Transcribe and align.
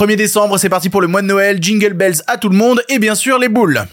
1er 0.00 0.16
décembre, 0.16 0.56
c'est 0.56 0.70
parti 0.70 0.88
pour 0.88 1.02
le 1.02 1.08
mois 1.08 1.20
de 1.20 1.26
Noël, 1.26 1.58
jingle 1.60 1.92
bells 1.92 2.22
à 2.26 2.38
tout 2.38 2.48
le 2.48 2.56
monde 2.56 2.82
et 2.88 2.98
bien 2.98 3.14
sûr 3.14 3.38
les 3.38 3.50
boules. 3.50 3.84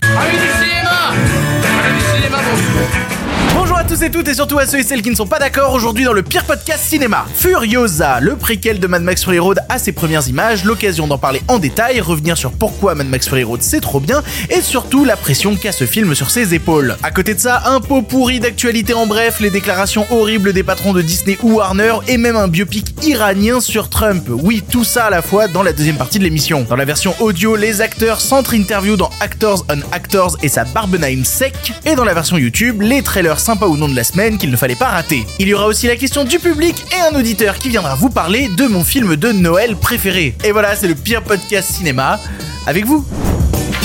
Tous 3.88 4.04
et 4.04 4.12
toutes 4.12 4.28
et 4.28 4.34
surtout 4.34 4.60
à 4.60 4.66
ceux 4.66 4.80
et 4.80 4.84
celles 4.84 5.02
qui 5.02 5.10
ne 5.10 5.16
sont 5.16 5.28
pas 5.28 5.40
d'accord 5.40 5.74
aujourd'hui 5.74 6.04
dans 6.04 6.12
le 6.12 6.22
pire 6.22 6.44
podcast 6.44 6.84
cinéma. 6.84 7.26
Furiosa, 7.34 8.20
le 8.20 8.36
préquel 8.36 8.80
de 8.80 8.88
Mad 8.88 9.02
Max 9.02 9.24
Fury 9.24 9.40
Road 9.40 9.60
à 9.70 9.80
ses 9.80 9.94
premières 9.94 10.28
images, 10.28 10.66
l'occasion 10.66 11.08
d'en 11.08 11.18
parler 11.18 11.42
en 11.48 11.58
détail, 11.58 12.02
revenir 12.02 12.38
sur 12.38 12.52
pourquoi 12.52 12.96
Mad 12.96 13.08
Max 13.08 13.30
Fury 13.30 13.44
Road 13.44 13.62
c'est 13.62 13.80
trop 13.80 14.02
bien 14.02 14.24
et 14.50 14.60
surtout 14.60 15.06
la 15.06 15.16
pression 15.16 15.56
qu'a 15.56 15.72
ce 15.72 15.86
film 15.86 16.16
sur 16.16 16.32
ses 16.32 16.54
épaules. 16.54 16.98
À 17.02 17.12
côté 17.12 17.34
de 17.34 17.40
ça, 17.40 17.64
un 17.68 17.80
pot 17.80 18.02
pourri 18.02 18.42
d'actualité 18.42 18.94
en 18.94 19.08
bref, 19.08 19.40
les 19.40 19.52
déclarations 19.52 20.06
horribles 20.10 20.52
des 20.52 20.64
patrons 20.64 20.92
de 20.92 21.02
Disney 21.02 21.38
ou 21.42 21.54
Warner 21.54 21.94
et 22.10 22.18
même 22.18 22.36
un 22.36 22.50
biopic 22.50 22.94
iranien 23.04 23.62
sur 23.62 23.90
Trump. 23.90 24.28
Oui, 24.28 24.64
tout 24.70 24.84
ça 24.84 25.06
à 25.06 25.10
la 25.10 25.22
fois 25.22 25.48
dans 25.48 25.64
la 25.64 25.72
deuxième 25.72 25.98
partie 25.98 26.20
de 26.20 26.26
l'émission. 26.26 26.66
Dans 26.68 26.76
la 26.76 26.86
version 26.86 27.16
audio, 27.22 27.56
les 27.56 27.80
acteurs 27.80 28.20
centre-interview 28.20 28.98
dans 28.98 29.12
Actors 29.22 29.66
on 29.70 29.80
Actors 29.94 30.36
et 30.44 30.50
sa 30.50 30.66
Barbenheim 30.66 31.24
sec 31.24 31.54
et 31.86 31.96
dans 31.96 32.04
la 32.04 32.14
version 32.14 32.38
YouTube, 32.38 32.82
les 32.82 33.02
trailers 33.02 33.40
sympas 33.40 33.68
ou 33.68 33.77
non 33.78 33.88
de 33.88 33.96
la 33.96 34.04
semaine 34.04 34.38
qu'il 34.38 34.52
ne 34.52 34.58
fallait 34.58 34.76
pas 34.76 34.88
rater. 34.90 35.26
Il 35.40 35.48
y 35.48 35.54
aura 35.54 35.68
aussi 35.68 35.88
la 35.88 35.96
question 35.96 36.24
du 36.24 36.40
public 36.40 36.76
et 36.92 37.16
un 37.16 37.18
auditeur 37.18 37.58
qui 37.60 37.70
viendra 37.70 37.96
vous 37.96 38.10
parler 38.10 38.50
de 38.50 38.66
mon 38.66 38.84
film 38.84 39.16
de 39.16 39.32
Noël 39.32 39.76
préféré. 39.76 40.36
Et 40.44 40.52
voilà, 40.52 40.76
c'est 40.76 40.88
le 40.88 40.96
pire 40.96 41.24
podcast 41.24 41.72
cinéma 41.72 42.20
avec 42.66 42.86
vous. 42.86 43.06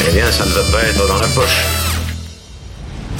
Eh 0.09 0.13
bien, 0.13 0.31
ça 0.31 0.45
ne 0.45 0.51
va 0.51 0.63
pas 0.73 0.83
être 0.85 1.07
dans 1.07 1.19
la 1.19 1.29
poche. 1.29 1.92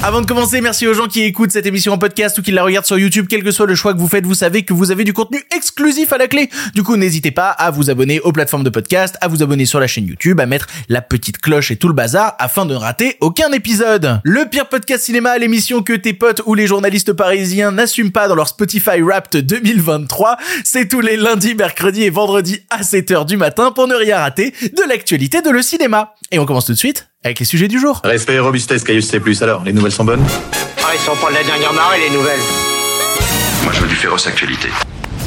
Avant 0.05 0.19
de 0.19 0.25
commencer, 0.25 0.59
merci 0.59 0.85
aux 0.85 0.93
gens 0.93 1.07
qui 1.07 1.21
écoutent 1.21 1.51
cette 1.51 1.65
émission 1.65 1.93
en 1.93 1.97
podcast 1.97 2.37
ou 2.37 2.41
qui 2.41 2.51
la 2.51 2.65
regardent 2.65 2.85
sur 2.85 2.99
YouTube, 2.99 3.27
quel 3.29 3.41
que 3.41 3.51
soit 3.51 3.65
le 3.65 3.73
choix 3.73 3.93
que 3.93 3.99
vous 3.99 4.09
faites, 4.09 4.25
vous 4.25 4.33
savez 4.33 4.63
que 4.63 4.73
vous 4.73 4.91
avez 4.91 5.05
du 5.05 5.13
contenu 5.13 5.41
exclusif 5.55 6.11
à 6.11 6.17
la 6.17 6.27
clé. 6.27 6.49
Du 6.75 6.83
coup, 6.83 6.97
n'hésitez 6.97 7.31
pas 7.31 7.51
à 7.51 7.71
vous 7.71 7.89
abonner 7.89 8.19
aux 8.19 8.33
plateformes 8.33 8.65
de 8.65 8.69
podcast, 8.69 9.17
à 9.21 9.29
vous 9.29 9.43
abonner 9.43 9.65
sur 9.65 9.79
la 9.79 9.87
chaîne 9.87 10.05
YouTube, 10.05 10.41
à 10.41 10.45
mettre 10.45 10.67
la 10.89 11.01
petite 11.01 11.37
cloche 11.37 11.71
et 11.71 11.77
tout 11.77 11.87
le 11.87 11.93
bazar 11.93 12.35
afin 12.37 12.65
de 12.65 12.73
ne 12.73 12.77
rater 12.77 13.15
aucun 13.21 13.49
épisode. 13.53 14.19
Le 14.25 14.43
pire 14.49 14.67
podcast 14.67 15.05
cinéma, 15.05 15.37
l'émission 15.37 15.81
que 15.81 15.93
tes 15.93 16.13
potes 16.13 16.41
ou 16.47 16.53
les 16.53 16.67
journalistes 16.67 17.13
parisiens 17.13 17.71
n'assument 17.71 18.11
pas 18.11 18.27
dans 18.27 18.35
leur 18.35 18.49
Spotify 18.49 18.99
Wrapped 18.99 19.45
2023, 19.45 20.35
c'est 20.65 20.89
tous 20.89 20.99
les 20.99 21.15
lundis, 21.15 21.55
mercredis 21.55 22.03
et 22.03 22.09
vendredis 22.09 22.59
à 22.69 22.81
7h 22.81 23.25
du 23.25 23.37
matin 23.37 23.71
pour 23.71 23.87
ne 23.87 23.95
rien 23.95 24.17
rater 24.17 24.51
de 24.51 24.83
l'actualité 24.85 25.41
de 25.41 25.49
le 25.49 25.61
cinéma. 25.61 26.13
Et 26.29 26.39
on 26.39 26.45
commence 26.45 26.65
tout 26.65 26.73
de 26.73 26.77
suite 26.77 27.07
avec 27.23 27.39
les 27.39 27.45
sujets 27.45 27.67
du 27.67 27.79
jour. 27.79 28.01
Respect 28.03 28.35
et 28.35 28.39
robustesse, 28.39 28.83
Caius 28.83 29.07
C+. 29.07 29.21
Alors, 29.41 29.63
les 29.63 29.73
nouvelles 29.73 29.91
sont 29.91 30.05
bonnes? 30.05 30.25
Ah, 30.83 30.91
ils 30.93 30.99
sont 30.99 31.15
pas 31.15 31.29
de 31.29 31.35
la 31.35 31.43
dernière 31.43 31.73
marée, 31.73 31.99
les 31.99 32.15
nouvelles. 32.15 32.39
Moi, 33.63 33.73
je 33.73 33.81
veux 33.81 33.87
du 33.87 33.95
féroce 33.95 34.27
actualité. 34.27 34.69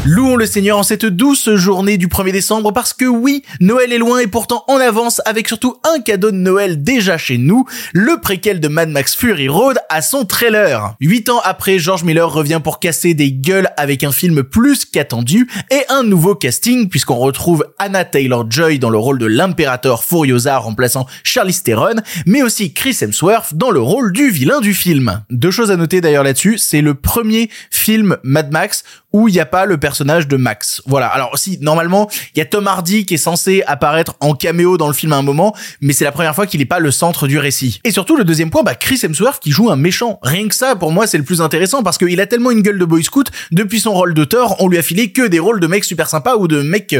Louons 0.08 0.36
le 0.36 0.46
Seigneur 0.46 0.78
en 0.78 0.84
cette 0.84 1.04
douce 1.04 1.52
journée 1.56 1.98
du 1.98 2.06
1er 2.06 2.30
décembre 2.30 2.72
parce 2.72 2.92
que 2.92 3.06
oui, 3.06 3.42
Noël 3.58 3.92
est 3.92 3.98
loin 3.98 4.20
et 4.20 4.28
pourtant 4.28 4.62
en 4.68 4.76
avance 4.76 5.20
avec 5.24 5.48
surtout 5.48 5.78
un 5.82 6.00
cadeau 6.00 6.30
de 6.30 6.36
Noël 6.36 6.80
déjà 6.80 7.18
chez 7.18 7.38
nous, 7.38 7.66
le 7.92 8.20
préquel 8.20 8.60
de 8.60 8.68
Mad 8.68 8.88
Max 8.88 9.16
Fury 9.16 9.48
Road 9.48 9.78
à 9.88 10.02
son 10.02 10.24
trailer. 10.24 10.94
Huit 11.00 11.28
ans 11.28 11.40
après, 11.42 11.80
George 11.80 12.04
Miller 12.04 12.32
revient 12.32 12.60
pour 12.62 12.78
casser 12.78 13.14
des 13.14 13.32
gueules 13.32 13.68
avec 13.76 14.04
un 14.04 14.12
film 14.12 14.44
plus 14.44 14.84
qu'attendu 14.84 15.48
et 15.72 15.82
un 15.88 16.04
nouveau 16.04 16.36
casting 16.36 16.88
puisqu'on 16.88 17.16
retrouve 17.16 17.66
Anna 17.80 18.04
Taylor-Joy 18.04 18.78
dans 18.78 18.90
le 18.90 18.98
rôle 18.98 19.18
de 19.18 19.26
l'impérateur 19.26 20.04
Furiosa 20.04 20.56
remplaçant 20.58 21.08
Charlize 21.24 21.64
Theron, 21.64 21.96
mais 22.26 22.44
aussi 22.44 22.72
Chris 22.72 22.96
Hemsworth 23.02 23.54
dans 23.54 23.72
le 23.72 23.80
rôle 23.80 24.12
du 24.12 24.30
vilain 24.30 24.60
du 24.60 24.72
film. 24.72 25.24
Deux 25.30 25.50
choses 25.50 25.72
à 25.72 25.76
noter 25.76 26.00
d'ailleurs 26.00 26.22
là-dessus, 26.22 26.58
c'est 26.58 26.80
le 26.80 26.94
premier 26.94 27.50
film 27.72 28.18
Mad 28.22 28.52
Max 28.52 28.84
où 29.16 29.28
il 29.28 29.32
n'y 29.32 29.40
a 29.40 29.46
pas 29.46 29.64
le 29.64 29.78
personnage 29.78 30.28
de 30.28 30.36
Max. 30.36 30.82
Voilà. 30.84 31.06
Alors 31.06 31.38
si 31.38 31.58
normalement 31.62 32.06
il 32.34 32.38
y 32.38 32.42
a 32.42 32.44
Tom 32.44 32.66
Hardy 32.66 33.06
qui 33.06 33.14
est 33.14 33.16
censé 33.16 33.62
apparaître 33.66 34.14
en 34.20 34.34
caméo 34.34 34.76
dans 34.76 34.88
le 34.88 34.92
film 34.92 35.14
à 35.14 35.16
un 35.16 35.22
moment, 35.22 35.56
mais 35.80 35.94
c'est 35.94 36.04
la 36.04 36.12
première 36.12 36.34
fois 36.34 36.46
qu'il 36.46 36.60
n'est 36.60 36.66
pas 36.66 36.80
le 36.80 36.90
centre 36.90 37.26
du 37.26 37.38
récit. 37.38 37.80
Et 37.84 37.92
surtout 37.92 38.16
le 38.16 38.24
deuxième 38.24 38.50
point, 38.50 38.62
bah 38.62 38.74
Chris 38.74 39.00
Hemsworth 39.02 39.42
qui 39.42 39.52
joue 39.52 39.70
un 39.70 39.76
méchant. 39.76 40.18
Rien 40.22 40.46
que 40.48 40.54
ça 40.54 40.76
pour 40.76 40.92
moi 40.92 41.06
c'est 41.06 41.16
le 41.16 41.24
plus 41.24 41.40
intéressant 41.40 41.82
parce 41.82 41.96
qu'il 41.96 42.20
a 42.20 42.26
tellement 42.26 42.50
une 42.50 42.60
gueule 42.60 42.78
de 42.78 42.84
boy 42.84 43.02
scout 43.02 43.30
depuis 43.52 43.80
son 43.80 43.94
rôle 43.94 44.12
Thor, 44.26 44.56
on 44.58 44.68
lui 44.68 44.76
a 44.76 44.82
filé 44.82 45.12
que 45.12 45.26
des 45.26 45.38
rôles 45.38 45.60
de 45.60 45.66
mecs 45.66 45.84
super 45.84 46.08
sympas 46.08 46.36
ou 46.36 46.46
de 46.46 46.60
mecs 46.60 46.94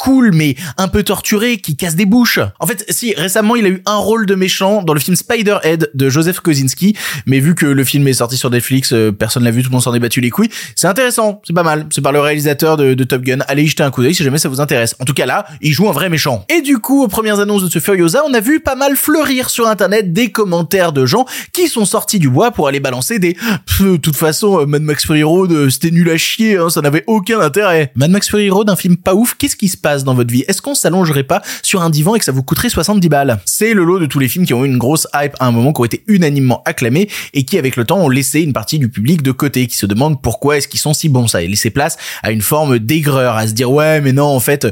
cool 0.00 0.30
mais 0.32 0.56
un 0.78 0.88
peu 0.88 1.02
torturé 1.02 1.58
qui 1.58 1.76
casse 1.76 1.94
des 1.94 2.06
bouches. 2.06 2.40
En 2.58 2.66
fait, 2.66 2.86
si 2.88 3.14
récemment 3.14 3.54
il 3.54 3.66
a 3.66 3.68
eu 3.68 3.82
un 3.84 3.96
rôle 3.96 4.24
de 4.24 4.34
méchant 4.34 4.82
dans 4.82 4.94
le 4.94 5.00
film 5.00 5.14
Spider-Head 5.14 5.90
de 5.92 6.08
Joseph 6.08 6.40
Kosinski, 6.40 6.96
mais 7.26 7.38
vu 7.38 7.54
que 7.54 7.66
le 7.66 7.84
film 7.84 8.08
est 8.08 8.14
sorti 8.14 8.38
sur 8.38 8.48
Netflix, 8.48 8.92
euh, 8.92 9.12
personne 9.12 9.44
l'a 9.44 9.50
vu, 9.50 9.62
tout 9.62 9.68
le 9.68 9.74
monde 9.74 9.82
s'en 9.82 9.94
est 9.94 9.98
battu 9.98 10.22
les 10.22 10.30
couilles. 10.30 10.48
C'est 10.74 10.86
intéressant, 10.86 11.42
c'est 11.46 11.52
pas 11.52 11.62
mal. 11.62 11.86
C'est 11.90 12.00
par 12.00 12.12
le 12.12 12.20
réalisateur 12.20 12.78
de, 12.78 12.94
de, 12.94 13.04
Top 13.04 13.22
Gun. 13.22 13.40
Allez 13.46 13.64
y 13.64 13.68
jeter 13.68 13.82
un 13.82 13.90
coup 13.90 14.02
d'œil 14.02 14.14
si 14.14 14.24
jamais 14.24 14.38
ça 14.38 14.48
vous 14.48 14.60
intéresse. 14.60 14.96
En 15.00 15.04
tout 15.04 15.14
cas 15.14 15.26
là, 15.26 15.44
il 15.60 15.72
joue 15.72 15.88
un 15.88 15.92
vrai 15.92 16.08
méchant. 16.08 16.46
Et 16.48 16.62
du 16.62 16.78
coup, 16.78 17.02
aux 17.02 17.08
premières 17.08 17.40
annonces 17.40 17.62
de 17.62 17.68
ce 17.68 17.78
Furiosa, 17.78 18.22
on 18.26 18.32
a 18.32 18.40
vu 18.40 18.60
pas 18.60 18.76
mal 18.76 18.96
fleurir 18.96 19.50
sur 19.50 19.66
internet 19.66 20.14
des 20.14 20.30
commentaires 20.30 20.92
de 20.92 21.04
gens 21.04 21.26
qui 21.52 21.68
sont 21.68 21.84
sortis 21.84 22.18
du 22.18 22.30
bois 22.30 22.52
pour 22.52 22.68
aller 22.68 22.80
balancer 22.80 23.18
des 23.18 23.36
de 23.80 23.96
toute 23.96 24.16
façon 24.16 24.60
euh, 24.60 24.66
Mad 24.66 24.82
Max 24.82 25.04
Fury 25.04 25.22
Road 25.22 25.52
euh, 25.52 25.70
c'était 25.70 25.90
nul 25.90 26.08
à 26.10 26.16
chier, 26.16 26.56
hein, 26.56 26.70
ça 26.70 26.80
n'avait 26.80 27.04
aucun 27.06 27.40
intérêt. 27.40 27.92
Mad 27.94 28.10
Max 28.10 28.28
Fury 28.28 28.50
Road, 28.50 28.70
un 28.70 28.76
film 28.76 28.96
pas 28.96 29.14
ouf, 29.14 29.34
qu'est-ce 29.34 29.56
qui 29.56 29.68
se 29.68 29.76
passe? 29.76 29.89
Dans 29.98 30.14
votre 30.14 30.32
vie 30.32 30.44
Est-ce 30.48 30.62
qu'on 30.62 30.74
s'allongerait 30.74 31.24
pas 31.24 31.42
sur 31.62 31.82
un 31.82 31.90
divan 31.90 32.14
et 32.14 32.18
que 32.18 32.24
ça 32.24 32.32
vous 32.32 32.42
coûterait 32.42 32.68
70 32.68 33.08
balles? 33.08 33.40
C'est 33.44 33.74
le 33.74 33.84
lot 33.84 33.98
de 33.98 34.06
tous 34.06 34.18
les 34.18 34.28
films 34.28 34.46
qui 34.46 34.54
ont 34.54 34.64
eu 34.64 34.68
une 34.68 34.78
grosse 34.78 35.06
hype 35.14 35.34
à 35.40 35.46
un 35.46 35.50
moment, 35.50 35.72
qui 35.72 35.80
ont 35.80 35.84
été 35.84 36.04
unanimement 36.06 36.62
acclamés 36.64 37.08
et 37.34 37.44
qui 37.44 37.58
avec 37.58 37.76
le 37.76 37.84
temps 37.84 37.98
ont 37.98 38.08
laissé 38.08 38.40
une 38.40 38.52
partie 38.52 38.78
du 38.78 38.88
public 38.88 39.22
de 39.22 39.32
côté, 39.32 39.66
qui 39.66 39.76
se 39.76 39.86
demande 39.86 40.22
pourquoi 40.22 40.56
est-ce 40.56 40.68
qu'ils 40.68 40.80
sont 40.80 40.94
si 40.94 41.08
bons. 41.08 41.26
Ça 41.26 41.38
a 41.38 41.42
laissé 41.42 41.70
place 41.70 41.96
à 42.22 42.30
une 42.30 42.42
forme 42.42 42.78
d'aigreur, 42.78 43.36
à 43.36 43.46
se 43.46 43.52
dire 43.52 43.70
ouais 43.70 44.00
mais 44.00 44.12
non 44.12 44.26
en 44.26 44.40
fait 44.40 44.66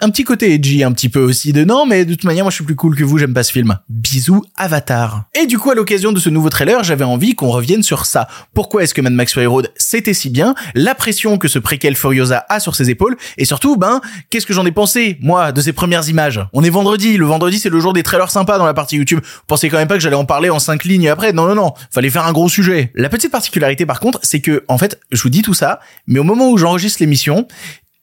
un 0.00 0.10
petit 0.10 0.24
côté 0.24 0.54
edgy 0.54 0.82
un 0.84 0.92
petit 0.92 1.08
peu 1.08 1.20
aussi 1.20 1.52
de 1.52 1.64
non 1.64 1.86
mais 1.86 2.04
de 2.04 2.14
toute 2.14 2.24
manière 2.24 2.44
moi 2.44 2.50
je 2.50 2.56
suis 2.56 2.64
plus 2.64 2.76
cool 2.76 2.96
que 2.96 3.04
vous, 3.04 3.18
j'aime 3.18 3.34
pas 3.34 3.42
ce 3.42 3.52
film. 3.52 3.78
Bisous 3.88 4.42
Avatar. 4.56 5.24
Et 5.40 5.46
du 5.46 5.58
coup 5.58 5.70
à 5.70 5.74
l'occasion 5.74 6.12
de 6.12 6.20
ce 6.20 6.30
nouveau 6.30 6.48
trailer, 6.48 6.82
j'avais 6.84 7.04
envie 7.04 7.34
qu'on 7.34 7.50
revienne 7.50 7.82
sur 7.82 8.06
ça. 8.06 8.28
Pourquoi 8.54 8.84
est-ce 8.84 8.94
que 8.94 9.00
Mad 9.00 9.12
Max 9.12 9.32
Fury 9.32 9.46
Road 9.46 9.70
c'était 9.76 10.14
si 10.14 10.30
bien? 10.30 10.54
La 10.74 10.94
pression 10.94 11.38
que 11.38 11.48
ce 11.48 11.58
préquel 11.58 11.96
Furiosa 11.96 12.44
a 12.48 12.60
sur 12.60 12.74
ses 12.74 12.90
épaules 12.90 13.16
et 13.38 13.44
surtout 13.44 13.76
ben 13.76 14.00
qu'est-ce 14.30 14.46
que 14.46 14.54
j'en 14.54 14.61
ai 14.64 14.72
pensé, 14.72 15.18
moi, 15.20 15.52
de 15.52 15.60
ces 15.60 15.72
premières 15.72 16.08
images 16.08 16.40
On 16.52 16.62
est 16.62 16.70
vendredi, 16.70 17.16
le 17.16 17.26
vendredi 17.26 17.58
c'est 17.58 17.70
le 17.70 17.80
jour 17.80 17.92
des 17.92 18.02
trailers 18.02 18.30
sympas 18.30 18.58
dans 18.58 18.66
la 18.66 18.74
partie 18.74 18.96
YouTube. 18.96 19.20
Vous 19.22 19.40
pensez 19.46 19.68
quand 19.68 19.78
même 19.78 19.88
pas 19.88 19.94
que 19.94 20.00
j'allais 20.00 20.16
en 20.16 20.24
parler 20.24 20.50
en 20.50 20.58
cinq 20.58 20.84
lignes 20.84 21.08
après 21.08 21.32
Non, 21.32 21.46
non, 21.46 21.54
non, 21.54 21.72
fallait 21.90 22.10
faire 22.10 22.26
un 22.26 22.32
gros 22.32 22.48
sujet. 22.48 22.92
La 22.94 23.08
petite 23.08 23.32
particularité 23.32 23.86
par 23.86 24.00
contre, 24.00 24.18
c'est 24.22 24.40
que, 24.40 24.64
en 24.68 24.78
fait, 24.78 25.00
je 25.10 25.22
vous 25.22 25.30
dis 25.30 25.42
tout 25.42 25.54
ça, 25.54 25.80
mais 26.06 26.18
au 26.18 26.24
moment 26.24 26.50
où 26.50 26.58
j'enregistre 26.58 27.00
l'émission, 27.00 27.46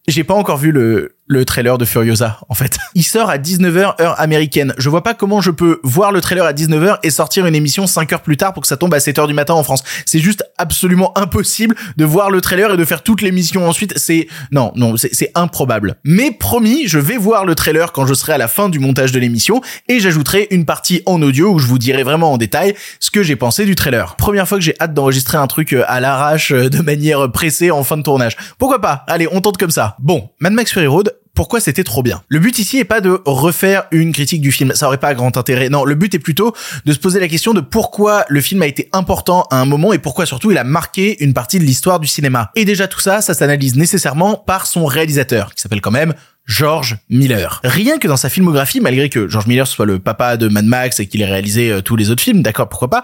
j'ai 0.07 0.23
pas 0.23 0.33
encore 0.33 0.57
vu 0.57 0.71
le, 0.71 1.15
le 1.29 1.45
trailer 1.45 1.77
de 1.77 1.85
Furiosa, 1.85 2.39
en 2.49 2.55
fait. 2.55 2.79
Il 2.95 3.03
sort 3.03 3.29
à 3.29 3.37
19h 3.37 4.01
heure 4.01 4.19
américaine. 4.19 4.73
Je 4.79 4.89
vois 4.89 5.03
pas 5.03 5.13
comment 5.13 5.41
je 5.41 5.51
peux 5.51 5.79
voir 5.83 6.11
le 6.11 6.21
trailer 6.21 6.43
à 6.43 6.53
19h 6.53 6.97
et 7.03 7.11
sortir 7.11 7.45
une 7.45 7.53
émission 7.53 7.85
5 7.85 8.11
heures 8.11 8.21
plus 8.21 8.35
tard 8.35 8.51
pour 8.51 8.61
que 8.61 8.67
ça 8.67 8.77
tombe 8.77 8.93
à 8.95 8.97
7h 8.97 9.27
du 9.27 9.35
matin 9.35 9.53
en 9.53 9.61
France. 9.61 9.83
C'est 10.07 10.17
juste 10.17 10.43
absolument 10.57 11.15
impossible 11.15 11.75
de 11.97 12.03
voir 12.03 12.31
le 12.31 12.41
trailer 12.41 12.73
et 12.73 12.77
de 12.77 12.83
faire 12.83 13.03
toute 13.03 13.21
l'émission 13.21 13.69
ensuite. 13.69 13.93
C'est, 13.95 14.27
non, 14.51 14.71
non, 14.75 14.95
c'est 14.97 15.31
improbable. 15.35 15.97
Mais 16.03 16.31
promis, 16.31 16.87
je 16.87 16.97
vais 16.97 17.17
voir 17.17 17.45
le 17.45 17.53
trailer 17.53 17.91
quand 17.91 18.07
je 18.07 18.15
serai 18.15 18.33
à 18.33 18.39
la 18.39 18.47
fin 18.47 18.67
du 18.67 18.79
montage 18.79 19.11
de 19.11 19.19
l'émission 19.19 19.61
et 19.87 19.99
j'ajouterai 19.99 20.47
une 20.49 20.65
partie 20.65 21.03
en 21.05 21.21
audio 21.21 21.51
où 21.51 21.59
je 21.59 21.67
vous 21.67 21.77
dirai 21.77 22.01
vraiment 22.01 22.33
en 22.33 22.37
détail 22.37 22.73
ce 22.99 23.11
que 23.11 23.21
j'ai 23.21 23.35
pensé 23.35 23.65
du 23.65 23.75
trailer. 23.75 24.15
Première 24.15 24.47
fois 24.47 24.57
que 24.57 24.63
j'ai 24.63 24.73
hâte 24.81 24.95
d'enregistrer 24.95 25.37
un 25.37 25.45
truc 25.45 25.73
euh, 25.73 25.83
à 25.87 25.99
l'arrache 25.99 26.51
euh, 26.51 26.69
de 26.69 26.81
manière 26.81 27.31
pressée 27.31 27.69
en 27.69 27.83
fin 27.83 27.97
de 27.97 28.03
tournage. 28.03 28.35
Pourquoi 28.57 28.81
pas? 28.81 29.03
Allez, 29.07 29.27
on 29.31 29.41
tente 29.41 29.57
comme 29.57 29.69
ça. 29.69 29.95
Bon, 29.99 30.31
Mad 30.39 30.53
Max 30.53 30.73
Fury 30.73 30.87
Road, 30.87 31.13
pourquoi 31.33 31.59
c'était 31.59 31.83
trop 31.83 32.03
bien. 32.03 32.21
Le 32.27 32.39
but 32.39 32.59
ici 32.59 32.77
est 32.77 32.85
pas 32.85 33.01
de 33.01 33.21
refaire 33.25 33.83
une 33.91 34.11
critique 34.11 34.41
du 34.41 34.51
film, 34.51 34.73
ça 34.75 34.87
aurait 34.87 34.97
pas 34.97 35.13
grand 35.13 35.37
intérêt. 35.37 35.69
Non, 35.69 35.85
le 35.85 35.95
but 35.95 36.13
est 36.15 36.19
plutôt 36.19 36.53
de 36.85 36.93
se 36.93 36.99
poser 36.99 37.19
la 37.19 37.27
question 37.27 37.53
de 37.53 37.61
pourquoi 37.61 38.25
le 38.29 38.41
film 38.41 38.61
a 38.61 38.67
été 38.67 38.89
important 38.93 39.47
à 39.51 39.57
un 39.59 39.65
moment 39.65 39.93
et 39.93 39.99
pourquoi 39.99 40.25
surtout 40.25 40.51
il 40.51 40.57
a 40.57 40.63
marqué 40.63 41.23
une 41.23 41.33
partie 41.33 41.59
de 41.59 41.63
l'histoire 41.63 41.99
du 41.99 42.07
cinéma. 42.07 42.51
Et 42.55 42.65
déjà 42.65 42.87
tout 42.87 42.99
ça, 42.99 43.21
ça 43.21 43.33
s'analyse 43.33 43.75
nécessairement 43.75 44.35
par 44.35 44.67
son 44.67 44.85
réalisateur, 44.85 45.53
qui 45.53 45.61
s'appelle 45.61 45.81
quand 45.81 45.91
même 45.91 46.13
George 46.45 46.97
Miller. 47.09 47.61
Rien 47.63 47.99
que 47.99 48.07
dans 48.07 48.17
sa 48.17 48.29
filmographie, 48.29 48.81
malgré 48.81 49.09
que 49.09 49.27
George 49.27 49.47
Miller 49.47 49.67
soit 49.67 49.85
le 49.85 49.99
papa 49.99 50.35
de 50.35 50.47
Mad 50.47 50.65
Max 50.65 50.99
et 50.99 51.07
qu'il 51.07 51.21
ait 51.21 51.25
réalisé 51.25 51.71
euh, 51.71 51.81
tous 51.81 51.95
les 51.95 52.09
autres 52.09 52.23
films, 52.23 52.41
d'accord, 52.41 52.67
pourquoi 52.69 52.89
pas, 52.89 53.03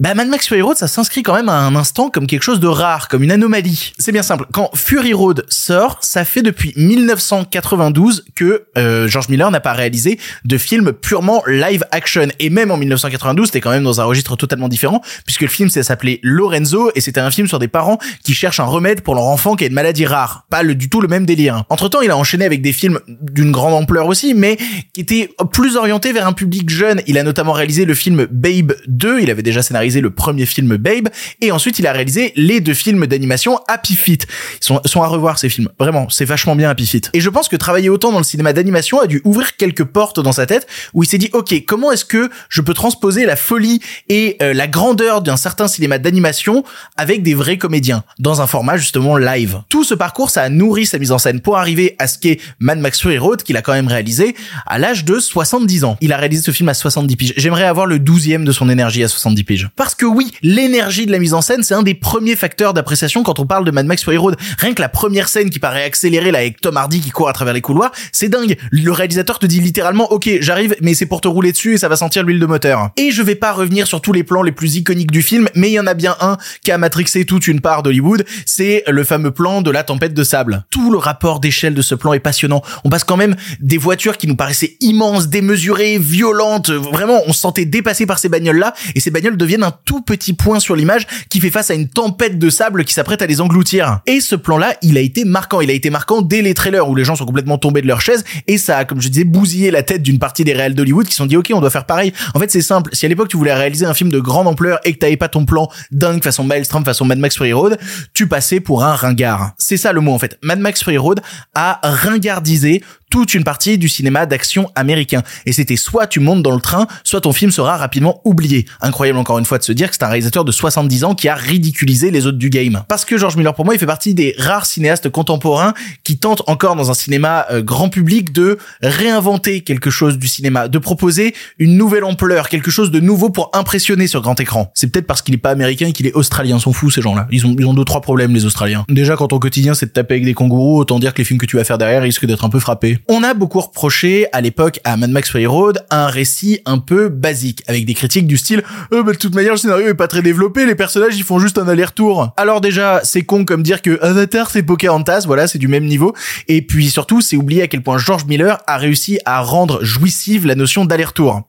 bah 0.00 0.14
Mad 0.14 0.28
Max 0.28 0.48
Fury 0.48 0.62
Road, 0.62 0.78
ça 0.78 0.88
s'inscrit 0.88 1.22
quand 1.22 1.34
même 1.34 1.50
à 1.50 1.58
un 1.58 1.76
instant 1.76 2.08
comme 2.08 2.26
quelque 2.26 2.42
chose 2.42 2.58
de 2.58 2.66
rare, 2.66 3.08
comme 3.08 3.22
une 3.22 3.30
anomalie. 3.30 3.92
C'est 3.98 4.12
bien 4.12 4.22
simple. 4.22 4.46
Quand 4.50 4.70
Fury 4.74 5.12
Road 5.12 5.44
sort, 5.50 5.98
ça 6.00 6.24
fait 6.24 6.40
depuis 6.40 6.72
1992 6.74 8.24
que 8.34 8.64
euh, 8.78 9.08
George 9.08 9.28
Miller 9.28 9.50
n'a 9.50 9.60
pas 9.60 9.74
réalisé 9.74 10.18
de 10.46 10.56
film 10.56 10.94
purement 10.94 11.42
live 11.46 11.84
action. 11.90 12.28
Et 12.38 12.48
même 12.48 12.70
en 12.70 12.78
1992, 12.78 13.48
c'était 13.48 13.60
quand 13.60 13.72
même 13.72 13.84
dans 13.84 14.00
un 14.00 14.04
registre 14.04 14.36
totalement 14.36 14.68
différent, 14.68 15.02
puisque 15.26 15.42
le 15.42 15.48
film 15.48 15.68
s'appelait 15.68 16.18
Lorenzo 16.22 16.90
et 16.94 17.02
c'était 17.02 17.20
un 17.20 17.30
film 17.30 17.46
sur 17.46 17.58
des 17.58 17.68
parents 17.68 17.98
qui 18.24 18.32
cherchent 18.32 18.60
un 18.60 18.64
remède 18.64 19.02
pour 19.02 19.14
leur 19.14 19.24
enfant 19.24 19.54
qui 19.54 19.64
a 19.64 19.66
une 19.66 19.74
maladie 19.74 20.06
rare. 20.06 20.46
Pas 20.48 20.64
du 20.64 20.88
tout 20.88 21.02
le 21.02 21.08
même 21.08 21.26
délire. 21.26 21.64
Entre 21.68 21.90
temps, 21.90 22.00
il 22.00 22.10
a 22.10 22.16
enchaîné 22.16 22.46
avec 22.46 22.62
des 22.62 22.72
films 22.72 23.00
d'une 23.06 23.52
grande 23.52 23.74
ampleur 23.74 24.06
aussi, 24.06 24.32
mais 24.32 24.56
qui 24.94 25.02
étaient 25.02 25.28
plus 25.52 25.76
orientés 25.76 26.14
vers 26.14 26.26
un 26.26 26.32
public 26.32 26.70
jeune. 26.70 27.02
Il 27.06 27.18
a 27.18 27.22
notamment 27.22 27.52
réalisé 27.52 27.84
le 27.84 27.92
film 27.92 28.26
Babe 28.30 28.72
2. 28.86 29.20
Il 29.20 29.30
avait 29.30 29.42
déjà 29.42 29.60
scénarisé 29.60 29.89
le 29.98 30.10
premier 30.10 30.46
film 30.46 30.76
Babe, 30.76 31.08
et 31.40 31.50
ensuite 31.50 31.80
il 31.80 31.88
a 31.88 31.92
réalisé 31.92 32.32
les 32.36 32.60
deux 32.60 32.74
films 32.74 33.08
d'animation 33.08 33.58
Happy 33.66 33.96
Feet. 33.96 34.28
Ils 34.60 34.64
sont, 34.64 34.80
sont 34.84 35.02
à 35.02 35.08
revoir 35.08 35.40
ces 35.40 35.48
films. 35.48 35.68
Vraiment, 35.80 36.08
c'est 36.08 36.24
vachement 36.24 36.54
bien 36.54 36.70
Happy 36.70 36.86
Feet. 36.86 37.10
Et 37.14 37.20
je 37.20 37.28
pense 37.28 37.48
que 37.48 37.56
travailler 37.56 37.88
autant 37.88 38.12
dans 38.12 38.18
le 38.18 38.24
cinéma 38.24 38.52
d'animation 38.52 39.00
a 39.00 39.08
dû 39.08 39.20
ouvrir 39.24 39.56
quelques 39.56 39.84
portes 39.84 40.20
dans 40.20 40.30
sa 40.32 40.46
tête 40.46 40.68
où 40.94 41.02
il 41.02 41.06
s'est 41.06 41.18
dit, 41.18 41.30
ok, 41.32 41.54
comment 41.66 41.90
est-ce 41.90 42.04
que 42.04 42.30
je 42.48 42.60
peux 42.60 42.74
transposer 42.74 43.26
la 43.26 43.34
folie 43.36 43.80
et 44.08 44.36
euh, 44.42 44.54
la 44.54 44.68
grandeur 44.68 45.22
d'un 45.22 45.36
certain 45.36 45.66
cinéma 45.66 45.98
d'animation 45.98 46.64
avec 46.96 47.22
des 47.22 47.34
vrais 47.34 47.58
comédiens 47.58 48.04
dans 48.18 48.40
un 48.40 48.46
format 48.46 48.76
justement 48.76 49.16
live. 49.16 49.62
Tout 49.68 49.84
ce 49.84 49.94
parcours, 49.94 50.30
ça 50.30 50.42
a 50.42 50.48
nourri 50.48 50.86
sa 50.86 50.98
mise 50.98 51.12
en 51.12 51.18
scène 51.18 51.40
pour 51.40 51.58
arriver 51.58 51.96
à 51.98 52.06
ce 52.06 52.18
qu'est 52.18 52.38
Mad 52.58 52.78
Max 52.78 53.00
Fury 53.00 53.18
Road 53.18 53.42
qu'il 53.42 53.56
a 53.56 53.62
quand 53.62 53.72
même 53.72 53.88
réalisé 53.88 54.34
à 54.66 54.78
l'âge 54.78 55.04
de 55.04 55.18
70 55.18 55.84
ans. 55.84 55.96
Il 56.00 56.12
a 56.12 56.16
réalisé 56.16 56.42
ce 56.42 56.50
film 56.50 56.68
à 56.68 56.74
70 56.74 57.16
piges. 57.16 57.34
J'aimerais 57.36 57.64
avoir 57.64 57.86
le 57.86 57.98
12e 57.98 58.44
de 58.44 58.52
son 58.52 58.68
énergie 58.68 59.02
à 59.04 59.08
70 59.08 59.44
piges. 59.44 59.68
Parce 59.80 59.94
que 59.94 60.04
oui, 60.04 60.30
l'énergie 60.42 61.06
de 61.06 61.10
la 61.10 61.18
mise 61.18 61.32
en 61.32 61.40
scène, 61.40 61.62
c'est 61.62 61.72
un 61.72 61.82
des 61.82 61.94
premiers 61.94 62.36
facteurs 62.36 62.74
d'appréciation 62.74 63.22
quand 63.22 63.38
on 63.38 63.46
parle 63.46 63.64
de 63.64 63.70
Mad 63.70 63.86
Max 63.86 64.04
Fury 64.04 64.18
Road. 64.18 64.36
Rien 64.58 64.74
que 64.74 64.82
la 64.82 64.90
première 64.90 65.26
scène 65.26 65.48
qui 65.48 65.58
paraît 65.58 65.84
accélérée 65.84 66.30
là 66.30 66.40
avec 66.40 66.60
Tom 66.60 66.76
Hardy 66.76 67.00
qui 67.00 67.08
court 67.08 67.30
à 67.30 67.32
travers 67.32 67.54
les 67.54 67.62
couloirs, 67.62 67.90
c'est 68.12 68.28
dingue. 68.28 68.58
Le 68.70 68.92
réalisateur 68.92 69.38
te 69.38 69.46
dit 69.46 69.58
littéralement, 69.58 70.12
ok, 70.12 70.28
j'arrive, 70.40 70.76
mais 70.82 70.92
c'est 70.92 71.06
pour 71.06 71.22
te 71.22 71.28
rouler 71.28 71.52
dessus 71.52 71.72
et 71.72 71.78
ça 71.78 71.88
va 71.88 71.96
sentir 71.96 72.24
l'huile 72.24 72.40
de 72.40 72.44
moteur. 72.44 72.90
Et 72.98 73.10
je 73.10 73.22
vais 73.22 73.36
pas 73.36 73.52
revenir 73.52 73.86
sur 73.86 74.02
tous 74.02 74.12
les 74.12 74.22
plans 74.22 74.42
les 74.42 74.52
plus 74.52 74.76
iconiques 74.76 75.10
du 75.10 75.22
film, 75.22 75.48
mais 75.54 75.70
il 75.70 75.72
y 75.72 75.80
en 75.80 75.86
a 75.86 75.94
bien 75.94 76.14
un 76.20 76.36
qui 76.62 76.72
a 76.72 76.76
matrixé 76.76 77.24
toute 77.24 77.48
une 77.48 77.62
part 77.62 77.82
d'Hollywood, 77.82 78.26
c'est 78.44 78.84
le 78.86 79.02
fameux 79.02 79.30
plan 79.30 79.62
de 79.62 79.70
la 79.70 79.82
tempête 79.82 80.12
de 80.12 80.24
sable. 80.24 80.66
Tout 80.68 80.92
le 80.92 80.98
rapport 80.98 81.40
d'échelle 81.40 81.72
de 81.72 81.80
ce 81.80 81.94
plan 81.94 82.12
est 82.12 82.20
passionnant. 82.20 82.60
On 82.84 82.90
passe 82.90 83.04
quand 83.04 83.16
même 83.16 83.34
des 83.60 83.78
voitures 83.78 84.18
qui 84.18 84.26
nous 84.26 84.36
paraissaient 84.36 84.76
immenses, 84.80 85.28
démesurées, 85.28 85.96
violentes, 85.96 86.68
vraiment 86.68 87.22
on 87.26 87.32
se 87.32 87.40
sentait 87.40 87.64
dépassé 87.64 88.04
par 88.04 88.18
ces 88.18 88.28
bagnoles-là, 88.28 88.74
et 88.94 89.00
ces 89.00 89.10
bagnoles 89.10 89.38
deviennent 89.38 89.62
un 89.62 89.69
tout 89.70 90.02
petit 90.02 90.32
point 90.32 90.60
sur 90.60 90.76
l'image 90.76 91.06
qui 91.28 91.40
fait 91.40 91.50
face 91.50 91.70
à 91.70 91.74
une 91.74 91.88
tempête 91.88 92.38
de 92.38 92.50
sable 92.50 92.84
qui 92.84 92.94
s'apprête 92.94 93.22
à 93.22 93.26
les 93.26 93.40
engloutir. 93.40 94.00
Et 94.06 94.20
ce 94.20 94.36
plan-là, 94.36 94.74
il 94.82 94.96
a 94.98 95.00
été 95.00 95.24
marquant. 95.24 95.60
Il 95.60 95.70
a 95.70 95.74
été 95.74 95.90
marquant 95.90 96.22
dès 96.22 96.42
les 96.42 96.54
trailers 96.54 96.88
où 96.88 96.94
les 96.94 97.04
gens 97.04 97.16
sont 97.16 97.26
complètement 97.26 97.58
tombés 97.58 97.82
de 97.82 97.86
leur 97.86 98.00
chaise, 98.00 98.24
et 98.46 98.58
ça 98.58 98.78
a, 98.78 98.84
comme 98.84 99.00
je 99.00 99.08
disais, 99.08 99.24
bousillé 99.24 99.70
la 99.70 99.82
tête 99.82 100.02
d'une 100.02 100.18
partie 100.18 100.44
des 100.44 100.52
réels 100.52 100.74
d'Hollywood 100.74 101.06
qui 101.06 101.12
se 101.12 101.18
sont 101.18 101.26
dit, 101.26 101.36
ok, 101.36 101.50
on 101.54 101.60
doit 101.60 101.70
faire 101.70 101.86
pareil. 101.86 102.12
En 102.34 102.38
fait, 102.38 102.50
c'est 102.50 102.62
simple. 102.62 102.90
Si 102.94 103.06
à 103.06 103.08
l'époque 103.08 103.28
tu 103.28 103.36
voulais 103.36 103.54
réaliser 103.54 103.86
un 103.86 103.94
film 103.94 104.10
de 104.10 104.20
grande 104.20 104.46
ampleur 104.46 104.80
et 104.84 104.92
que 104.92 104.98
t'avais 104.98 105.16
pas 105.16 105.28
ton 105.28 105.44
plan 105.44 105.68
dingue 105.90 106.22
façon 106.22 106.44
Maelstrom, 106.44 106.84
façon 106.84 107.04
Mad 107.04 107.18
Max 107.18 107.36
Fury 107.36 107.52
Road, 107.52 107.78
tu 108.14 108.26
passais 108.26 108.60
pour 108.60 108.84
un 108.84 108.94
ringard. 108.94 109.52
C'est 109.58 109.76
ça 109.76 109.92
le 109.92 110.00
mot 110.00 110.12
en 110.12 110.18
fait. 110.18 110.38
Mad 110.42 110.58
Max 110.58 110.82
Fury 110.82 110.98
Road 110.98 111.20
a 111.54 111.80
ringardisé 111.82 112.82
toute 113.10 113.34
une 113.34 113.44
partie 113.44 113.76
du 113.76 113.88
cinéma 113.88 114.24
d'action 114.24 114.70
américain. 114.74 115.22
Et 115.44 115.52
c'était 115.52 115.76
soit 115.76 116.06
tu 116.06 116.20
montes 116.20 116.42
dans 116.42 116.54
le 116.54 116.60
train, 116.60 116.86
soit 117.04 117.20
ton 117.20 117.32
film 117.32 117.50
sera 117.50 117.76
rapidement 117.76 118.20
oublié. 118.24 118.66
Incroyable 118.80 119.18
encore 119.18 119.38
une 119.38 119.44
fois 119.44 119.58
de 119.58 119.64
se 119.64 119.72
dire 119.72 119.88
que 119.90 119.96
c'est 119.96 120.04
un 120.04 120.08
réalisateur 120.08 120.44
de 120.44 120.52
70 120.52 121.04
ans 121.04 121.14
qui 121.14 121.28
a 121.28 121.34
ridiculisé 121.34 122.10
les 122.10 122.26
autres 122.26 122.38
du 122.38 122.50
game. 122.50 122.82
Parce 122.88 123.04
que 123.04 123.18
George 123.18 123.36
Miller 123.36 123.54
pour 123.54 123.64
moi 123.64 123.74
il 123.74 123.78
fait 123.78 123.86
partie 123.86 124.14
des 124.14 124.34
rares 124.38 124.66
cinéastes 124.66 125.10
contemporains 125.10 125.74
qui 126.04 126.18
tentent 126.18 126.42
encore 126.46 126.76
dans 126.76 126.90
un 126.90 126.94
cinéma 126.94 127.46
euh, 127.50 127.62
grand 127.62 127.88
public 127.88 128.32
de 128.32 128.58
réinventer 128.82 129.62
quelque 129.62 129.90
chose 129.90 130.18
du 130.18 130.28
cinéma, 130.28 130.68
de 130.68 130.78
proposer 130.78 131.34
une 131.58 131.76
nouvelle 131.76 132.04
ampleur, 132.04 132.48
quelque 132.48 132.70
chose 132.70 132.90
de 132.90 133.00
nouveau 133.00 133.30
pour 133.30 133.50
impressionner 133.54 134.06
sur 134.06 134.22
grand 134.22 134.38
écran. 134.38 134.70
C'est 134.74 134.90
peut-être 134.90 135.06
parce 135.06 135.22
qu'il 135.22 135.34
est 135.34 135.38
pas 135.38 135.50
américain 135.50 135.88
et 135.88 135.92
qu'il 135.92 136.06
est 136.06 136.12
australien, 136.12 136.58
sont 136.58 136.72
fous 136.72 136.90
ces 136.90 137.02
gens-là. 137.02 137.26
Ils 137.30 137.46
ont 137.46 137.56
ils 137.58 137.66
ont 137.66 137.74
deux 137.74 137.84
trois 137.84 138.00
problèmes 138.00 138.32
les 138.32 138.44
Australiens. 138.44 138.84
Déjà 138.88 139.16
quand 139.16 139.28
ton 139.28 139.38
quotidien 139.38 139.74
c'est 139.74 139.86
de 139.86 139.90
taper 139.90 140.14
avec 140.14 140.24
des 140.24 140.34
kangourous, 140.34 140.78
autant 140.78 140.98
dire 140.98 141.12
que 141.12 141.18
les 141.18 141.24
films 141.24 141.40
que 141.40 141.46
tu 141.46 141.56
vas 141.56 141.64
faire 141.64 141.78
derrière 141.78 142.02
risquent 142.02 142.26
d'être 142.26 142.44
un 142.44 142.50
peu 142.50 142.60
frappés. 142.60 142.99
On 143.08 143.22
a 143.22 143.34
beaucoup 143.34 143.60
reproché 143.60 144.26
à 144.32 144.40
l'époque 144.40 144.80
à 144.84 144.96
Mad 144.96 145.10
Max 145.10 145.30
Fury 145.30 145.46
Road 145.46 145.84
un 145.90 146.06
récit 146.06 146.60
un 146.66 146.78
peu 146.78 147.08
basique 147.08 147.62
avec 147.66 147.84
des 147.84 147.94
critiques 147.94 148.26
du 148.26 148.36
style 148.36 148.62
euh, 148.92 149.02
bah, 149.02 149.12
de 149.12 149.18
toute 149.18 149.34
manière 149.34 149.52
le 149.52 149.58
scénario 149.58 149.88
est 149.88 149.94
pas 149.94 150.08
très 150.08 150.22
développé, 150.22 150.66
les 150.66 150.74
personnages 150.74 151.16
ils 151.16 151.24
font 151.24 151.38
juste 151.38 151.58
un 151.58 151.68
aller-retour. 151.68 152.32
Alors 152.36 152.60
déjà 152.60 153.00
c'est 153.04 153.22
con 153.22 153.44
comme 153.44 153.62
dire 153.62 153.82
que 153.82 154.00
Avatar 154.02 154.50
c'est 154.50 154.62
Pocahontas, 154.62 155.24
voilà 155.26 155.46
c'est 155.46 155.58
du 155.58 155.68
même 155.68 155.84
niveau. 155.84 156.14
Et 156.48 156.62
puis 156.62 156.90
surtout 156.90 157.20
c'est 157.20 157.36
oublier 157.36 157.62
à 157.62 157.68
quel 157.68 157.82
point 157.82 157.98
George 157.98 158.24
Miller 158.26 158.58
a 158.66 158.76
réussi 158.76 159.18
à 159.24 159.40
rendre 159.40 159.82
jouissive 159.84 160.46
la 160.46 160.54
notion 160.54 160.84
d'aller-retour. 160.84 161.42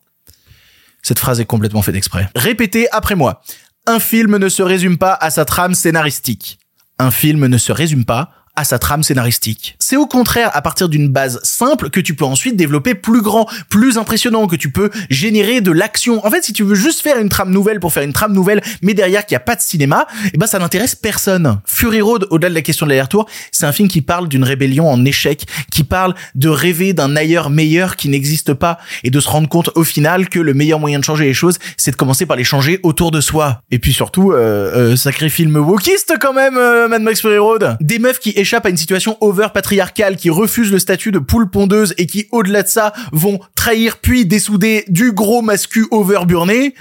Cette 1.01 1.19
phrase 1.19 1.39
est 1.39 1.45
complètement 1.45 1.81
faite 1.81 1.95
exprès. 1.95 2.29
Répétez 2.35 2.87
après 2.91 3.15
moi. 3.15 3.41
Un 3.87 3.99
film 3.99 4.37
ne 4.37 4.49
se 4.49 4.61
résume 4.61 4.97
pas 4.97 5.13
à 5.13 5.31
sa 5.31 5.45
trame 5.45 5.73
scénaristique. 5.73 6.59
Un 6.99 7.09
film 7.09 7.47
ne 7.47 7.57
se 7.57 7.71
résume 7.71 8.05
pas 8.05 8.29
à 8.55 8.63
sa 8.63 8.79
trame 8.79 9.03
scénaristique. 9.03 9.75
C'est 9.79 9.95
au 9.95 10.05
contraire 10.05 10.51
à 10.53 10.61
partir 10.61 10.89
d'une 10.89 11.09
base 11.09 11.39
simple 11.43 11.89
que 11.89 11.99
tu 11.99 12.15
peux 12.15 12.25
ensuite 12.25 12.55
développer 12.55 12.95
plus 12.95 13.21
grand, 13.21 13.47
plus 13.69 13.97
impressionnant, 13.97 14.47
que 14.47 14.55
tu 14.55 14.71
peux 14.71 14.89
générer 15.09 15.61
de 15.61 15.71
l'action. 15.71 16.25
En 16.25 16.29
fait, 16.29 16.43
si 16.43 16.53
tu 16.53 16.63
veux 16.63 16.75
juste 16.75 17.01
faire 17.01 17.17
une 17.17 17.29
trame 17.29 17.51
nouvelle 17.51 17.79
pour 17.79 17.93
faire 17.93 18.03
une 18.03 18.13
trame 18.13 18.33
nouvelle, 18.33 18.61
mais 18.81 18.93
derrière 18.93 19.25
qu'il 19.25 19.35
n'y 19.35 19.41
a 19.41 19.45
pas 19.45 19.55
de 19.55 19.61
cinéma, 19.61 20.07
eh 20.33 20.37
ben 20.37 20.47
ça 20.47 20.59
n'intéresse 20.59 20.95
personne. 20.95 21.59
Fury 21.65 22.01
Road, 22.01 22.27
au-delà 22.29 22.49
de 22.49 22.55
la 22.55 22.61
question 22.61 22.85
de 22.85 22.91
l'aller-retour, 22.91 23.27
c'est 23.51 23.65
un 23.65 23.71
film 23.71 23.87
qui 23.87 24.01
parle 24.01 24.27
d'une 24.27 24.43
rébellion 24.43 24.89
en 24.89 25.03
échec, 25.05 25.45
qui 25.71 25.83
parle 25.83 26.13
de 26.35 26.49
rêver 26.49 26.93
d'un 26.93 27.15
ailleurs 27.15 27.49
meilleur 27.49 27.95
qui 27.95 28.09
n'existe 28.09 28.53
pas 28.53 28.77
et 29.03 29.09
de 29.09 29.19
se 29.19 29.29
rendre 29.29 29.47
compte 29.47 29.69
au 29.75 29.83
final 29.83 30.29
que 30.29 30.39
le 30.39 30.53
meilleur 30.53 30.79
moyen 30.79 30.99
de 30.99 31.03
changer 31.03 31.25
les 31.25 31.33
choses, 31.33 31.59
c'est 31.77 31.91
de 31.91 31.95
commencer 31.95 32.25
par 32.25 32.37
les 32.37 32.43
changer 32.43 32.79
autour 32.83 33.11
de 33.11 33.21
soi. 33.21 33.61
Et 33.71 33.79
puis 33.79 33.93
surtout, 33.93 34.31
euh, 34.31 34.91
euh, 34.91 34.95
sacré 34.95 35.29
film 35.29 35.55
wokiste 35.55 36.15
quand 36.19 36.33
même, 36.33 36.57
euh, 36.57 36.87
Mad 36.87 37.01
Max 37.01 37.21
Fury 37.21 37.37
Road. 37.37 37.77
Des 37.79 37.99
meufs 37.99 38.19
qui 38.19 38.33
échappent 38.41 38.65
à 38.65 38.69
une 38.69 38.77
situation 38.77 39.17
over 39.21 39.47
patriarcale, 39.53 40.17
qui 40.17 40.29
refusent 40.29 40.71
le 40.71 40.79
statut 40.79 41.11
de 41.11 41.19
poule 41.19 41.49
pondeuse 41.49 41.93
et 41.97 42.05
qui, 42.05 42.27
au-delà 42.31 42.63
de 42.63 42.67
ça, 42.67 42.93
vont 43.11 43.39
trahir 43.55 43.97
puis 43.97 44.25
dessouder 44.25 44.83
du 44.87 45.13
gros 45.13 45.41
mascu 45.41 45.87
over 45.91 46.25
burné. 46.25 46.75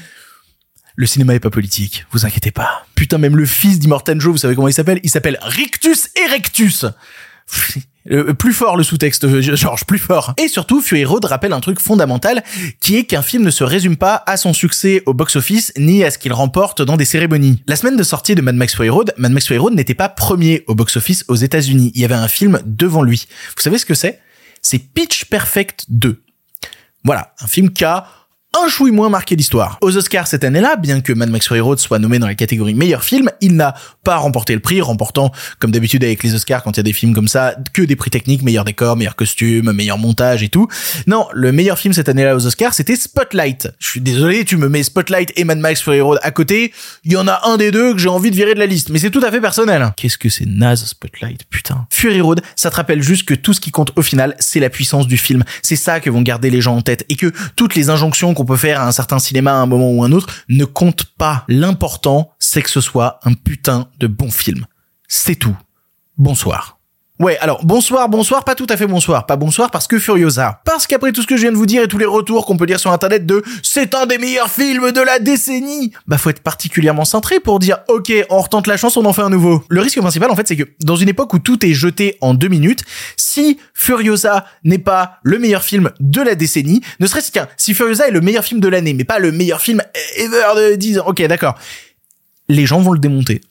Le 0.97 1.07
cinéma 1.07 1.35
est 1.35 1.41
pas 1.41 1.51
politique, 1.51 2.05
vous 2.11 2.27
inquiétez 2.27 2.51
pas. 2.51 2.85
Putain, 2.95 3.19
même 3.19 3.37
le 3.37 3.47
fils 3.47 3.79
d'Immortan 3.79 4.19
Joe, 4.19 4.33
vous 4.33 4.39
savez 4.39 4.55
comment 4.55 4.69
il 4.69 4.75
s'appelle? 4.75 5.01
Il 5.03 5.11
s'appelle 5.11 5.39
Rictus 5.41 6.09
Erectus. 6.27 6.85
Euh, 8.11 8.33
plus 8.33 8.55
fort 8.55 8.79
le 8.79 8.83
sous-texte, 8.83 9.25
euh, 9.25 9.43
George, 9.43 9.85
plus 9.85 9.99
fort. 9.99 10.33
Et 10.39 10.49
surtout, 10.49 10.81
Fury 10.81 11.05
Road 11.05 11.25
rappelle 11.27 11.53
un 11.53 11.61
truc 11.61 11.81
fondamental, 11.81 12.43
qui 12.81 12.97
est 12.97 13.05
qu'un 13.05 13.21
film 13.21 13.45
ne 13.45 13.51
se 13.51 13.63
résume 13.63 13.97
pas 13.99 14.23
à 14.27 14.39
son 14.39 14.55
succès 14.55 15.03
au 15.05 15.13
box-office, 15.13 15.75
ni 15.77 16.03
à 16.03 16.11
ce 16.11 16.17
qu'il 16.17 16.33
remporte 16.33 16.81
dans 16.81 16.97
des 16.97 17.05
cérémonies. 17.05 17.63
La 17.67 17.77
semaine 17.77 17.97
de 17.97 18.03
sortie 18.03 18.35
de 18.35 18.41
Mad 18.41 18.55
Max 18.55 18.75
Fury 18.75 18.89
Road, 18.89 19.13
Mad 19.19 19.33
Max 19.33 19.47
Fury 19.47 19.59
Road 19.59 19.75
n'était 19.75 19.95
pas 19.95 20.09
premier 20.09 20.65
au 20.67 20.75
box-office 20.75 21.27
aux 21.29 21.35
États-Unis. 21.35 21.93
Il 21.95 22.01
y 22.01 22.05
avait 22.07 22.15
un 22.15 22.29
film 22.29 22.61
devant 22.65 23.03
lui. 23.03 23.27
Vous 23.55 23.63
savez 23.63 23.77
ce 23.77 23.85
que 23.85 23.95
c'est? 23.95 24.21
C'est 24.63 24.79
Pitch 24.79 25.27
Perfect 25.27 25.85
2. 25.91 26.23
Voilà, 27.05 27.35
un 27.41 27.47
film 27.47 27.71
qui 27.71 27.85
a 27.85 28.07
un 28.59 28.69
chouille 28.69 28.91
moins 28.91 29.09
marqué 29.09 29.37
l'histoire. 29.37 29.79
Aux 29.81 29.97
Oscars 29.97 30.27
cette 30.27 30.43
année-là, 30.43 30.75
bien 30.75 31.01
que 31.01 31.13
Mad 31.13 31.31
Max 31.31 31.47
Fury 31.47 31.61
Road 31.61 31.79
soit 31.79 32.01
nommé 32.01 32.19
dans 32.19 32.27
la 32.27 32.35
catégorie 32.35 32.75
meilleur 32.75 33.05
film, 33.05 33.31
il 33.41 33.55
n'a 33.55 33.75
pas 34.03 34.17
remporté 34.17 34.55
le 34.55 34.61
prix, 34.61 34.81
remportant, 34.81 35.31
comme 35.61 35.71
d'habitude 35.71 36.03
avec 36.03 36.23
les 36.25 36.35
Oscars 36.35 36.65
quand 36.65 36.73
il 36.73 36.77
y 36.79 36.81
a 36.81 36.83
des 36.83 36.93
films 36.93 37.15
comme 37.15 37.29
ça, 37.29 37.55
que 37.73 37.83
des 37.83 37.95
prix 37.95 38.11
techniques, 38.11 38.43
meilleur 38.43 38.65
décor, 38.65 38.97
meilleur 38.97 39.15
costume, 39.15 39.71
meilleur 39.73 39.99
montage 39.99 40.43
et 40.43 40.49
tout. 40.49 40.67
Non, 41.07 41.29
le 41.33 41.53
meilleur 41.53 41.79
film 41.79 41.95
cette 41.95 42.09
année-là 42.09 42.35
aux 42.35 42.45
Oscars, 42.45 42.75
c'était 42.75 42.97
Spotlight. 42.97 43.69
Je 43.79 43.89
suis 43.89 44.01
désolé, 44.01 44.45
tu 44.45 44.57
me 44.57 44.69
mets 44.69 44.83
Spotlight 44.83 45.33
et 45.37 45.45
Mad 45.45 45.59
Max 45.59 45.81
Fury 45.83 46.01
Road 46.01 46.19
à 46.23 46.33
côté, 46.33 46.73
il 47.05 47.13
y 47.13 47.17
en 47.17 47.29
a 47.29 47.43
un 47.45 47.57
des 47.57 47.71
deux 47.71 47.93
que 47.93 47.99
j'ai 48.01 48.09
envie 48.09 48.33
de 48.33 48.37
virer 48.37 48.55
de 48.55 48.59
la 48.59 48.67
liste, 48.67 48.89
mais 48.89 48.99
c'est 48.99 49.11
tout 49.11 49.25
à 49.25 49.31
fait 49.31 49.41
personnel. 49.41 49.93
Qu'est-ce 49.97 50.19
que 50.19 50.29
c'est 50.29 50.47
naze 50.47 50.85
Spotlight, 50.85 51.45
putain. 51.51 51.87
Fury 51.91 52.21
Road, 52.21 52.43
ça 52.57 52.71
te 52.71 52.77
rappelle 52.77 53.03
juste 53.03 53.29
que 53.29 53.35
tout 53.35 53.53
ce 53.53 53.61
qui 53.61 53.71
compte 53.71 53.93
au 53.95 54.03
final, 54.03 54.35
c'est 54.41 54.59
la 54.59 54.71
puissance 54.71 55.07
du 55.07 55.17
film. 55.17 55.45
C'est 55.63 55.77
ça 55.77 56.01
que 56.01 56.11
vont 56.11 56.23
garder 56.23 56.51
les 56.51 56.61
gens 56.61 56.77
en 56.77 56.83
tête 56.83 57.05
et 57.09 57.15
que 57.15 57.33
toutes 57.55 57.77
les 57.77 57.91
injonctions 57.91 58.35
qu'on 58.41 58.47
peut 58.47 58.57
faire 58.57 58.81
à 58.81 58.87
un 58.87 58.93
certain 58.93 59.19
cinéma 59.19 59.53
à 59.53 59.57
un 59.57 59.67
moment 59.67 59.91
ou 59.91 60.03
un 60.03 60.13
autre 60.13 60.33
ne 60.49 60.65
comptent 60.65 61.05
pas. 61.19 61.45
L'important, 61.47 62.33
c'est 62.39 62.63
que 62.63 62.71
ce 62.71 62.81
soit 62.81 63.21
un 63.25 63.35
putain 63.35 63.89
de 63.99 64.07
bon 64.07 64.31
film. 64.31 64.65
C'est 65.09 65.35
tout. 65.35 65.57
Bonsoir. 66.17 66.80
Ouais, 67.21 67.37
alors 67.41 67.67
bonsoir, 67.67 68.09
bonsoir, 68.09 68.45
pas 68.45 68.55
tout 68.55 68.67
à 68.71 68.79
fait 68.79 68.87
bonsoir, 68.87 69.27
pas 69.27 69.37
bonsoir 69.37 69.71
parce 69.71 69.87
que 69.87 69.99
Furiosa. 69.99 70.63
Parce 70.65 70.87
qu'après 70.87 71.13
tout 71.13 71.21
ce 71.21 71.27
que 71.27 71.37
je 71.37 71.43
viens 71.43 71.53
de 71.53 71.57
vous 71.59 71.67
dire 71.67 71.83
et 71.83 71.87
tous 71.87 71.99
les 71.99 72.07
retours 72.07 72.47
qu'on 72.47 72.57
peut 72.57 72.65
lire 72.65 72.81
sur 72.81 72.91
internet 72.93 73.27
de 73.27 73.43
c'est 73.63 73.95
un 73.95 74.07
des 74.07 74.17
meilleurs 74.17 74.51
films 74.51 74.91
de 74.91 75.03
la 75.03 75.19
décennie, 75.19 75.93
bah 76.07 76.17
faut 76.17 76.31
être 76.31 76.41
particulièrement 76.41 77.05
centré 77.05 77.39
pour 77.39 77.59
dire 77.59 77.81
ok, 77.89 78.11
on 78.31 78.39
retente 78.39 78.67
la 78.67 78.79
chance, 78.79 78.97
on 78.97 79.05
en 79.05 79.13
fait 79.13 79.21
un 79.21 79.29
nouveau. 79.29 79.63
Le 79.69 79.83
risque 79.83 80.01
principal 80.01 80.31
en 80.31 80.35
fait 80.35 80.49
c'est 80.49 80.57
que 80.57 80.65
dans 80.83 80.97
une 80.97 81.11
époque 81.11 81.35
où 81.35 81.39
tout 81.39 81.63
est 81.67 81.75
jeté 81.75 82.17
en 82.23 82.33
deux 82.33 82.49
minutes, 82.49 82.85
si 83.19 83.59
Furiosa 83.75 84.47
n'est 84.65 84.79
pas 84.79 85.19
le 85.23 85.39
meilleur 85.39 85.63
film 85.63 85.91
de 86.01 86.23
la 86.23 86.35
décennie, 86.35 86.81
ne 87.01 87.07
serait-ce 87.07 87.31
qu'un, 87.31 87.49
si 87.59 87.75
Furiosa 87.75 88.09
est 88.09 88.13
le 88.13 88.23
meilleur 88.23 88.45
film 88.45 88.61
de 88.61 88.69
l'année, 88.69 88.95
mais 88.95 89.05
pas 89.05 89.19
le 89.19 89.31
meilleur 89.31 89.61
film 89.61 89.83
ever 90.17 90.71
de 90.71 90.75
10 90.77 91.01
ans, 91.01 91.05
ok 91.09 91.23
d'accord, 91.27 91.59
les 92.49 92.65
gens 92.65 92.81
vont 92.81 92.93
le 92.93 92.99
démonter, 92.99 93.43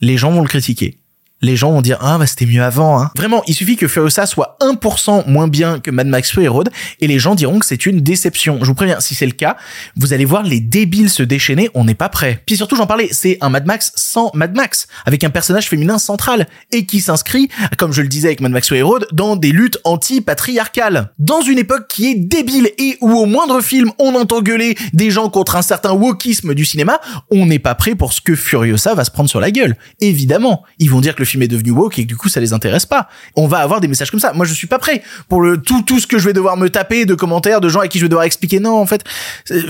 les 0.00 0.16
gens 0.16 0.32
vont 0.32 0.42
le 0.42 0.48
critiquer 0.48 0.98
les 1.42 1.56
gens 1.56 1.72
vont 1.72 1.82
dire 1.82 1.98
ah 2.00 2.18
bah 2.18 2.26
c'était 2.26 2.46
mieux 2.46 2.62
avant 2.62 3.00
hein. 3.00 3.10
Vraiment, 3.16 3.42
il 3.46 3.54
suffit 3.54 3.76
que 3.76 3.88
Furiosa 3.88 4.26
soit 4.26 4.56
1% 4.60 5.28
moins 5.28 5.48
bien 5.48 5.80
que 5.80 5.90
Mad 5.90 6.06
Max 6.06 6.30
Fury 6.30 6.48
Road 6.48 6.70
et 7.00 7.06
les 7.06 7.18
gens 7.18 7.34
diront 7.34 7.58
que 7.58 7.66
c'est 7.66 7.86
une 7.86 8.00
déception. 8.00 8.58
Je 8.60 8.66
vous 8.66 8.74
préviens, 8.74 9.00
si 9.00 9.14
c'est 9.14 9.26
le 9.26 9.32
cas, 9.32 9.56
vous 9.96 10.12
allez 10.12 10.24
voir 10.24 10.42
les 10.42 10.60
débiles 10.60 11.10
se 11.10 11.22
déchaîner, 11.22 11.68
on 11.74 11.84
n'est 11.84 11.94
pas 11.94 12.08
prêt. 12.08 12.42
Puis 12.46 12.56
surtout, 12.56 12.76
j'en 12.76 12.86
parlais, 12.86 13.08
c'est 13.10 13.38
un 13.40 13.48
Mad 13.48 13.66
Max 13.66 13.92
sans 13.96 14.30
Mad 14.34 14.54
Max 14.54 14.86
avec 15.04 15.24
un 15.24 15.30
personnage 15.30 15.68
féminin 15.68 15.98
central 15.98 16.46
et 16.70 16.86
qui 16.86 17.00
s'inscrit, 17.00 17.48
comme 17.76 17.92
je 17.92 18.02
le 18.02 18.08
disais 18.08 18.28
avec 18.28 18.40
Mad 18.40 18.52
Max 18.52 18.68
Fury 18.68 18.82
Road, 18.82 19.06
dans 19.12 19.36
des 19.36 19.50
luttes 19.50 19.78
anti-patriarcales. 19.84 21.12
Dans 21.18 21.42
une 21.42 21.58
époque 21.58 21.88
qui 21.88 22.10
est 22.10 22.14
débile 22.14 22.70
et 22.78 22.96
où 23.00 23.12
au 23.12 23.26
moindre 23.26 23.60
film 23.60 23.90
on 23.98 24.14
entend 24.14 24.42
gueuler 24.42 24.76
des 24.92 25.10
gens 25.10 25.28
contre 25.28 25.56
un 25.56 25.62
certain 25.62 25.92
wokisme 25.92 26.54
du 26.54 26.64
cinéma, 26.64 27.00
on 27.30 27.46
n'est 27.46 27.58
pas 27.58 27.74
prêt 27.74 27.94
pour 27.94 28.12
ce 28.12 28.20
que 28.20 28.34
Furiosa 28.34 28.94
va 28.94 29.04
se 29.04 29.10
prendre 29.10 29.28
sur 29.28 29.40
la 29.40 29.50
gueule. 29.50 29.76
Évidemment, 30.00 30.62
ils 30.78 30.90
vont 30.90 31.00
dire 31.00 31.14
que 31.14 31.20
film 31.32 31.42
est 31.42 31.48
devenu 31.48 31.70
woke 31.70 31.98
et 31.98 32.04
que 32.04 32.08
du 32.08 32.16
coup 32.16 32.28
ça 32.28 32.40
les 32.40 32.52
intéresse 32.52 32.86
pas. 32.86 33.08
On 33.36 33.46
va 33.46 33.58
avoir 33.58 33.80
des 33.80 33.88
messages 33.88 34.10
comme 34.10 34.20
ça. 34.20 34.32
Moi 34.32 34.46
je 34.46 34.54
suis 34.54 34.66
pas 34.66 34.78
prêt 34.78 35.02
pour 35.28 35.40
le 35.40 35.60
tout 35.60 35.82
tout 35.82 35.98
ce 35.98 36.06
que 36.06 36.18
je 36.18 36.26
vais 36.26 36.32
devoir 36.32 36.56
me 36.56 36.68
taper 36.70 37.04
de 37.06 37.14
commentaires 37.14 37.60
de 37.60 37.68
gens 37.68 37.80
à 37.80 37.88
qui 37.88 37.98
je 37.98 38.04
vais 38.04 38.08
devoir 38.08 38.24
expliquer 38.24 38.60
non 38.60 38.80
en 38.80 38.86
fait 38.86 39.04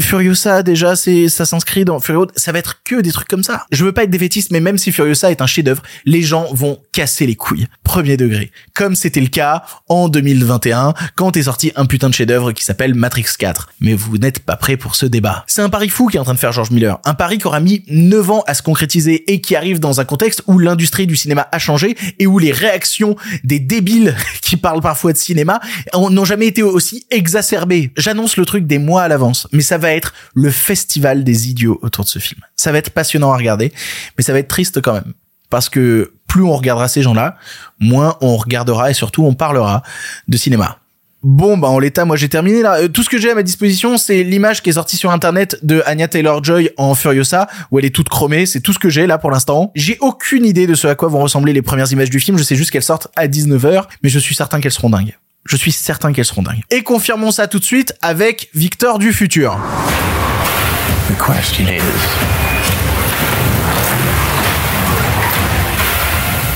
Furiosa 0.01 0.63
déjà 0.63 0.97
c'est 0.97 1.29
ça 1.29 1.45
s'inscrit 1.45 1.85
dans 1.85 2.01
Furio 2.01 2.27
ça 2.37 2.53
va 2.53 2.59
être 2.59 2.83
que 2.85 3.01
des 3.01 3.13
trucs 3.13 3.29
comme 3.29 3.43
ça. 3.43 3.67
Je 3.73 3.85
veux 3.85 3.93
pas 3.93 4.05
être 4.05 4.11
défaitiste 4.11 4.51
mais 4.51 4.61
même 4.61 4.79
si 4.79 4.93
Furiosa 4.93 5.31
est 5.31 5.43
un 5.43 5.47
chef-d'œuvre, 5.47 5.83
les 6.05 6.23
gens 6.23 6.47
vont 6.53 6.79
casser 6.93 7.27
les 7.27 7.37
couilles. 7.37 7.67
Premier 7.85 8.17
degré. 8.17 8.51
Comme 8.75 8.95
c'était 8.95 9.21
le 9.21 9.29
cas 9.29 9.65
en 9.89 10.09
2021 10.09 10.95
quand 11.15 11.37
est 11.37 11.45
sorti 11.45 11.73
un 11.77 11.87
putain 11.87 12.09
de 12.09 12.15
chef-d'œuvre 12.15 12.53
qui 12.53 12.65
s'appelle 12.65 12.95
Matrix 12.95 13.27
4. 13.39 13.71
Mais 13.81 13.95
vous 13.95 14.19
n'êtes 14.19 14.41
pas 14.41 14.57
prêt 14.57 14.77
pour 14.77 14.95
ce 14.95 15.07
débat. 15.07 15.45
C'est 15.47 15.63
un 15.63 15.71
pari 15.71 15.89
fou 15.89 16.09
qui 16.09 16.17
est 16.17 16.21
en 16.21 16.25
train 16.25 16.35
de 16.35 16.39
faire 16.39 16.53
George 16.53 16.71
Miller. 16.71 16.99
Un 17.05 17.15
pari 17.15 17.39
qui 17.39 17.47
aura 17.47 17.61
mis 17.61 17.85
9 17.89 18.31
ans 18.31 18.45
à 18.47 18.55
se 18.55 18.63
concrétiser 18.63 19.33
et 19.33 19.41
qui 19.41 19.57
arrive 19.57 19.81
dans 19.81 20.01
un 20.01 20.05
contexte 20.05 20.43
où 20.47 20.59
l'industrie 20.59 21.07
du 21.07 21.17
cinéma 21.17 21.49
a 21.53 21.59
changé 21.59 21.97
et 22.19 22.27
où 22.27 22.39
les 22.39 22.53
réactions 22.53 23.17
des 23.45 23.61
débiles 23.61 24.17
qui 24.43 24.57
parlent 24.57 24.81
parfois 24.81 25.13
de 25.13 25.19
cinéma 25.19 25.61
n'ont 25.95 26.25
jamais 26.25 26.47
été 26.47 26.63
aussi 26.63 27.07
exacerbées. 27.11 27.93
J'annonce 27.97 28.37
le 28.37 28.45
truc 28.45 28.67
des 28.67 28.79
mois 28.79 29.03
à 29.03 29.09
l'avance, 29.09 29.47
mais 29.53 29.63
ça 29.63 29.79
va 29.79 29.93
être 29.93 30.13
le 30.35 30.51
festival 30.51 31.25
des 31.25 31.49
idiots 31.49 31.79
autour 31.83 32.05
de 32.05 32.11
ce 32.11 32.19
film. 32.19 32.41
Ça 32.57 32.73
va 32.73 32.79
être 32.79 32.91
passionnant 32.91 33.33
à 33.33 33.37
regarder, 33.37 33.73
mais 34.17 34.25
ça 34.25 34.33
va 34.33 34.39
être 34.39 34.49
triste 34.49 34.81
quand 34.81 34.95
même. 34.95 35.13
Parce 35.51 35.69
que 35.69 36.15
plus 36.27 36.43
on 36.43 36.57
regardera 36.57 36.89
ces 36.89 37.03
gens-là, 37.03 37.37
moins 37.79 38.17
on 38.23 38.37
regardera 38.37 38.91
et 38.91 38.95
surtout 38.95 39.25
on 39.25 39.35
parlera 39.35 39.83
de 40.29 40.37
cinéma. 40.39 40.79
Bon, 41.23 41.57
bah 41.57 41.69
en 41.69 41.79
l'état, 41.79 42.05
moi 42.05 42.17
j'ai 42.17 42.29
terminé 42.29 42.63
là. 42.63 42.81
Euh, 42.81 42.89
tout 42.89 43.05
ce 43.05 43.09
que 43.09 43.17
j'ai 43.17 43.31
à 43.31 43.37
ma 43.37 43.45
disposition, 43.45 43.97
c'est 43.97 44.25
l'image 44.25 44.61
qui 44.61 44.71
est 44.71 44.73
sortie 44.73 44.97
sur 44.97 45.13
internet 45.13 45.57
de 45.63 45.81
Anya 45.87 46.09
Taylor-Joy 46.09 46.71
en 46.77 46.97
Furiosa, 46.97 47.47
où 47.71 47.79
elle 47.79 47.85
est 47.85 47.95
toute 47.95 48.09
chromée. 48.09 48.45
C'est 48.45 48.61
tout 48.61 48.73
ce 48.73 48.81
que 48.81 48.91
j'ai 48.91 49.07
là 49.07 49.19
pour 49.19 49.31
l'instant. 49.31 49.71
J'ai 49.77 49.99
aucune 50.01 50.45
idée 50.45 50.67
de 50.67 50.75
ce 50.75 50.89
à 50.89 50.97
quoi 50.97 51.09
vont 51.09 51.21
ressembler 51.21 51.53
les 51.53 51.63
premières 51.63 51.91
images 51.93 52.11
du 52.11 52.19
film. 52.19 52.39
Je 52.39 52.43
sais 52.43 52.57
juste 52.57 52.73
qu'elles 52.73 52.83
sortent 52.83 53.07
à 53.15 53.29
19h, 53.29 53.85
mais 54.03 54.09
je 54.09 54.19
suis 54.19 54.35
certain 54.35 54.61
qu'elles 54.61 54.73
seront 54.73 54.91
dingues. 54.91 55.17
Je 55.47 55.57
suis 55.57 55.71
certain 55.71 56.13
qu'elles 56.13 56.25
seront 56.25 56.43
dingues. 56.43 56.63
Et 56.71 56.83
confirmons 56.83 57.31
ça 57.31 57.47
tout 57.47 57.61
de 57.61 57.65
suite 57.65 57.95
avec 58.03 58.51
Victor 58.55 58.99
du 58.99 59.13
futur. 59.13 59.57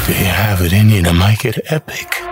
Do 0.07 0.13
you 0.13 0.29
have 0.29 0.65
it 0.65 0.73
in 0.73 0.89
you 0.89 1.03
make 1.13 1.45
it 1.45 1.61
epic? 1.71 2.26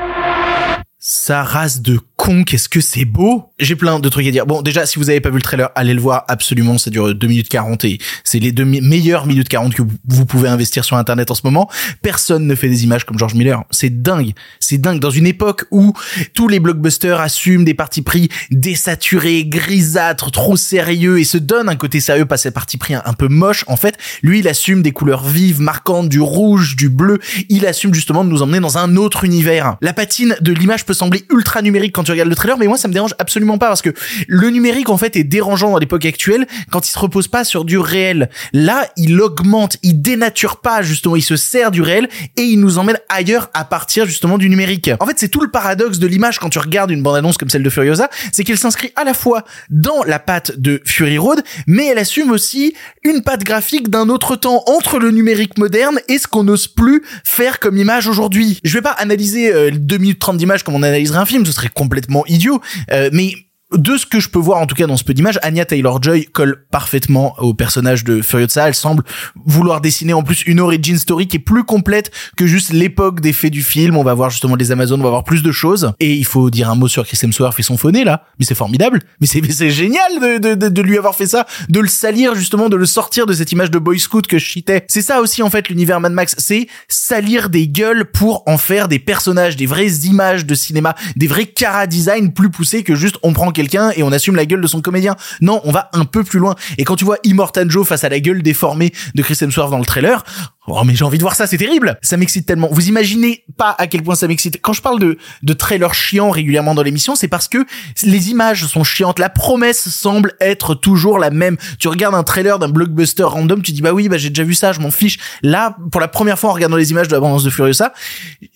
Sa 1.06 1.42
race 1.42 1.82
de 1.82 2.00
con, 2.16 2.44
qu'est-ce 2.44 2.70
que 2.70 2.80
c'est 2.80 3.04
beau? 3.04 3.50
J'ai 3.58 3.76
plein 3.76 4.00
de 4.00 4.08
trucs 4.08 4.26
à 4.26 4.30
dire. 4.30 4.46
Bon, 4.46 4.62
déjà, 4.62 4.86
si 4.86 4.98
vous 4.98 5.10
avez 5.10 5.20
pas 5.20 5.28
vu 5.28 5.36
le 5.36 5.42
trailer, 5.42 5.68
allez 5.74 5.92
le 5.92 6.00
voir 6.00 6.24
absolument. 6.28 6.78
Ça 6.78 6.88
dure 6.88 7.14
2 7.14 7.26
minutes 7.26 7.50
40 7.50 7.84
et 7.84 7.98
c'est 8.24 8.38
les 8.38 8.52
deux 8.52 8.64
meilleures 8.64 9.26
minutes 9.26 9.50
40 9.50 9.74
que 9.74 9.82
vous 9.82 10.24
pouvez 10.24 10.48
investir 10.48 10.82
sur 10.82 10.96
Internet 10.96 11.30
en 11.30 11.34
ce 11.34 11.42
moment. 11.44 11.68
Personne 12.00 12.46
ne 12.46 12.54
fait 12.54 12.70
des 12.70 12.84
images 12.84 13.04
comme 13.04 13.18
George 13.18 13.34
Miller. 13.34 13.64
C'est 13.70 14.00
dingue. 14.00 14.32
C'est 14.60 14.78
dingue. 14.78 14.98
Dans 14.98 15.10
une 15.10 15.26
époque 15.26 15.66
où 15.70 15.92
tous 16.32 16.48
les 16.48 16.58
blockbusters 16.58 17.20
assument 17.20 17.66
des 17.66 17.74
partis 17.74 18.00
pris 18.00 18.30
désaturés, 18.50 19.44
grisâtres, 19.44 20.30
trop 20.30 20.56
sérieux 20.56 21.20
et 21.20 21.24
se 21.24 21.36
donnent 21.36 21.68
un 21.68 21.76
côté 21.76 22.00
sérieux, 22.00 22.24
pas 22.24 22.38
ces 22.38 22.50
partis 22.50 22.78
pris 22.78 22.94
un 22.94 23.12
peu 23.12 23.28
moche. 23.28 23.64
En 23.66 23.76
fait, 23.76 23.98
lui, 24.22 24.38
il 24.38 24.48
assume 24.48 24.80
des 24.80 24.92
couleurs 24.92 25.28
vives, 25.28 25.60
marquantes, 25.60 26.08
du 26.08 26.22
rouge, 26.22 26.76
du 26.76 26.88
bleu. 26.88 27.18
Il 27.50 27.66
assume 27.66 27.92
justement 27.92 28.24
de 28.24 28.30
nous 28.30 28.40
emmener 28.40 28.60
dans 28.60 28.78
un 28.78 28.96
autre 28.96 29.24
univers. 29.24 29.76
La 29.82 29.92
patine 29.92 30.34
de 30.40 30.52
l'image 30.54 30.86
peut 30.86 30.93
sembler 30.94 31.24
ultra 31.30 31.62
numérique 31.62 31.92
quand 31.94 32.04
tu 32.04 32.12
regardes 32.12 32.28
le 32.28 32.34
trailer, 32.34 32.58
mais 32.58 32.66
moi 32.66 32.78
ça 32.78 32.88
me 32.88 32.92
dérange 32.92 33.14
absolument 33.18 33.58
pas 33.58 33.68
parce 33.68 33.82
que 33.82 33.90
le 34.28 34.50
numérique 34.50 34.88
en 34.88 34.96
fait 34.96 35.16
est 35.16 35.24
dérangeant 35.24 35.70
dans 35.70 35.78
l'époque 35.78 36.04
actuelle 36.04 36.46
quand 36.70 36.86
il 36.86 36.90
se 36.90 36.98
repose 36.98 37.28
pas 37.28 37.44
sur 37.44 37.64
du 37.64 37.78
réel. 37.78 38.30
Là, 38.52 38.88
il 38.96 39.20
augmente, 39.20 39.76
il 39.82 40.00
dénature 40.00 40.60
pas 40.60 40.82
justement, 40.82 41.16
il 41.16 41.22
se 41.22 41.36
sert 41.36 41.70
du 41.70 41.82
réel 41.82 42.08
et 42.36 42.42
il 42.42 42.60
nous 42.60 42.78
emmène 42.78 42.98
ailleurs 43.08 43.50
à 43.54 43.64
partir 43.64 44.06
justement 44.06 44.38
du 44.38 44.48
numérique. 44.48 44.90
En 45.00 45.06
fait, 45.06 45.18
c'est 45.18 45.28
tout 45.28 45.40
le 45.40 45.50
paradoxe 45.50 45.98
de 45.98 46.06
l'image 46.06 46.38
quand 46.38 46.50
tu 46.50 46.58
regardes 46.58 46.90
une 46.90 47.02
bande-annonce 47.02 47.36
comme 47.36 47.50
celle 47.50 47.62
de 47.62 47.70
Furiosa, 47.70 48.08
c'est 48.32 48.44
qu'elle 48.44 48.58
s'inscrit 48.58 48.92
à 48.96 49.04
la 49.04 49.14
fois 49.14 49.44
dans 49.70 50.04
la 50.04 50.18
patte 50.18 50.58
de 50.58 50.80
Fury 50.84 51.18
Road, 51.18 51.42
mais 51.66 51.86
elle 51.86 51.98
assume 51.98 52.30
aussi 52.30 52.74
une 53.02 53.22
patte 53.22 53.44
graphique 53.44 53.90
d'un 53.90 54.08
autre 54.08 54.36
temps 54.36 54.62
entre 54.66 54.98
le 54.98 55.10
numérique 55.10 55.58
moderne 55.58 56.00
et 56.08 56.18
ce 56.18 56.26
qu'on 56.26 56.44
n'ose 56.44 56.68
plus 56.68 57.02
faire 57.24 57.58
comme 57.58 57.76
image 57.76 58.06
aujourd'hui. 58.06 58.60
Je 58.64 58.74
vais 58.74 58.82
pas 58.82 58.90
analyser 58.90 59.52
euh, 59.52 59.70
2 59.72 59.98
minutes 59.98 60.18
30 60.18 60.36
d'images 60.36 60.62
comme 60.62 60.74
on 60.74 60.82
analyserait 60.84 61.18
un 61.18 61.26
film, 61.26 61.44
ce 61.46 61.52
serait 61.52 61.68
complètement 61.68 62.24
idiot. 62.26 62.60
Euh, 62.92 63.10
mais 63.12 63.32
de 63.76 63.96
ce 63.96 64.06
que 64.06 64.20
je 64.20 64.28
peux 64.28 64.38
voir 64.38 64.60
en 64.60 64.66
tout 64.66 64.74
cas 64.74 64.86
dans 64.86 64.96
ce 64.96 65.04
peu 65.04 65.14
d'images, 65.14 65.38
Anya 65.42 65.64
Taylor-Joy 65.64 66.26
colle 66.26 66.64
parfaitement 66.70 67.34
au 67.38 67.54
personnage 67.54 68.04
de 68.04 68.22
Furiosa. 68.22 68.68
Elle 68.68 68.74
semble 68.74 69.04
vouloir 69.44 69.80
dessiner 69.80 70.12
en 70.12 70.22
plus 70.22 70.42
une 70.46 70.60
origin 70.60 70.98
story 70.98 71.26
qui 71.26 71.36
est 71.36 71.40
plus 71.40 71.64
complète 71.64 72.10
que 72.36 72.46
juste 72.46 72.72
l'époque 72.72 73.20
des 73.20 73.32
faits 73.32 73.52
du 73.52 73.62
film. 73.62 73.96
On 73.96 74.04
va 74.04 74.14
voir 74.14 74.30
justement 74.30 74.56
les 74.56 74.72
Amazones, 74.72 75.00
on 75.00 75.04
va 75.04 75.10
voir 75.10 75.24
plus 75.24 75.42
de 75.42 75.52
choses. 75.52 75.92
Et 76.00 76.14
il 76.14 76.24
faut 76.24 76.50
dire 76.50 76.70
un 76.70 76.74
mot 76.74 76.88
sur 76.88 77.06
Chris 77.06 77.18
Hemsworth 77.22 77.58
et 77.58 77.62
son 77.62 77.76
phoné 77.76 78.04
là. 78.04 78.24
Mais 78.38 78.44
c'est 78.44 78.54
formidable. 78.54 79.00
Mais 79.20 79.26
c'est 79.26 79.70
génial 79.70 80.40
de, 80.40 80.80
lui 80.82 80.98
avoir 80.98 81.14
fait 81.14 81.26
ça, 81.26 81.46
de 81.68 81.80
le 81.80 81.88
salir 81.88 82.34
justement, 82.34 82.68
de 82.68 82.76
le 82.76 82.86
sortir 82.86 83.26
de 83.26 83.32
cette 83.32 83.52
image 83.52 83.70
de 83.70 83.78
Boy 83.78 83.98
Scout 83.98 84.26
que 84.26 84.38
je 84.38 84.50
citais. 84.50 84.84
C'est 84.88 85.02
ça 85.02 85.20
aussi 85.20 85.42
en 85.42 85.50
fait 85.50 85.68
l'univers 85.68 86.00
Mad 86.00 86.12
Max, 86.12 86.34
c'est 86.38 86.66
salir 86.88 87.48
des 87.48 87.68
gueules 87.68 88.04
pour 88.10 88.42
en 88.46 88.58
faire 88.58 88.88
des 88.88 88.98
personnages, 88.98 89.56
des 89.56 89.66
vraies 89.66 89.92
images 90.04 90.46
de 90.46 90.54
cinéma, 90.54 90.94
des 91.16 91.26
vrais 91.26 91.46
cara 91.46 91.86
design 91.86 92.32
plus 92.32 92.50
poussés 92.50 92.82
que 92.82 92.94
juste 92.94 93.16
on 93.22 93.32
prend 93.32 93.50
et 93.96 94.02
on 94.02 94.12
assume 94.12 94.36
la 94.36 94.46
gueule 94.46 94.60
de 94.60 94.66
son 94.66 94.80
comédien. 94.80 95.16
Non, 95.40 95.60
on 95.64 95.72
va 95.72 95.90
un 95.92 96.04
peu 96.04 96.24
plus 96.24 96.38
loin. 96.38 96.54
Et 96.78 96.84
quand 96.84 96.96
tu 96.96 97.04
vois 97.04 97.18
Immortan 97.24 97.68
Joe 97.68 97.86
face 97.86 98.04
à 98.04 98.08
la 98.08 98.20
gueule 98.20 98.42
déformée 98.42 98.92
de 99.14 99.22
Chris 99.22 99.38
Hemsworth 99.40 99.70
dans 99.70 99.78
le 99.78 99.84
trailer, 99.84 100.24
Oh 100.66 100.82
mais 100.84 100.94
j'ai 100.94 101.04
envie 101.04 101.18
de 101.18 101.22
voir 101.22 101.34
ça, 101.34 101.46
c'est 101.46 101.58
terrible. 101.58 101.98
Ça 102.00 102.16
m'excite 102.16 102.46
tellement. 102.46 102.68
Vous 102.70 102.88
imaginez 102.88 103.44
pas 103.58 103.74
à 103.76 103.86
quel 103.86 104.02
point 104.02 104.14
ça 104.14 104.26
m'excite. 104.26 104.60
Quand 104.62 104.72
je 104.72 104.80
parle 104.80 104.98
de 104.98 105.18
de 105.42 105.52
trailers 105.52 105.92
chiants 105.92 106.30
régulièrement 106.30 106.74
dans 106.74 106.82
l'émission, 106.82 107.14
c'est 107.14 107.28
parce 107.28 107.48
que 107.48 107.66
les 108.02 108.30
images 108.30 108.64
sont 108.66 108.82
chiantes. 108.82 109.18
La 109.18 109.28
promesse 109.28 109.90
semble 109.90 110.32
être 110.40 110.74
toujours 110.74 111.18
la 111.18 111.30
même. 111.30 111.58
Tu 111.78 111.88
regardes 111.88 112.14
un 112.14 112.22
trailer 112.22 112.58
d'un 112.58 112.68
blockbuster 112.68 113.24
random, 113.24 113.60
tu 113.60 113.72
dis 113.72 113.82
bah 113.82 113.92
oui, 113.92 114.08
bah 114.08 114.16
j'ai 114.16 114.30
déjà 114.30 114.44
vu 114.44 114.54
ça, 114.54 114.72
je 114.72 114.80
m'en 114.80 114.90
fiche. 114.90 115.18
Là, 115.42 115.76
pour 115.92 116.00
la 116.00 116.08
première 116.08 116.38
fois 116.38 116.48
en 116.48 116.54
regardant 116.54 116.76
les 116.76 116.90
images 116.92 117.08
de 117.08 117.12
l'abondance 117.12 117.44
de 117.44 117.50
Furiosa, 117.50 117.92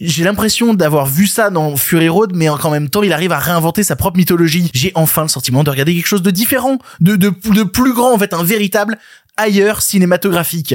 j'ai 0.00 0.24
l'impression 0.24 0.72
d'avoir 0.72 1.04
vu 1.04 1.26
ça 1.26 1.50
dans 1.50 1.76
Fury 1.76 2.08
Road, 2.08 2.32
mais 2.34 2.48
en 2.48 2.70
même 2.70 2.88
temps, 2.88 3.02
il 3.02 3.12
arrive 3.12 3.32
à 3.32 3.38
réinventer 3.38 3.82
sa 3.82 3.96
propre 3.96 4.16
mythologie. 4.16 4.70
J'ai 4.72 4.92
enfin 4.94 5.22
le 5.22 5.28
sentiment 5.28 5.62
de 5.62 5.70
regarder 5.70 5.94
quelque 5.94 6.06
chose 6.06 6.22
de 6.22 6.30
différent, 6.30 6.78
de 7.00 7.16
de, 7.16 7.34
de 7.54 7.62
plus 7.64 7.92
grand 7.92 8.14
en 8.14 8.18
fait, 8.18 8.32
un 8.32 8.44
véritable 8.44 8.98
ailleurs 9.38 9.80
cinématographique. 9.80 10.74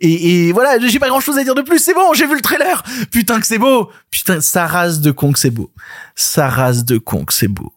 Et, 0.00 0.46
et 0.48 0.52
voilà, 0.52 0.78
j'ai 0.86 0.98
pas 0.98 1.08
grand 1.08 1.20
chose 1.20 1.36
à 1.36 1.44
dire 1.44 1.54
de 1.54 1.62
plus, 1.62 1.78
c'est 1.78 1.92
bon, 1.92 2.14
j'ai 2.14 2.26
vu 2.26 2.34
le 2.34 2.40
trailer. 2.40 2.82
Putain 3.10 3.40
que 3.40 3.46
c'est 3.46 3.58
beau. 3.58 3.90
Putain, 4.10 4.40
sa 4.40 4.66
race 4.66 5.00
de 5.00 5.10
con 5.10 5.32
que 5.32 5.38
c'est 5.38 5.50
beau. 5.50 5.70
Sa 6.16 6.48
race 6.48 6.84
de 6.84 6.96
con 6.96 7.24
que 7.24 7.34
c'est 7.34 7.48
beau. 7.48 7.72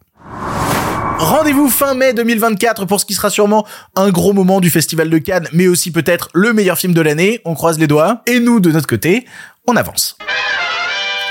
Rendez-vous 1.20 1.68
fin 1.68 1.96
mai 1.96 2.14
2024 2.14 2.86
pour 2.86 3.00
ce 3.00 3.06
qui 3.06 3.16
sera 3.16 3.32
sûrement 3.32 3.66
un 3.96 4.12
gros 4.12 4.34
moment 4.34 4.62
du 4.62 4.70
Festival 4.70 5.10
de 5.10 5.18
Cannes, 5.18 5.48
mais 5.52 5.68
aussi 5.68 5.92
peut-être 5.92 6.30
le 6.34 6.54
meilleur 6.54 6.78
film 6.78 6.94
de 6.94 7.02
l'année. 7.02 7.42
On 7.44 7.56
croise 7.56 7.80
les 7.80 7.88
doigts. 7.88 8.22
Et 8.28 8.40
nous, 8.40 8.60
de 8.60 8.72
notre 8.72 8.88
côté, 8.88 9.26
on 9.66 9.76
avance. 9.76 10.18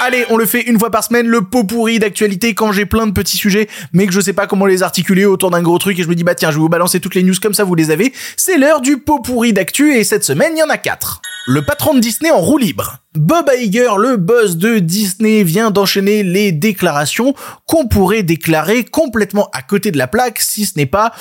Allez, 0.07 0.25
on 0.31 0.37
le 0.37 0.47
fait 0.47 0.61
une 0.61 0.79
fois 0.79 0.93
par 0.93 1.03
semaine, 1.03 1.27
le 1.27 1.43
pot 1.43 1.65
pourri 1.65 1.99
d'actualité 1.99 2.55
quand 2.55 2.71
j'ai 2.71 2.87
plein 2.87 3.09
de 3.09 3.11
petits 3.11 3.37
sujets, 3.37 3.69
mais 3.93 4.07
que 4.07 4.13
je 4.13 4.21
sais 4.21 4.33
pas 4.33 4.47
comment 4.47 4.65
les 4.65 4.85
articuler 4.85 5.25
autour 5.25 5.51
d'un 5.51 5.63
gros 5.63 5.79
truc 5.79 5.99
et 5.99 6.05
je 6.05 6.09
me 6.09 6.15
dis 6.15 6.23
bah 6.23 6.37
tiens, 6.37 6.53
je 6.53 6.59
vais 6.59 6.61
vous 6.61 6.69
balancer 6.69 7.01
toutes 7.01 7.17
les 7.17 7.25
news 7.25 7.35
comme 7.43 7.55
ça 7.55 7.65
vous 7.65 7.75
les 7.75 7.91
avez. 7.91 8.13
C'est 8.37 8.57
l'heure 8.57 8.81
du 8.81 8.99
pot 8.99 9.19
pourri 9.19 9.53
d'actu 9.53 9.97
et 9.97 10.05
cette 10.05 10.23
semaine, 10.23 10.53
il 10.55 10.61
y 10.61 10.63
en 10.63 10.69
a 10.69 10.79
quatre. 10.79 11.23
Le 11.49 11.65
patron 11.65 11.93
de 11.95 11.99
Disney 11.99 12.31
en 12.31 12.39
roue 12.39 12.57
libre. 12.57 12.99
Bob 13.17 13.51
Iger, 13.59 13.99
le 13.99 14.17
boss 14.17 14.57
de 14.57 14.79
Disney, 14.79 15.43
vient 15.43 15.73
d'enchaîner 15.73 16.23
les 16.23 16.53
déclarations 16.53 17.35
qu'on 17.67 17.89
pourrait 17.89 18.23
déclarer 18.23 18.85
complètement 18.85 19.49
à 19.53 19.63
côté 19.63 19.91
de 19.91 19.99
la 19.99 20.07
plaque 20.07 20.39
si 20.39 20.67
ce 20.67 20.75
n'est 20.77 20.87
pas 20.87 21.15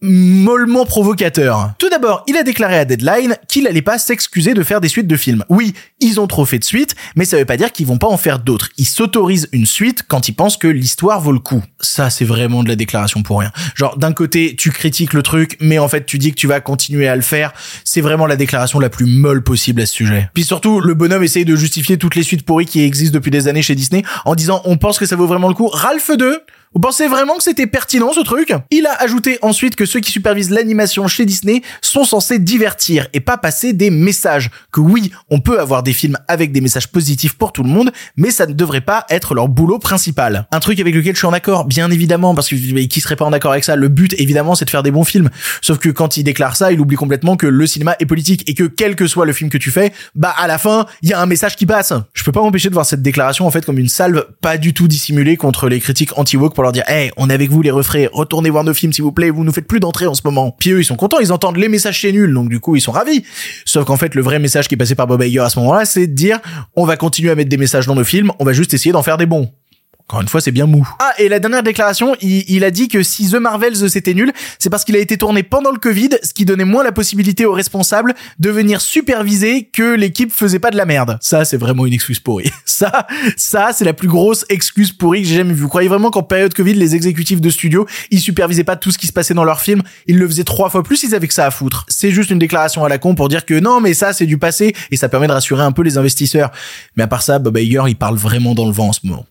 mollement 0.00 0.84
provocateur. 0.84 1.72
Tout 1.78 1.88
d'abord, 1.88 2.22
il 2.28 2.36
a 2.36 2.42
déclaré 2.42 2.78
à 2.78 2.84
Deadline 2.84 3.36
qu'il 3.48 3.66
allait 3.66 3.82
pas 3.82 3.98
s'excuser 3.98 4.54
de 4.54 4.62
faire 4.62 4.80
des 4.80 4.88
suites 4.88 5.06
de 5.06 5.16
films. 5.16 5.44
Oui, 5.48 5.74
ils 6.00 6.20
ont 6.20 6.26
trop 6.26 6.44
fait 6.44 6.58
de 6.58 6.64
suites, 6.64 6.94
mais 7.16 7.24
ça 7.24 7.36
veut 7.36 7.44
pas 7.44 7.56
dire 7.56 7.72
qu'ils 7.72 7.86
vont 7.86 7.98
pas 7.98 8.06
en 8.06 8.16
faire 8.16 8.38
d'autres. 8.38 8.68
Ils 8.78 8.86
s'autorisent 8.86 9.48
une 9.52 9.66
suite 9.66 10.04
quand 10.06 10.28
ils 10.28 10.34
pensent 10.34 10.56
que 10.56 10.68
l'histoire 10.68 11.20
vaut 11.20 11.32
le 11.32 11.40
coup. 11.40 11.62
Ça, 11.80 12.10
c'est 12.10 12.24
vraiment 12.24 12.62
de 12.62 12.68
la 12.68 12.76
déclaration 12.76 13.22
pour 13.22 13.40
rien. 13.40 13.50
Genre, 13.74 13.96
d'un 13.96 14.12
côté, 14.12 14.54
tu 14.56 14.70
critiques 14.70 15.12
le 15.12 15.22
truc, 15.22 15.56
mais 15.60 15.78
en 15.78 15.88
fait, 15.88 16.06
tu 16.06 16.18
dis 16.18 16.30
que 16.30 16.36
tu 16.36 16.46
vas 16.46 16.60
continuer 16.60 17.08
à 17.08 17.16
le 17.16 17.22
faire. 17.22 17.52
C'est 17.84 18.00
vraiment 18.00 18.26
la 18.26 18.36
déclaration 18.36 18.78
la 18.78 18.90
plus 18.90 19.06
molle 19.06 19.42
possible 19.42 19.80
à 19.80 19.86
ce 19.86 19.94
sujet. 19.94 20.30
Puis 20.34 20.44
surtout, 20.44 20.80
le 20.80 20.94
bonhomme 20.94 21.24
essaye 21.24 21.44
de 21.44 21.56
justifier 21.56 21.98
toutes 21.98 22.14
les 22.14 22.22
suites 22.22 22.44
pourries 22.44 22.66
qui 22.66 22.82
existent 22.82 23.14
depuis 23.14 23.30
des 23.30 23.48
années 23.48 23.62
chez 23.62 23.74
Disney 23.74 24.04
en 24.24 24.34
disant 24.34 24.62
on 24.64 24.76
pense 24.76 24.98
que 24.98 25.06
ça 25.06 25.16
vaut 25.16 25.26
vraiment 25.26 25.48
le 25.48 25.54
coup. 25.54 25.66
Ralph 25.66 26.10
2, 26.16 26.40
vous 26.74 26.80
pensez 26.80 27.08
vraiment 27.08 27.36
que 27.36 27.42
c'était 27.42 27.66
pertinent 27.66 28.12
ce 28.12 28.20
truc? 28.20 28.52
Il 28.70 28.86
a 28.86 28.92
ajouté 29.00 29.38
ensuite 29.42 29.74
que 29.74 29.86
ceux 29.86 30.00
qui 30.00 30.10
supervisent 30.10 30.50
l'animation 30.50 31.06
chez 31.08 31.24
Disney 31.24 31.62
sont 31.80 32.04
censés 32.04 32.38
divertir 32.38 33.08
et 33.12 33.20
pas 33.20 33.38
passer 33.38 33.72
des 33.72 33.90
messages. 33.90 34.50
Que 34.70 34.80
oui, 34.80 35.10
on 35.30 35.40
peut 35.40 35.60
avoir 35.60 35.82
des 35.82 35.92
films 35.92 36.18
avec 36.28 36.52
des 36.52 36.60
messages 36.60 36.88
positifs 36.88 37.34
pour 37.34 37.52
tout 37.52 37.62
le 37.62 37.70
monde, 37.70 37.90
mais 38.16 38.30
ça 38.30 38.46
ne 38.46 38.52
devrait 38.52 38.82
pas 38.82 39.06
être 39.08 39.34
leur 39.34 39.48
boulot 39.48 39.78
principal. 39.78 40.46
Un 40.52 40.60
truc 40.60 40.78
avec 40.78 40.94
lequel 40.94 41.14
je 41.14 41.18
suis 41.18 41.26
en 41.26 41.32
accord, 41.32 41.64
bien 41.64 41.90
évidemment, 41.90 42.34
parce 42.34 42.48
que 42.48 42.86
qui 42.86 43.00
serait 43.00 43.16
pas 43.16 43.24
en 43.24 43.32
accord 43.32 43.52
avec 43.52 43.64
ça? 43.64 43.76
Le 43.76 43.88
but, 43.88 44.14
évidemment, 44.18 44.54
c'est 44.54 44.64
de 44.64 44.70
faire 44.70 44.82
des 44.82 44.90
bons 44.90 45.04
films. 45.04 45.30
Sauf 45.62 45.78
que 45.78 45.88
quand 45.88 46.16
il 46.16 46.24
déclare 46.24 46.56
ça, 46.56 46.70
il 46.72 46.80
oublie 46.80 46.96
complètement 46.96 47.36
que 47.36 47.46
le 47.46 47.66
cinéma 47.66 47.96
est 47.98 48.06
politique 48.06 48.48
et 48.48 48.54
que 48.54 48.64
quel 48.64 48.94
que 48.94 49.06
soit 49.06 49.26
le 49.26 49.32
film 49.32 49.50
que 49.50 49.58
tu 49.58 49.70
fais, 49.70 49.92
bah 50.14 50.34
à 50.36 50.46
la 50.46 50.58
fin, 50.58 50.86
il 51.02 51.08
y 51.08 51.12
a 51.12 51.20
un 51.20 51.26
message 51.26 51.56
qui 51.56 51.66
passe. 51.66 51.92
Je 52.12 52.24
peux 52.24 52.32
pas 52.32 52.40
m'empêcher 52.40 52.68
de 52.68 52.74
voir 52.74 52.86
cette 52.86 53.02
déclaration 53.02 53.46
en 53.46 53.50
fait 53.50 53.64
comme 53.64 53.78
une 53.78 53.88
salve 53.88 54.26
pas 54.40 54.58
du 54.58 54.74
tout 54.74 54.88
dissimulée 54.88 55.36
contre 55.36 55.68
les 55.68 55.80
critiques 55.80 56.16
anti-woke 56.18 56.54
pour 56.58 56.64
leur 56.64 56.72
dire 56.72 56.82
hey 56.88 57.12
on 57.16 57.30
est 57.30 57.34
avec 57.34 57.50
vous 57.50 57.62
les 57.62 57.70
refraits 57.70 58.10
retournez 58.12 58.50
voir 58.50 58.64
nos 58.64 58.74
films 58.74 58.92
s'il 58.92 59.04
vous 59.04 59.12
plaît 59.12 59.30
vous 59.30 59.44
nous 59.44 59.52
faites 59.52 59.68
plus 59.68 59.78
d'entrée 59.78 60.08
en 60.08 60.14
ce 60.14 60.22
moment. 60.24 60.56
Puis 60.58 60.70
eux 60.70 60.80
ils 60.80 60.84
sont 60.84 60.96
contents 60.96 61.20
ils 61.20 61.32
entendent 61.32 61.56
les 61.56 61.68
messages 61.68 61.98
chez 61.98 62.10
nul. 62.10 62.34
Donc 62.34 62.48
du 62.48 62.58
coup 62.58 62.74
ils 62.74 62.80
sont 62.80 62.90
ravis. 62.90 63.22
Sauf 63.64 63.84
qu'en 63.84 63.96
fait 63.96 64.16
le 64.16 64.22
vrai 64.22 64.40
message 64.40 64.66
qui 64.66 64.74
est 64.74 64.76
passé 64.76 64.96
par 64.96 65.06
Bob 65.06 65.22
Iger 65.22 65.38
à 65.38 65.50
ce 65.50 65.60
moment-là 65.60 65.84
c'est 65.84 66.08
de 66.08 66.14
dire 66.14 66.40
on 66.74 66.84
va 66.84 66.96
continuer 66.96 67.30
à 67.30 67.36
mettre 67.36 67.48
des 67.48 67.58
messages 67.58 67.86
dans 67.86 67.94
nos 67.94 68.02
films 68.02 68.32
on 68.40 68.44
va 68.44 68.52
juste 68.52 68.74
essayer 68.74 68.90
d'en 68.90 69.04
faire 69.04 69.18
des 69.18 69.26
bons 69.26 69.52
encore 70.08 70.22
une 70.22 70.28
fois, 70.28 70.40
c'est 70.40 70.52
bien 70.52 70.64
mou. 70.64 70.88
Ah, 71.00 71.12
et 71.18 71.28
la 71.28 71.38
dernière 71.38 71.62
déclaration, 71.62 72.16
il, 72.22 72.64
a 72.64 72.70
dit 72.70 72.88
que 72.88 73.02
si 73.02 73.30
The 73.30 73.34
Marvels 73.34 73.90
c'était 73.90 74.14
nul, 74.14 74.32
c'est 74.58 74.70
parce 74.70 74.86
qu'il 74.86 74.96
a 74.96 75.00
été 75.00 75.18
tourné 75.18 75.42
pendant 75.42 75.70
le 75.70 75.78
Covid, 75.78 76.08
ce 76.22 76.32
qui 76.32 76.46
donnait 76.46 76.64
moins 76.64 76.82
la 76.82 76.92
possibilité 76.92 77.44
aux 77.44 77.52
responsables 77.52 78.14
de 78.38 78.48
venir 78.48 78.80
superviser 78.80 79.64
que 79.64 79.94
l'équipe 79.94 80.32
faisait 80.32 80.60
pas 80.60 80.70
de 80.70 80.78
la 80.78 80.86
merde. 80.86 81.18
Ça, 81.20 81.44
c'est 81.44 81.58
vraiment 81.58 81.84
une 81.84 81.92
excuse 81.92 82.20
pourrie. 82.20 82.50
Ça, 82.64 83.08
ça, 83.36 83.70
c'est 83.74 83.84
la 83.84 83.92
plus 83.92 84.06
grosse 84.06 84.44
excuse 84.48 84.92
pourrie 84.92 85.22
que 85.22 85.28
j'ai 85.28 85.34
jamais 85.34 85.52
vue. 85.52 85.62
Vous 85.62 85.68
croyez 85.68 85.88
vraiment 85.88 86.10
qu'en 86.10 86.22
période 86.22 86.54
Covid, 86.54 86.74
les 86.74 86.94
exécutifs 86.94 87.40
de 87.40 87.50
studio, 87.50 87.88
ils 88.12 88.20
supervisaient 88.20 88.62
pas 88.62 88.76
tout 88.76 88.92
ce 88.92 88.98
qui 88.98 89.08
se 89.08 89.12
passait 89.12 89.34
dans 89.34 89.42
leur 89.42 89.60
film, 89.60 89.82
ils 90.06 90.16
le 90.16 90.28
faisaient 90.28 90.44
trois 90.44 90.70
fois 90.70 90.84
plus, 90.84 91.02
ils 91.02 91.12
avaient 91.12 91.26
que 91.26 91.34
ça 91.34 91.46
à 91.46 91.50
foutre. 91.50 91.86
C'est 91.88 92.12
juste 92.12 92.30
une 92.30 92.38
déclaration 92.38 92.84
à 92.84 92.88
la 92.88 92.98
con 92.98 93.16
pour 93.16 93.28
dire 93.28 93.44
que 93.44 93.58
non, 93.58 93.80
mais 93.80 93.94
ça, 93.94 94.12
c'est 94.12 94.26
du 94.26 94.38
passé, 94.38 94.74
et 94.92 94.96
ça 94.96 95.08
permet 95.08 95.26
de 95.26 95.32
rassurer 95.32 95.64
un 95.64 95.72
peu 95.72 95.82
les 95.82 95.98
investisseurs. 95.98 96.52
Mais 96.96 97.02
à 97.02 97.08
part 97.08 97.22
ça, 97.22 97.40
Bob 97.40 97.58
Iger, 97.58 97.82
il 97.88 97.96
parle 97.96 98.16
vraiment 98.16 98.54
dans 98.54 98.66
le 98.66 98.72
vent 98.72 98.88
en 98.88 98.92
ce 98.92 99.00
moment. 99.02 99.26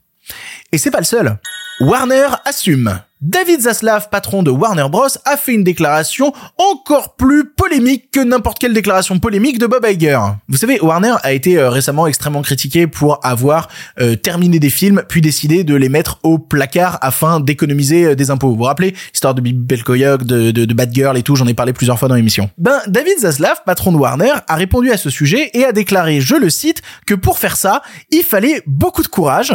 Et 0.72 0.78
c'est 0.78 0.92
pas 0.92 1.00
le 1.00 1.06
seul. 1.06 1.38
Warner 1.80 2.28
assume. 2.46 3.00
David 3.22 3.62
Zaslav, 3.62 4.10
patron 4.10 4.44
de 4.44 4.52
Warner 4.52 4.86
Bros, 4.92 5.08
a 5.26 5.38
fait 5.38 5.54
une 5.54 5.64
déclaration 5.64 6.34
encore 6.58 7.16
plus 7.16 7.50
polémique 7.50 8.12
que 8.12 8.20
n'importe 8.20 8.60
quelle 8.60 8.74
déclaration 8.74 9.18
polémique 9.18 9.58
de 9.58 9.66
Bob 9.66 9.84
Iger. 9.90 10.20
Vous 10.48 10.58
savez, 10.58 10.80
Warner 10.80 11.16
a 11.24 11.34
été 11.34 11.58
euh, 11.58 11.72
récemment 11.72 12.06
extrêmement 12.06 12.44
critiqué 12.44 12.86
pour 12.86 13.20
avoir 13.26 13.70
euh, 14.00 14.16
terminé 14.16 14.60
des 14.60 14.70
films 14.70 15.02
puis 15.10 15.22
décidé 15.22 15.64
de 15.64 15.74
les 15.74 15.90
mettre 15.90 16.20
au 16.22 16.38
placard 16.38 17.00
afin 17.02 17.40
d'économiser 17.40 18.06
euh, 18.06 18.16
des 18.16 18.30
impôts. 18.30 18.50
Vous 18.50 18.58
vous 18.58 18.64
rappelez 18.64 18.96
Histoire 19.14 19.34
de 19.34 19.42
Bill 19.42 19.58
Belkoyok, 19.58 20.24
de, 20.24 20.52
de, 20.52 20.66
de 20.66 20.74
Bad 20.76 20.94
Girl 20.94 21.18
et 21.18 21.24
tout, 21.24 21.36
j'en 21.36 21.48
ai 21.48 21.56
parlé 21.56 21.74
plusieurs 21.74 21.98
fois 21.98 22.08
dans 22.08 22.16
l'émission. 22.16 22.52
Ben, 22.60 22.80
David 22.86 23.20
Zaslav, 23.20 23.62
patron 23.66 23.92
de 23.92 23.98
Warner, 23.98 24.34
a 24.48 24.56
répondu 24.56 24.92
à 24.92 24.98
ce 24.98 25.10
sujet 25.10 25.50
et 25.56 25.66
a 25.66 25.72
déclaré, 25.72 26.22
je 26.22 26.36
le 26.36 26.52
cite, 26.52 26.84
que 27.08 27.16
pour 27.16 27.40
faire 27.40 27.58
ça, 27.58 27.82
il 28.12 28.24
fallait 28.24 28.62
beaucoup 28.68 29.02
de 29.02 29.08
courage. 29.08 29.54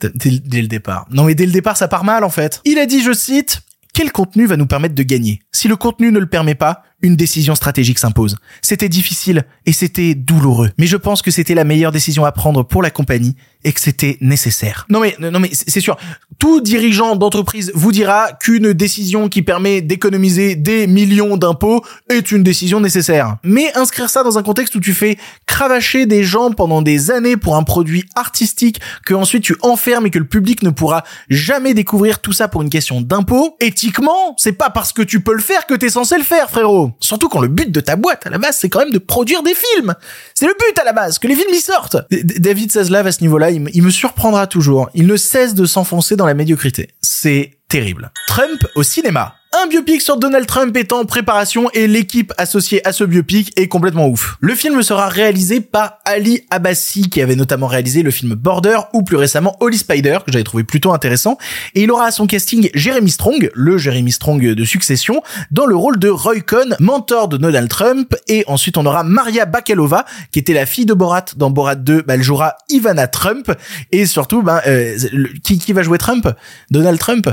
Dès, 0.00 0.60
le 0.62 0.68
départ. 0.68 1.06
Non 1.10 1.24
mais 1.24 1.34
dès 1.34 1.46
le 1.46 1.52
départ, 1.52 1.76
ça 1.76 1.88
part 1.88 2.04
mal 2.04 2.24
en 2.24 2.30
fait. 2.30 2.60
Il 2.64 2.78
a 2.78 2.86
dit, 2.86 3.02
je 3.02 3.12
cite, 3.12 3.62
quel 3.92 4.12
contenu 4.12 4.46
va 4.46 4.56
nous 4.56 4.66
permettre 4.66 4.94
de 4.94 5.02
gagner? 5.02 5.40
Si 5.50 5.66
le 5.66 5.74
contenu 5.74 6.12
ne 6.12 6.20
le 6.20 6.28
permet 6.28 6.54
pas, 6.54 6.82
une 7.02 7.16
décision 7.16 7.56
stratégique 7.56 7.98
s'impose. 7.98 8.36
C'était 8.62 8.88
difficile 8.88 9.44
et 9.66 9.72
c'était 9.72 10.14
douloureux, 10.14 10.70
mais 10.78 10.86
je 10.86 10.96
pense 10.96 11.20
que 11.20 11.32
c'était 11.32 11.54
la 11.54 11.64
meilleure 11.64 11.90
décision 11.90 12.24
à 12.24 12.30
prendre 12.30 12.62
pour 12.62 12.82
la 12.82 12.90
compagnie 12.90 13.34
et 13.68 13.72
que 13.72 13.80
c'était 13.80 14.16
nécessaire. 14.22 14.86
Non 14.88 15.00
mais 15.00 15.14
non 15.20 15.38
mais 15.40 15.50
c'est 15.52 15.80
sûr, 15.80 15.98
tout 16.38 16.62
dirigeant 16.62 17.16
d'entreprise 17.16 17.70
vous 17.74 17.92
dira 17.92 18.32
qu'une 18.32 18.72
décision 18.72 19.28
qui 19.28 19.42
permet 19.42 19.82
d'économiser 19.82 20.56
des 20.56 20.86
millions 20.86 21.36
d'impôts 21.36 21.84
est 22.08 22.32
une 22.32 22.42
décision 22.42 22.80
nécessaire. 22.80 23.36
Mais 23.44 23.70
inscrire 23.76 24.08
ça 24.08 24.22
dans 24.22 24.38
un 24.38 24.42
contexte 24.42 24.74
où 24.74 24.80
tu 24.80 24.94
fais 24.94 25.18
cravacher 25.44 26.06
des 26.06 26.24
gens 26.24 26.50
pendant 26.50 26.80
des 26.80 27.10
années 27.10 27.36
pour 27.36 27.56
un 27.56 27.62
produit 27.62 28.04
artistique 28.14 28.80
que 29.04 29.12
ensuite 29.12 29.42
tu 29.42 29.54
enfermes 29.60 30.06
et 30.06 30.10
que 30.10 30.18
le 30.18 30.26
public 30.26 30.62
ne 30.62 30.70
pourra 30.70 31.04
jamais 31.28 31.74
découvrir 31.74 32.20
tout 32.20 32.32
ça 32.32 32.48
pour 32.48 32.62
une 32.62 32.70
question 32.70 33.02
d'impôts, 33.02 33.56
éthiquement, 33.60 34.34
c'est 34.38 34.52
pas 34.52 34.70
parce 34.70 34.94
que 34.94 35.02
tu 35.02 35.20
peux 35.20 35.34
le 35.34 35.42
faire 35.42 35.66
que 35.66 35.74
t'es 35.74 35.90
censé 35.90 36.16
le 36.16 36.24
faire, 36.24 36.48
frérot. 36.48 36.92
Surtout 37.00 37.28
quand 37.28 37.40
le 37.40 37.48
but 37.48 37.70
de 37.70 37.80
ta 37.80 37.96
boîte 37.96 38.26
à 38.26 38.30
la 38.30 38.38
base 38.38 38.56
c'est 38.58 38.70
quand 38.70 38.80
même 38.80 38.92
de 38.92 38.98
produire 38.98 39.42
des 39.42 39.54
films. 39.54 39.94
C'est 40.34 40.46
le 40.46 40.54
but 40.54 40.78
à 40.78 40.84
la 40.84 40.94
base, 40.94 41.18
que 41.18 41.26
les 41.26 41.34
films 41.34 41.52
y 41.52 41.60
sortent. 41.60 41.98
David 42.10 42.72
Zaslav 42.72 43.06
à 43.06 43.12
ce 43.12 43.20
niveau-là, 43.20 43.50
il, 43.72 43.82
me 43.82 43.90
surprendra 43.90 44.46
toujours. 44.46 44.90
Il 44.94 45.06
ne 45.06 45.16
cesse 45.16 45.54
de 45.54 45.64
s'enfoncer 45.64 46.16
dans 46.16 46.26
la 46.26 46.34
médiocrité. 46.34 46.90
C'est 47.00 47.58
terrible. 47.68 48.12
Trump 48.26 48.66
au 48.74 48.82
cinéma. 48.82 49.37
Un 49.54 49.66
biopic 49.66 50.02
sur 50.02 50.18
Donald 50.18 50.46
Trump 50.46 50.76
est 50.76 50.92
en 50.92 51.06
préparation 51.06 51.70
et 51.72 51.86
l'équipe 51.86 52.34
associée 52.36 52.86
à 52.86 52.92
ce 52.92 53.02
biopic 53.02 53.58
est 53.58 53.66
complètement 53.66 54.06
ouf. 54.06 54.36
Le 54.40 54.54
film 54.54 54.82
sera 54.82 55.08
réalisé 55.08 55.62
par 55.62 56.00
Ali 56.04 56.42
Abbasi 56.50 57.08
qui 57.08 57.22
avait 57.22 57.34
notamment 57.34 57.66
réalisé 57.66 58.02
le 58.02 58.10
film 58.10 58.34
Border 58.34 58.76
ou 58.92 59.02
plus 59.02 59.16
récemment 59.16 59.56
Holy 59.60 59.78
Spider 59.78 60.18
que 60.26 60.32
j'avais 60.32 60.44
trouvé 60.44 60.64
plutôt 60.64 60.92
intéressant. 60.92 61.38
Et 61.74 61.84
il 61.84 61.90
aura 61.90 62.04
à 62.04 62.10
son 62.10 62.26
casting 62.26 62.68
Jeremy 62.74 63.10
Strong, 63.10 63.50
le 63.54 63.78
Jeremy 63.78 64.12
Strong 64.12 64.42
de 64.52 64.64
Succession, 64.66 65.22
dans 65.50 65.64
le 65.64 65.74
rôle 65.74 65.98
de 65.98 66.10
Roy 66.10 66.40
Cohn, 66.40 66.76
mentor 66.78 67.28
de 67.28 67.38
Donald 67.38 67.70
Trump. 67.70 68.14
Et 68.28 68.44
ensuite 68.48 68.76
on 68.76 68.84
aura 68.84 69.02
Maria 69.02 69.46
Bakalova 69.46 70.04
qui 70.30 70.40
était 70.40 70.52
la 70.52 70.66
fille 70.66 70.86
de 70.86 70.94
Borat 70.94 71.24
dans 71.36 71.48
Borat 71.48 71.76
2, 71.76 72.02
bah, 72.02 72.14
elle 72.14 72.22
jouera 72.22 72.56
Ivana 72.68 73.08
Trump. 73.08 73.50
Et 73.92 74.04
surtout 74.04 74.42
ben 74.42 74.60
euh, 74.66 74.98
qui, 75.42 75.58
qui 75.58 75.72
va 75.72 75.82
jouer 75.82 75.96
Trump? 75.96 76.28
Donald 76.70 76.98
Trump. 76.98 77.30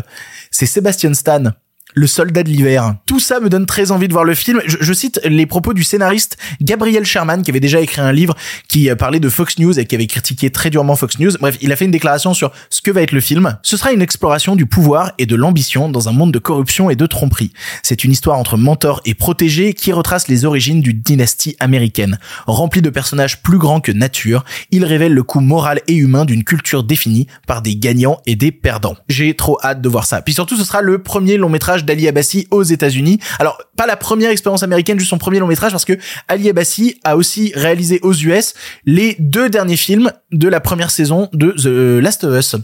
C'est 0.49 0.65
Sebastian 0.65 1.13
Stan 1.13 1.51
le 1.95 2.07
soldat 2.07 2.43
de 2.43 2.49
l'hiver. 2.49 2.95
Tout 3.05 3.19
ça 3.19 3.39
me 3.39 3.49
donne 3.49 3.65
très 3.65 3.91
envie 3.91 4.07
de 4.07 4.13
voir 4.13 4.25
le 4.25 4.35
film. 4.35 4.61
Je, 4.65 4.93
cite 4.93 5.19
les 5.23 5.45
propos 5.45 5.73
du 5.73 5.83
scénariste 5.83 6.37
Gabriel 6.61 7.05
Sherman 7.05 7.41
qui 7.41 7.51
avait 7.51 7.59
déjà 7.59 7.79
écrit 7.79 8.01
un 8.01 8.11
livre 8.11 8.35
qui 8.67 8.89
parlait 8.95 9.19
de 9.19 9.29
Fox 9.29 9.57
News 9.59 9.79
et 9.79 9.85
qui 9.85 9.95
avait 9.95 10.07
critiqué 10.07 10.49
très 10.49 10.69
durement 10.69 10.95
Fox 10.95 11.19
News. 11.19 11.31
Bref, 11.39 11.57
il 11.61 11.71
a 11.71 11.75
fait 11.75 11.85
une 11.85 11.91
déclaration 11.91 12.33
sur 12.33 12.51
ce 12.69 12.81
que 12.81 12.91
va 12.91 13.01
être 13.01 13.13
le 13.13 13.21
film. 13.21 13.57
Ce 13.63 13.77
sera 13.77 13.93
une 13.93 14.01
exploration 14.01 14.55
du 14.55 14.65
pouvoir 14.65 15.13
et 15.17 15.25
de 15.25 15.35
l'ambition 15.35 15.89
dans 15.89 16.09
un 16.09 16.11
monde 16.11 16.33
de 16.33 16.39
corruption 16.39 16.89
et 16.89 16.95
de 16.95 17.05
tromperie. 17.05 17.51
C'est 17.81 18.03
une 18.03 18.11
histoire 18.11 18.37
entre 18.37 18.57
mentor 18.57 19.01
et 19.05 19.13
protégé 19.13 19.73
qui 19.73 19.93
retrace 19.93 20.27
les 20.27 20.43
origines 20.43 20.81
d'une 20.81 20.99
dynastie 20.99 21.55
américaine. 21.59 22.19
Rempli 22.45 22.81
de 22.81 22.89
personnages 22.89 23.41
plus 23.41 23.57
grands 23.57 23.79
que 23.79 23.93
nature, 23.93 24.43
il 24.71 24.83
révèle 24.83 25.13
le 25.13 25.23
coût 25.23 25.39
moral 25.39 25.81
et 25.87 25.95
humain 25.95 26.25
d'une 26.25 26.43
culture 26.43 26.83
définie 26.83 27.27
par 27.47 27.61
des 27.61 27.77
gagnants 27.77 28.19
et 28.25 28.35
des 28.35 28.51
perdants. 28.51 28.97
J'ai 29.07 29.33
trop 29.33 29.57
hâte 29.63 29.81
de 29.81 29.89
voir 29.89 30.05
ça. 30.05 30.21
Puis 30.21 30.33
surtout, 30.33 30.57
ce 30.57 30.65
sera 30.65 30.81
le 30.81 31.01
premier 31.01 31.37
long 31.37 31.49
métrage 31.49 31.84
d'Ali 31.85 32.07
Abbasi 32.07 32.47
aux 32.51 32.63
États-Unis. 32.63 33.19
Alors, 33.39 33.61
pas 33.77 33.85
la 33.85 33.95
première 33.95 34.31
expérience 34.31 34.63
américaine, 34.63 34.99
juste 34.99 35.09
son 35.09 35.17
premier 35.17 35.39
long 35.39 35.47
métrage, 35.47 35.71
parce 35.71 35.85
que 35.85 35.97
Ali 36.27 36.49
Abbasi 36.49 36.99
a 37.03 37.17
aussi 37.17 37.51
réalisé 37.55 37.99
aux 38.01 38.13
US 38.13 38.53
les 38.85 39.15
deux 39.19 39.49
derniers 39.49 39.77
films 39.77 40.11
de 40.31 40.47
la 40.47 40.59
première 40.59 40.91
saison 40.91 41.29
de 41.33 41.51
The 41.51 42.01
Last 42.03 42.23
of 42.23 42.37
Us. 42.37 42.55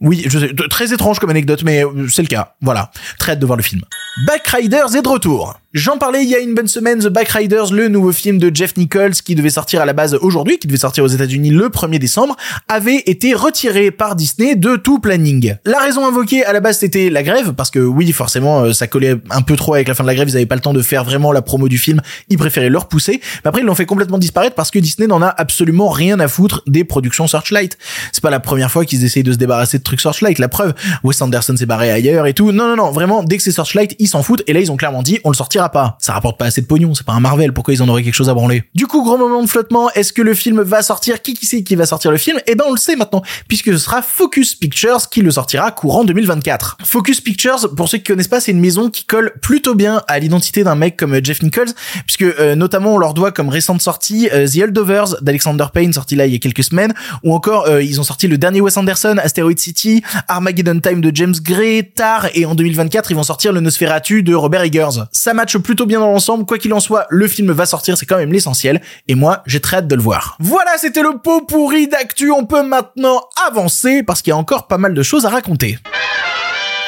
Oui, 0.00 0.24
je 0.26 0.38
sais, 0.38 0.54
très 0.70 0.92
étrange 0.92 1.18
comme 1.18 1.30
anecdote, 1.30 1.62
mais 1.62 1.82
c'est 2.08 2.22
le 2.22 2.28
cas. 2.28 2.54
Voilà. 2.60 2.90
Très 3.18 3.32
hâte 3.32 3.38
de 3.38 3.46
voir 3.46 3.56
le 3.56 3.62
film. 3.62 3.82
Backriders 4.26 4.96
est 4.96 5.02
de 5.02 5.08
retour. 5.08 5.54
J'en 5.72 5.98
parlais 5.98 6.24
il 6.24 6.28
y 6.28 6.34
a 6.34 6.40
une 6.40 6.54
bonne 6.54 6.66
semaine, 6.66 6.98
The 6.98 7.06
Backriders, 7.06 7.72
le 7.72 7.86
nouveau 7.86 8.10
film 8.10 8.38
de 8.38 8.50
Jeff 8.52 8.76
Nichols 8.76 9.12
qui 9.12 9.36
devait 9.36 9.50
sortir 9.50 9.80
à 9.80 9.84
la 9.84 9.92
base 9.92 10.14
aujourd'hui, 10.14 10.58
qui 10.58 10.66
devait 10.66 10.80
sortir 10.80 11.04
aux 11.04 11.08
États-Unis 11.08 11.50
le 11.50 11.68
1er 11.68 11.98
décembre, 11.98 12.36
avait 12.66 13.04
été 13.06 13.34
retiré 13.34 13.92
par 13.92 14.16
Disney 14.16 14.56
de 14.56 14.74
tout 14.74 14.98
planning. 14.98 15.54
La 15.64 15.78
raison 15.78 16.04
invoquée 16.04 16.44
à 16.44 16.52
la 16.52 16.58
base 16.58 16.78
c'était 16.78 17.08
la 17.08 17.22
grève, 17.22 17.52
parce 17.52 17.70
que 17.70 17.78
oui, 17.78 18.10
forcément, 18.10 18.72
ça 18.72 18.88
collait 18.88 19.14
un 19.30 19.42
peu 19.42 19.54
trop 19.54 19.74
avec 19.74 19.86
la 19.86 19.94
fin 19.94 20.02
de 20.02 20.08
la 20.08 20.16
grève, 20.16 20.28
ils 20.28 20.36
avaient 20.36 20.44
pas 20.44 20.56
le 20.56 20.60
temps 20.60 20.72
de 20.72 20.82
faire 20.82 21.04
vraiment 21.04 21.30
la 21.30 21.40
promo 21.40 21.68
du 21.68 21.78
film, 21.78 22.00
ils 22.28 22.36
préféraient 22.36 22.68
le 22.68 22.78
repousser. 22.78 23.20
Après, 23.44 23.60
ils 23.60 23.64
l'ont 23.64 23.76
fait 23.76 23.86
complètement 23.86 24.18
disparaître 24.18 24.56
parce 24.56 24.72
que 24.72 24.80
Disney 24.80 25.06
n'en 25.06 25.22
a 25.22 25.28
absolument 25.28 25.88
rien 25.88 26.18
à 26.18 26.26
foutre 26.26 26.62
des 26.66 26.82
productions 26.82 27.28
Searchlight. 27.28 27.78
C'est 28.10 28.22
pas 28.22 28.30
la 28.30 28.40
première 28.40 28.72
fois 28.72 28.84
qu'ils 28.84 29.04
essayent 29.04 29.22
de 29.22 29.32
se 29.32 29.38
débarrasser 29.38 29.78
de 29.78 29.84
truc 29.90 30.00
Searchlight. 30.00 30.38
La 30.38 30.48
preuve, 30.48 30.74
Wes 31.02 31.20
Anderson 31.20 31.56
s'est 31.56 31.66
barré 31.66 31.90
ailleurs 31.90 32.26
et 32.26 32.34
tout. 32.34 32.52
Non, 32.52 32.68
non, 32.68 32.76
non, 32.76 32.90
vraiment, 32.90 33.22
dès 33.22 33.36
que 33.36 33.42
c'est 33.42 33.52
Searchlight, 33.52 33.96
ils 33.98 34.08
s'en 34.08 34.22
foutent. 34.22 34.42
Et 34.46 34.52
là, 34.52 34.60
ils 34.60 34.70
ont 34.70 34.76
clairement 34.76 35.02
dit, 35.02 35.18
on 35.24 35.30
le 35.30 35.36
sortira 35.36 35.68
pas. 35.70 35.96
Ça 36.00 36.12
rapporte 36.12 36.38
pas 36.38 36.46
assez 36.46 36.60
de 36.60 36.66
pognon, 36.66 36.94
c'est 36.94 37.06
pas 37.06 37.12
un 37.12 37.20
Marvel. 37.20 37.52
Pourquoi 37.52 37.74
ils 37.74 37.82
en 37.82 37.88
auraient 37.88 38.02
quelque 38.02 38.14
chose 38.14 38.28
à 38.28 38.34
branler? 38.34 38.64
Du 38.74 38.86
coup, 38.86 39.02
gros 39.02 39.18
moment 39.18 39.42
de 39.42 39.48
flottement. 39.48 39.90
Est-ce 39.92 40.12
que 40.12 40.22
le 40.22 40.34
film 40.34 40.62
va 40.62 40.82
sortir? 40.82 41.22
Qui 41.22 41.34
qui 41.34 41.46
sait 41.46 41.62
qui 41.62 41.74
va 41.74 41.86
sortir 41.86 42.10
le 42.10 42.18
film? 42.18 42.38
Eh 42.46 42.54
ben, 42.54 42.64
on 42.68 42.72
le 42.72 42.78
sait 42.78 42.96
maintenant, 42.96 43.22
puisque 43.48 43.72
ce 43.72 43.78
sera 43.78 44.02
Focus 44.02 44.54
Pictures 44.54 45.08
qui 45.10 45.22
le 45.22 45.30
sortira 45.30 45.70
courant 45.72 46.04
2024. 46.04 46.78
Focus 46.84 47.20
Pictures, 47.20 47.74
pour 47.74 47.88
ceux 47.88 47.98
qui 47.98 48.04
connaissent 48.04 48.28
pas, 48.28 48.40
c'est 48.40 48.52
une 48.52 48.60
maison 48.60 48.90
qui 48.90 49.04
colle 49.04 49.32
plutôt 49.42 49.74
bien 49.74 50.02
à 50.06 50.18
l'identité 50.18 50.64
d'un 50.64 50.74
mec 50.74 50.96
comme 50.96 51.18
Jeff 51.24 51.42
Nichols, 51.42 51.72
puisque 52.06 52.22
euh, 52.22 52.54
notamment 52.54 52.94
on 52.94 52.98
leur 52.98 53.14
doit 53.14 53.32
comme 53.32 53.48
récente 53.48 53.80
sortie 53.82 54.28
euh, 54.32 54.46
The 54.46 54.62
Holdovers 54.64 55.16
d'Alexander 55.22 55.66
Payne, 55.72 55.92
sorti 55.92 56.14
là 56.14 56.26
il 56.26 56.32
y 56.32 56.36
a 56.36 56.38
quelques 56.38 56.64
semaines, 56.64 56.94
ou 57.24 57.34
encore 57.34 57.66
euh, 57.66 57.82
ils 57.82 58.00
ont 58.00 58.04
sorti 58.04 58.28
le 58.28 58.38
dernier 58.38 58.60
Wes 58.60 58.76
Anderson, 58.76 59.16
Asteroid 59.22 59.56
City, 59.56 59.79
Armageddon 60.28 60.80
Time 60.80 61.00
de 61.00 61.10
James 61.14 61.34
Gray, 61.42 61.90
Tar, 61.90 62.28
et 62.34 62.46
en 62.46 62.54
2024 62.54 63.10
ils 63.10 63.14
vont 63.14 63.22
sortir 63.22 63.52
le 63.52 63.60
Nosferatu 63.60 64.22
de 64.22 64.34
Robert 64.34 64.62
Eggers. 64.62 65.04
Ça 65.12 65.34
matche 65.34 65.58
plutôt 65.58 65.86
bien 65.86 66.00
dans 66.00 66.10
l'ensemble, 66.10 66.44
quoi 66.44 66.58
qu'il 66.58 66.72
en 66.72 66.80
soit, 66.80 67.06
le 67.10 67.28
film 67.28 67.52
va 67.52 67.66
sortir, 67.66 67.96
c'est 67.96 68.06
quand 68.06 68.18
même 68.18 68.32
l'essentiel, 68.32 68.80
et 69.08 69.14
moi 69.14 69.42
j'ai 69.46 69.60
très 69.60 69.78
hâte 69.78 69.88
de 69.88 69.94
le 69.94 70.02
voir. 70.02 70.36
Voilà, 70.40 70.72
c'était 70.78 71.02
le 71.02 71.18
pot 71.22 71.42
pourri 71.42 71.88
d'actu, 71.88 72.30
on 72.30 72.46
peut 72.46 72.62
maintenant 72.62 73.22
avancer 73.46 74.02
parce 74.02 74.22
qu'il 74.22 74.30
y 74.30 74.34
a 74.34 74.36
encore 74.36 74.66
pas 74.66 74.78
mal 74.78 74.94
de 74.94 75.02
choses 75.02 75.26
à 75.26 75.30
raconter. 75.30 75.78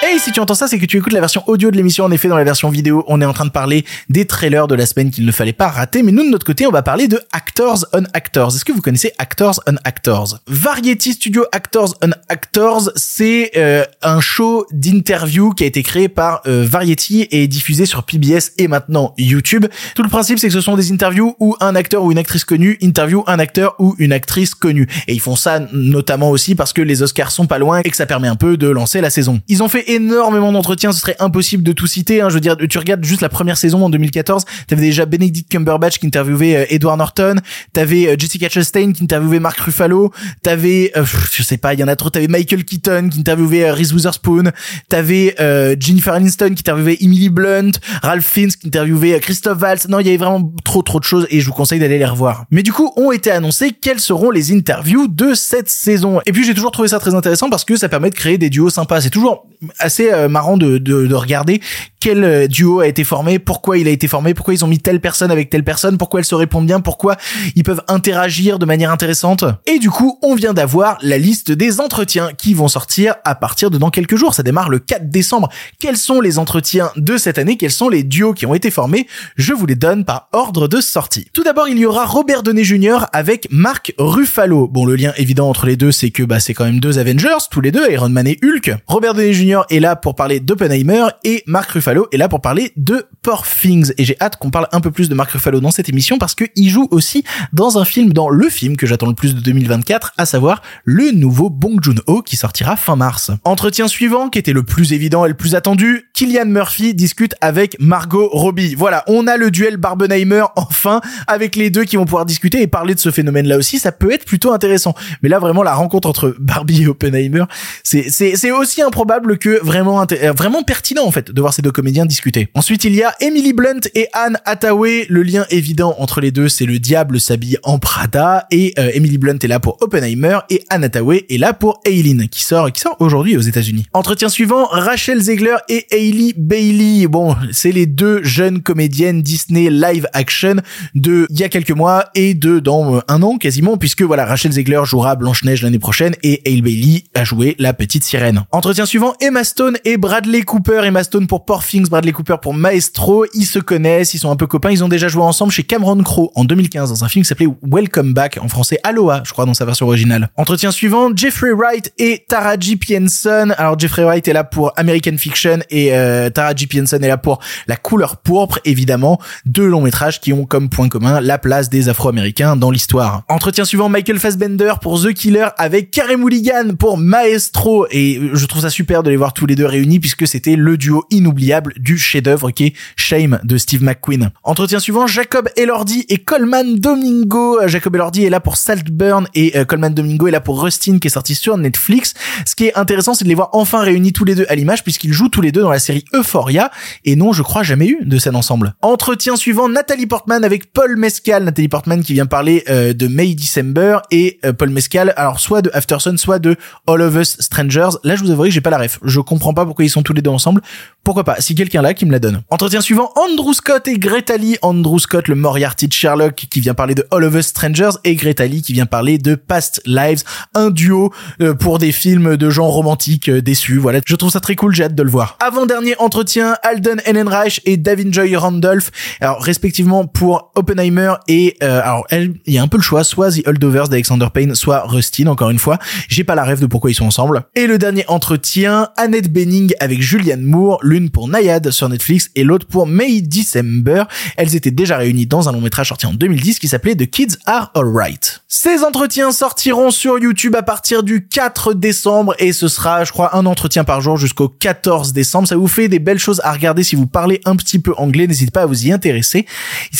Et 0.05 0.19
si 0.19 0.33
tu 0.33 0.41
entends 0.41 0.55
ça, 0.55 0.67
c'est 0.67 0.81
que 0.81 0.87
tu 0.87 0.99
écoutes 0.99 1.13
la 1.13 1.21
version 1.21 1.45
audio 1.47 1.71
de 1.71 1.77
l'émission. 1.77 2.05
En 2.05 2.11
effet, 2.11 2.27
dans 2.27 2.37
la 2.37 2.43
version 2.43 2.71
vidéo, 2.71 3.05
on 3.07 3.21
est 3.21 3.25
en 3.25 3.33
train 3.33 3.45
de 3.45 3.51
parler 3.51 3.85
des 4.09 4.27
trailers 4.27 4.67
de 4.67 4.75
la 4.75 4.85
semaine 4.85 5.13
qu'il 5.13 5.25
ne 5.25 5.31
fallait 5.31 5.53
pas 5.53 5.69
rater. 5.69 6.03
Mais 6.03 6.11
nous, 6.11 6.25
de 6.25 6.29
notre 6.29 6.45
côté, 6.45 6.67
on 6.67 6.73
va 6.73 6.83
parler 6.83 7.07
de 7.07 7.21
Actors 7.31 7.87
on 7.93 8.03
Actors. 8.13 8.49
Est-ce 8.49 8.65
que 8.65 8.73
vous 8.73 8.81
connaissez 8.81 9.13
Actors 9.19 9.61
on 9.69 9.77
Actors? 9.85 10.41
Variety 10.49 11.13
Studio 11.13 11.45
Actors 11.53 11.95
on 12.03 12.11
Actors, 12.29 12.91
c'est 12.97 13.53
euh, 13.57 13.85
un 14.03 14.21
show 14.21 14.67
d'interview 14.73 15.51
qui 15.51 15.63
a 15.63 15.67
été 15.69 15.85
créé 15.85 16.09
par 16.09 16.43
euh, 16.49 16.67
Variety 16.69 17.29
et 17.31 17.47
diffusé 17.47 17.87
sur 17.87 18.03
PBS 18.03 18.53
et 18.59 18.67
maintenant 18.67 19.15
YouTube. 19.19 19.67
Tout 19.95 20.03
le 20.03 20.09
principe, 20.09 20.41
c'est 20.41 20.49
que 20.49 20.55
ce 20.55 20.61
sont 20.61 20.77
des 20.77 20.91
interviews 20.91 21.37
où 21.39 21.55
un 21.61 21.77
acteur 21.77 22.03
ou 22.03 22.11
une 22.11 22.19
actrice 22.19 22.45
connue 22.45 22.77
interview 22.81 23.23
un 23.29 23.39
acteur 23.39 23.77
ou 23.79 23.95
une 23.99 24.13
actrice 24.13 24.55
connue. 24.55 24.89
Et 25.07 25.15
ils 25.15 25.21
font 25.21 25.37
ça 25.37 25.61
notamment 25.73 26.31
aussi 26.31 26.57
parce 26.57 26.73
que 26.73 26.83
les 26.83 27.03
Oscars 27.03 27.31
sont 27.31 27.47
pas 27.47 27.59
loin 27.59 27.81
et 27.85 27.91
que 27.91 27.97
ça 27.97 28.07
permet 28.07 28.29
un 28.29 28.37
peu 28.37 28.57
de 28.57 28.69
lancer 28.69 29.01
la 29.01 29.11
saison. 29.11 29.41
Ils 29.49 29.63
ont 29.63 29.69
fait 29.69 29.92
énormément 29.95 30.53
d'entretiens, 30.53 30.93
ce 30.93 31.01
serait 31.01 31.17
impossible 31.19 31.63
de 31.63 31.73
tout 31.73 31.87
citer. 31.87 32.21
Hein. 32.21 32.29
Je 32.29 32.35
veux 32.35 32.41
dire, 32.41 32.57
tu 32.57 32.79
regardes 32.79 33.05
juste 33.05 33.21
la 33.21 33.29
première 33.29 33.57
saison 33.57 33.85
en 33.85 33.91
2014, 33.91 34.45
t'avais 34.67 34.83
déjà 34.83 35.07
Benedict 35.07 35.51
Cumberbatch 35.51 35.99
qui 35.99 36.07
interviewait 36.07 36.57
euh, 36.57 36.65
Edward 36.71 36.99
Norton, 36.99 37.37
t'avais 37.73 38.09
euh, 38.09 38.17
Jessica 38.19 38.49
Chastain 38.49 38.93
qui 38.93 39.05
interviewait 39.05 39.41
Mark 39.41 39.59
Ruffalo, 39.61 40.13
t'avais, 40.43 40.93
euh, 40.97 41.05
je 41.33 41.43
sais 41.43 41.57
pas, 41.57 41.75
il 41.75 41.81
y 41.81 41.85
en 41.85 41.89
a 41.89 41.97
trop, 41.97 42.11
t'avais 42.11 42.29
Michael 42.29 42.65
Keaton 42.65 43.09
qui 43.11 43.21
interviewait 43.21 43.65
euh, 43.65 43.75
Reese 43.75 43.93
Witherspoon, 43.93 44.51
t'avais 44.89 45.35
euh, 45.41 45.77
Jennifer 45.79 46.15
Aniston 46.15 46.51
qui 46.51 46.61
interviewait 46.61 46.99
Emily 47.01 47.29
Blunt, 47.29 47.73
Ralph 48.03 48.25
Fiennes 48.25 48.51
qui 48.51 48.69
interviewait 48.69 49.19
Christophe 49.21 49.61
Waltz. 49.61 49.89
Non, 49.89 50.01
il 50.01 50.07
y 50.07 50.09
avait 50.09 50.19
vraiment 50.19 50.53
trop 50.65 50.83
trop 50.83 50.99
de 50.99 51.05
choses 51.05 51.27
et 51.31 51.41
je 51.41 51.47
vous 51.47 51.53
conseille 51.53 51.79
d'aller 51.79 51.99
les 51.99 52.05
revoir. 52.05 52.45
Mais 52.51 52.63
du 52.63 52.73
coup, 52.73 52.93
ont 52.97 53.13
été 53.13 53.31
annoncés 53.31 53.73
quelles 53.73 54.01
seront 54.01 54.31
les 54.31 54.53
interviews 54.53 55.09
de 55.09 55.35
cette 55.35 55.69
saison. 55.69 56.21
Et 56.27 56.33
puis 56.33 56.45
j'ai 56.45 56.55
toujours 56.55 56.71
trouvé 56.71 56.89
ça 56.89 56.99
très 56.99 57.15
intéressant 57.15 57.51
parce 57.51 57.65
que 57.65 57.77
ça 57.77 57.89
permet 57.89 58.11
de 58.11 58.15
créer 58.15 58.39
des 58.39 58.51
duos 58.51 58.71
sympas. 58.71 59.01
C'est 59.01 59.11
toujours 59.11 59.47
assez 59.83 60.11
euh, 60.13 60.29
marrant 60.29 60.57
de, 60.57 60.79
de, 60.79 61.07
de, 61.07 61.15
regarder 61.15 61.61
quel 62.01 62.25
euh, 62.25 62.47
duo 62.49 62.81
a 62.81 62.87
été 62.87 63.05
formé, 63.05 63.39
pourquoi 63.39 63.79
il 63.79 63.87
a 63.87 63.91
été 63.91 64.09
formé, 64.09 64.35
pourquoi 64.35 64.55
ils 64.55 64.65
ont 64.65 64.69
mis 64.69 64.79
telle 64.79 65.01
personne 65.01 65.31
avec 65.31 65.51
telle 65.51 65.65
personne, 65.65 65.99
pourquoi 65.99 66.21
elles 66.21 66.27
se 66.27 66.35
répondent 66.35 66.67
bien, 66.67 66.81
pourquoi 66.81 67.17
ils 67.55 67.63
peuvent 67.63 67.83
interagir 67.89 68.59
de 68.59 68.65
manière 68.65 68.91
intéressante. 68.91 69.45
Et 69.67 69.79
du 69.79 69.91
coup, 69.91 70.19
on 70.23 70.35
vient 70.35 70.55
d'avoir 70.55 70.99
la 71.03 71.19
liste 71.19 71.53
des 71.53 71.81
entretiens 71.81 72.31
qui 72.37 72.55
vont 72.55 72.69
sortir 72.69 73.17
à 73.25 73.35
partir 73.35 73.71
de 73.71 73.79
dans 73.79 73.91
quelques 73.91 74.17
jours. 74.17 74.35
Ça 74.35 74.43
démarre 74.43 74.69
le 74.69 74.79
4 74.79 75.11
décembre. 75.11 75.49
Quels 75.79 75.97
sont 75.97 76.21
les 76.21 76.39
entretiens 76.39 76.91
de 76.97 77.17
cette 77.17 77.39
année? 77.39 77.57
Quels 77.57 77.71
sont 77.71 77.89
les 77.89 78.03
duos 78.03 78.33
qui 78.33 78.47
ont 78.47 78.55
été 78.55 78.71
formés? 78.71 79.07
Je 79.37 79.53
vous 79.53 79.67
les 79.67 79.75
donne 79.75 80.05
par 80.05 80.29
ordre 80.33 80.69
de 80.69 80.81
sortie. 80.81 81.27
Tout 81.33 81.43
d'abord, 81.43 81.69
il 81.69 81.79
y 81.79 81.87
aura 81.87 82.07
Robert 82.07 82.43
Downey 82.43 82.65
Jr. 82.65 83.07
avec 83.13 83.49
Mark 83.51 83.93
Ruffalo. 83.99 84.69
Bon, 84.69 84.87
le 84.87 84.97
lien 84.97 85.13
évident 85.17 85.49
entre 85.49 85.67
les 85.67 85.77
deux, 85.77 85.93
c'est 85.93 86.11
que 86.11 86.23
bah 86.23 86.41
c'est 86.41 86.55
quand 86.55 86.65
même 86.65 86.81
deux 86.81 86.99
Avengers, 86.99 87.49
tous 87.51 87.61
les 87.61 87.73
deux, 87.73 87.91
Iron 87.91 88.09
Man 88.09 88.27
et 88.27 88.39
Hulk. 88.43 88.73
Robert 88.87 89.15
Downey 89.15 89.33
Jr. 89.33 89.62
est 89.71 89.81
là 89.81 89.97
pour 89.97 90.15
parler 90.15 90.41
d'Oppenheimer 90.41 91.07
et 91.25 91.43
Mark 91.47 91.71
Ruffalo 91.71 92.09
est 92.13 92.17
là 92.17 92.29
pour 92.29 92.41
parler 92.41 92.73
de 92.77 93.07
Poor 93.23 93.45
Things. 93.47 93.93
Et 93.99 94.05
j'ai 94.05 94.17
hâte 94.21 94.37
qu'on 94.37 94.51
parle 94.51 94.69
un 94.73 94.81
peu 94.81 94.91
plus 94.91 95.09
de 95.09 95.15
Mark 95.15 95.31
Ruffalo 95.31 95.61
dans 95.61 95.71
cette 95.71 95.89
émission 95.89 96.19
parce 96.19 96.35
qu'il 96.35 96.69
joue 96.69 96.89
aussi 96.91 97.25
dans 97.53 97.79
un 97.79 97.85
film, 97.85 98.13
dans 98.13 98.29
le 98.29 98.49
film 98.49 98.77
que 98.77 98.87
j'attends 98.87 99.09
le 99.09 99.15
plus 99.15 99.35
de 99.35 99.41
2024, 99.41 100.13
à 100.17 100.27
savoir 100.27 100.63
le 100.85 101.11
nouveau 101.11 101.51
Bong 101.51 101.79
Joon-ho 101.83 102.23
qui 102.23 102.37
sortira 102.37 102.77
fin 102.77 102.97
mars. 102.97 103.31
Entretien 103.45 103.89
suivant, 103.89 104.29
qui 104.29 104.39
était 104.39 104.53
le 104.53 104.63
plus 104.63 104.93
évident 104.93 105.25
et 105.25 105.29
le 105.29 105.35
plus 105.35 105.55
attendu, 105.55 106.09
Killian 106.15 106.47
Murphy 106.47 106.95
discute 106.95 107.35
avec 107.41 107.77
Margot 107.81 108.29
Robbie. 108.29 108.75
Voilà, 108.75 109.05
on 109.07 109.27
a 109.27 109.37
le 109.37 109.51
duel 109.51 109.77
Barbenheimer 109.77 110.45
enfin 110.57 111.01
avec 111.27 111.57
les 111.57 111.71
deux 111.71 111.85
qui 111.85 111.97
vont 111.97 112.05
pouvoir 112.05 112.27
discuter 112.27 112.63
et 112.63 112.67
parler 112.67 112.95
de 112.95 113.01
ce 113.01 113.11
phénomène-là 113.11 113.57
aussi. 113.57 113.79
Ça 113.79 113.93
peut 113.93 114.13
être 114.13 114.25
plutôt 114.25 114.53
intéressant. 114.53 114.95
Mais 115.23 115.29
là, 115.29 115.39
vraiment, 115.39 115.63
la 115.63 115.75
rencontre 115.75 116.09
entre 116.09 116.35
Barbie 116.39 116.83
et 116.83 116.87
Oppenheimer, 116.87 117.45
c'est 117.83 118.51
aussi 118.51 118.83
improbable 118.83 119.39
que 119.39 119.52
vraiment, 119.63 120.07
vraiment 120.37 120.63
pertinent, 120.63 121.05
en 121.05 121.11
fait, 121.11 121.31
de 121.31 121.41
voir 121.41 121.53
ces 121.55 121.63
deux 121.63 121.73
comédiens 121.73 122.07
discuter. 122.07 122.49
Ensuite, 122.55 122.85
il 122.85 122.95
y 122.95 123.03
a 123.03 123.15
Emily 123.21 123.53
Blunt 123.53 123.81
et 123.95 124.09
Anne 124.13 124.39
Hathaway. 124.45 125.07
Le 125.09 125.23
lien 125.23 125.45
évident 125.51 125.95
entre 125.99 126.21
les 126.21 126.31
deux, 126.31 126.49
c'est 126.49 126.67
le 126.67 126.79
diable 126.79 127.21
s'habille 127.21 127.59
en 127.63 127.79
Prada 127.79 128.47
et 128.51 128.75
euh, 128.79 128.91
Emily 128.95 129.19
Blunt 129.19 129.39
est 129.43 129.49
là 129.49 129.61
pour 129.61 129.79
Oppenheimer 129.81 130.39
et 130.51 130.65
Anne 130.71 130.85
Hathaway 130.85 131.25
est 131.29 131.39
là 131.39 131.53
pour 131.53 131.81
Aileen 131.85 132.29
qui 132.29 132.43
sort, 132.43 132.71
qui 132.73 132.81
sort 132.81 132.97
aujourd'hui 133.01 133.37
aux 133.37 133.41
États-Unis. 133.41 133.87
Entretien 133.93 134.29
suivant, 134.29 134.67
Rachel 134.67 135.21
Zegler 135.21 135.57
et 135.69 135.87
Hailey 135.91 136.35
Bailey. 136.37 137.07
Bon, 137.07 137.37
c'est 137.53 137.73
les 137.73 137.87
deux 137.87 138.23
jeunes 138.23 138.63
comédiennes 138.63 139.23
Disney 139.23 139.71
live 139.71 140.07
action 140.13 140.57
de 140.95 141.27
il 141.31 141.39
y 141.39 141.45
a 141.45 141.49
quelques 141.49 141.71
mois 141.71 142.07
et 142.15 142.35
de 142.35 142.59
dans 142.59 142.97
euh, 142.97 143.01
un 143.09 143.23
an 143.23 143.39
quasiment 143.39 143.77
puisque 143.77 144.03
voilà, 144.03 144.25
Rachel 144.25 144.53
Zegler 144.53 144.83
jouera 144.85 145.17
Blanche-Neige 145.17 145.63
l'année 145.63 145.79
prochaine 145.79 146.15
et 146.23 146.43
Hailey 146.45 146.63
Bailey 146.63 147.05
a 147.15 147.25
joué 147.25 147.57
la 147.59 147.73
petite 147.73 148.05
sirène. 148.05 148.45
Entretien 148.51 148.87
suivant, 148.87 149.15
Emma 149.21 149.42
Stone 149.45 149.77
et 149.85 149.97
Bradley 149.97 150.43
Cooper. 150.43 150.83
Emma 150.85 151.03
Stone 151.05 151.27
pour 151.27 151.45
Poor 151.45 151.63
Bradley 151.91 152.13
Cooper 152.13 152.37
pour 152.41 152.55
Maestro. 152.55 153.25
Ils 153.35 153.47
se 153.47 153.59
connaissent, 153.59 154.15
ils 154.15 154.19
sont 154.19 154.31
un 154.31 154.37
peu 154.37 154.47
copains. 154.47 154.71
Ils 154.71 154.85
ont 154.85 154.89
déjà 154.89 155.09
joué 155.09 155.23
ensemble 155.23 155.53
chez 155.53 155.63
Cameron 155.63 156.03
Crowe 156.03 156.31
en 156.35 156.45
2015 156.45 156.91
dans 156.91 157.05
un 157.05 157.09
film 157.09 157.25
qui 157.25 157.29
s'appelait 157.29 157.49
Welcome 157.63 158.15
Back 158.15 158.39
en 158.41 158.49
français 158.49 158.79
Aloha, 158.83 159.23
je 159.25 159.33
crois 159.33 159.45
dans 159.45 159.55
sa 159.55 159.65
version 159.65 159.87
originale. 159.87 160.31
Entretien 160.37 160.71
suivant, 160.71 161.11
Jeffrey 161.15 161.53
Wright 161.53 161.93
et 161.99 162.25
Taraji 162.29 162.77
P. 162.77 162.99
Henson. 162.99 163.53
Alors 163.57 163.79
Jeffrey 163.79 164.05
Wright 164.05 164.27
est 164.29 164.33
là 164.33 164.45
pour 164.45 164.73
American 164.77 165.17
Fiction 165.17 165.59
et 165.71 165.95
euh, 165.95 166.31
Taraji 166.31 166.67
P. 166.67 166.81
Henson 166.81 166.99
est 167.03 167.09
là 167.09 167.19
pour 167.19 167.41
La 167.67 167.77
couleur 167.77 168.19
pourpre, 168.19 168.59
évidemment, 168.65 169.21
deux 169.47 169.67
longs 169.67 169.83
métrages 169.83 170.21
qui 170.21 170.33
ont 170.33 170.45
comme 170.45 170.69
point 170.69 170.89
commun 170.89 171.21
la 171.21 171.39
place 171.39 171.69
des 171.69 171.89
Afro-Américains 171.89 172.57
dans 172.57 172.71
l'histoire. 172.71 173.23
Entretien 173.29 173.65
suivant, 173.65 173.89
Michael 173.89 174.19
Fassbender 174.19 174.75
pour 174.81 175.03
The 175.03 175.13
Killer 175.13 175.49
avec 175.59 175.91
Carey 175.91 176.17
Mulligan 176.17 176.75
pour 176.79 176.99
Maestro 176.99 177.87
et 177.91 178.21
je 178.33 178.47
trouve 178.47 178.63
ça 178.63 178.71
super 178.71 179.03
de 179.03 179.11
les 179.11 179.17
voir 179.17 179.32
tous 179.33 179.47
les 179.47 179.55
deux 179.55 179.67
réunis 179.67 180.01
puisque 180.01 180.27
c'était 180.27 180.57
le 180.57 180.77
duo 180.77 181.05
inoubliable 181.11 181.75
du 181.79 181.99
chef-d'œuvre 181.99 182.51
qui 182.51 182.67
est 182.67 182.73
Shame 182.97 183.39
de 183.45 183.59
Steve 183.59 183.83
McQueen. 183.83 184.31
Entretien 184.43 184.81
suivant, 184.81 185.07
Jacob 185.07 185.49
Elordi 185.57 186.05
et 186.09 186.19
Coleman 186.19 186.77
Domingo. 186.77 187.59
Jacob 187.67 187.95
Elordi 187.95 188.25
est 188.25 188.31
là 188.31 188.41
pour 188.41 188.57
Saltburn 188.57 189.27
et 189.35 189.57
euh, 189.57 189.65
Coleman 189.65 189.95
Domingo 189.95 190.27
est 190.27 190.31
là 190.33 190.41
pour 190.41 190.63
Rustin 190.63 190.99
qui 190.99 191.09
est 191.09 191.11
sorti 191.11 191.35
sur 191.35 191.57
Netflix. 191.57 192.15
Ce 192.47 192.55
qui 192.55 192.67
est 192.67 192.77
intéressant, 192.77 193.15
c'est 193.15 193.25
de 193.25 193.29
les 193.29 193.35
voir 193.35 193.51
enfin 193.53 193.81
réunis 193.81 194.13
tous 194.13 194.25
les 194.25 194.35
deux 194.35 194.47
à 194.49 194.55
l'image 194.55 194.83
puisqu'ils 194.83 195.13
jouent 195.13 195.29
tous 195.29 195.41
les 195.41 195.53
deux 195.53 195.63
dans 195.63 195.71
la 195.71 195.79
série 195.79 196.05
Euphoria 196.15 196.71
et 197.05 197.17
non, 197.17 197.33
je 197.33 197.43
crois 197.43 197.63
jamais 197.63 197.89
eu 197.89 197.99
de 198.05 198.19
scène 198.19 198.37
ensemble. 198.37 198.75
Entretien 198.83 199.37
suivant, 199.37 199.69
Nathalie 199.69 200.07
Portman 200.07 200.45
avec 200.45 200.73
Paul 200.73 200.97
Mescal. 200.97 201.45
Nathalie 201.45 201.69
Portman 201.69 202.03
qui 202.03 202.13
vient 202.13 202.27
parler 202.27 202.65
euh, 202.69 202.93
de 202.93 203.07
May 203.07 203.35
December 203.35 203.99
et 204.11 204.39
euh, 204.45 204.53
Paul 204.53 204.71
Mescal, 204.71 205.13
alors 205.17 205.41
soit 205.41 205.63
de 205.63 205.71
Aftersun, 205.73 206.17
soit 206.17 206.39
de 206.39 206.57
All 206.87 207.01
of 207.01 207.17
Us 207.17 207.37
Strangers. 207.41 207.91
Là, 208.05 208.17
je 208.17 208.25
vous 208.25 208.31
avouerai 208.31 208.49
que 208.49 208.55
j'ai 208.55 208.61
pas 208.61 208.71
la 208.71 208.79
ref. 208.79 208.99
Comprends 209.23 209.55
pas 209.55 209.65
pourquoi 209.65 209.85
ils 209.85 209.91
sont 209.91 210.03
tous 210.03 210.13
les 210.13 210.23
deux 210.23 210.31
ensemble. 210.31 210.63
Pourquoi 211.05 211.25
pas 211.25 211.41
Si 211.41 211.55
quelqu'un 211.55 211.83
là 211.83 211.95
qui 211.95 212.07
me 212.07 212.13
la 212.13 212.19
donne. 212.19 212.43
Entretien 212.51 212.81
suivant, 212.81 213.11
Andrew 213.17 213.53
Scott 213.53 213.89
et 213.89 213.99
Greta 213.99 214.37
Lee. 214.37 214.57
Andrew 214.63 214.99
Scott, 214.99 215.29
le 215.29 215.35
Moriarty 215.35 215.89
de 215.89 215.93
Sherlock, 215.93 216.35
qui 216.35 216.61
vient 216.61 216.75
parler 216.75 216.95
de 216.95 217.07
All 217.11 217.25
of 217.25 217.35
Us 217.35 217.47
Strangers, 217.47 217.91
et 218.05 218.15
Greta 218.15 218.47
Lee 218.47 218.63
qui 218.63 218.73
vient 218.73 218.87
parler 218.87 219.19
de 219.19 219.35
Past 219.35 219.81
Lives, 219.87 220.23
un 220.55 220.71
duo 220.71 221.13
euh, 221.41 221.55
pour 221.55 221.79
des 221.79 221.93
films 221.93 222.37
de 222.37 222.51
genre 222.51 222.73
romantique 222.73 223.29
euh, 223.29 223.43
déçus. 223.43 223.79
Voilà, 223.79 224.01
je 224.07 224.17
trouve 224.17 224.31
ça 224.31 224.41
très 224.41 224.57
cool, 224.57 224.75
j'ai 224.75 224.85
hâte 224.85 224.95
de 224.95 225.03
le 225.03 225.11
voir. 225.11 225.37
Avant 225.41 225.67
dernier 225.67 225.97
entretien, 225.99 226.57
Alden 226.63 227.01
Ehrenreich 227.05 227.61
et 227.65 227.77
Davin 227.77 228.11
Joy 228.11 228.37
Randolph, 228.37 228.91
alors 229.21 229.43
respectivement 229.43 230.07
pour 230.07 230.53
Oppenheimer 230.55 231.15
et 231.29 231.57
euh, 231.63 231.81
alors 231.83 232.07
il 232.11 232.41
y 232.47 232.59
a 232.59 232.63
un 232.63 232.69
peu 232.69 232.77
le 232.77 232.83
choix, 232.83 233.05
soit 233.05 233.33
The 233.33 233.47
Holdovers 233.47 233.89
d'Alexander 233.89 234.29
Payne, 234.33 234.55
soit 234.55 234.87
Rustin. 234.87 235.27
Encore 235.27 235.51
une 235.51 235.59
fois, 235.59 235.79
j'ai 236.09 236.25
pas 236.25 236.35
la 236.35 236.45
rêve 236.45 236.61
de 236.61 236.67
pourquoi 236.67 236.91
ils 236.91 236.95
sont 236.95 237.07
ensemble. 237.07 237.43
Et 237.55 237.67
le 237.67 237.79
dernier 237.79 238.05
entretien, 238.09 238.89
Anne 238.97 239.12
Annette 239.13 239.31
Bening 239.31 239.75
avec 239.79 240.01
Julianne 240.01 240.41
Moore, 240.41 240.79
l'une 240.83 241.11
pour 241.11 241.29
Nayad 241.29 241.71
sur 241.71 241.87
Netflix 241.91 242.31
et 242.35 242.45
l'autre 242.45 242.67
pour 242.67 242.87
May 242.87 243.21
December. 243.21 244.05
Elles 244.39 244.57
étaient 244.57 244.71
déjà 244.71 244.97
réunies 244.97 245.27
dans 245.27 245.51
un 245.51 245.53
long 245.53 245.61
métrage 245.61 245.89
sorti 245.89 246.07
en 246.07 246.15
2010 246.15 246.59
qui 246.59 246.67
s'appelait 246.67 246.97
The 246.97 247.05
Kids 247.11 247.37
Are 247.45 247.71
Alright. 247.75 248.43
Ces 248.49 248.83
entretiens 248.83 249.31
sortiront 249.31 249.91
sur 249.91 250.19
YouTube 250.19 250.57
à 250.57 250.63
partir 250.63 251.03
du 251.03 251.29
4 251.29 251.75
décembre 251.75 252.35
et 252.39 252.55
ce 252.55 252.69
sera, 252.69 253.05
je 253.05 253.13
crois, 253.13 253.37
un 253.37 253.45
entretien 253.45 253.85
par 253.85 254.01
jour 254.01 254.17
jusqu'au 254.17 254.49
14 254.49 255.13
décembre. 255.13 255.47
Ça 255.47 255.57
vous 255.57 255.69
fait 255.69 255.89
des 255.89 255.99
belles 255.99 256.19
choses 256.19 256.41
à 256.43 256.51
regarder 256.51 256.83
si 256.83 256.97
vous 256.97 257.07
parlez 257.07 257.43
un 257.45 257.57
petit 257.57 257.81
peu 257.81 257.93
anglais. 257.99 258.27
N'hésitez 258.27 258.51
pas 258.51 258.63
à 258.63 258.67
vous 258.67 258.87
y 258.87 258.93
intéresser. 258.93 259.45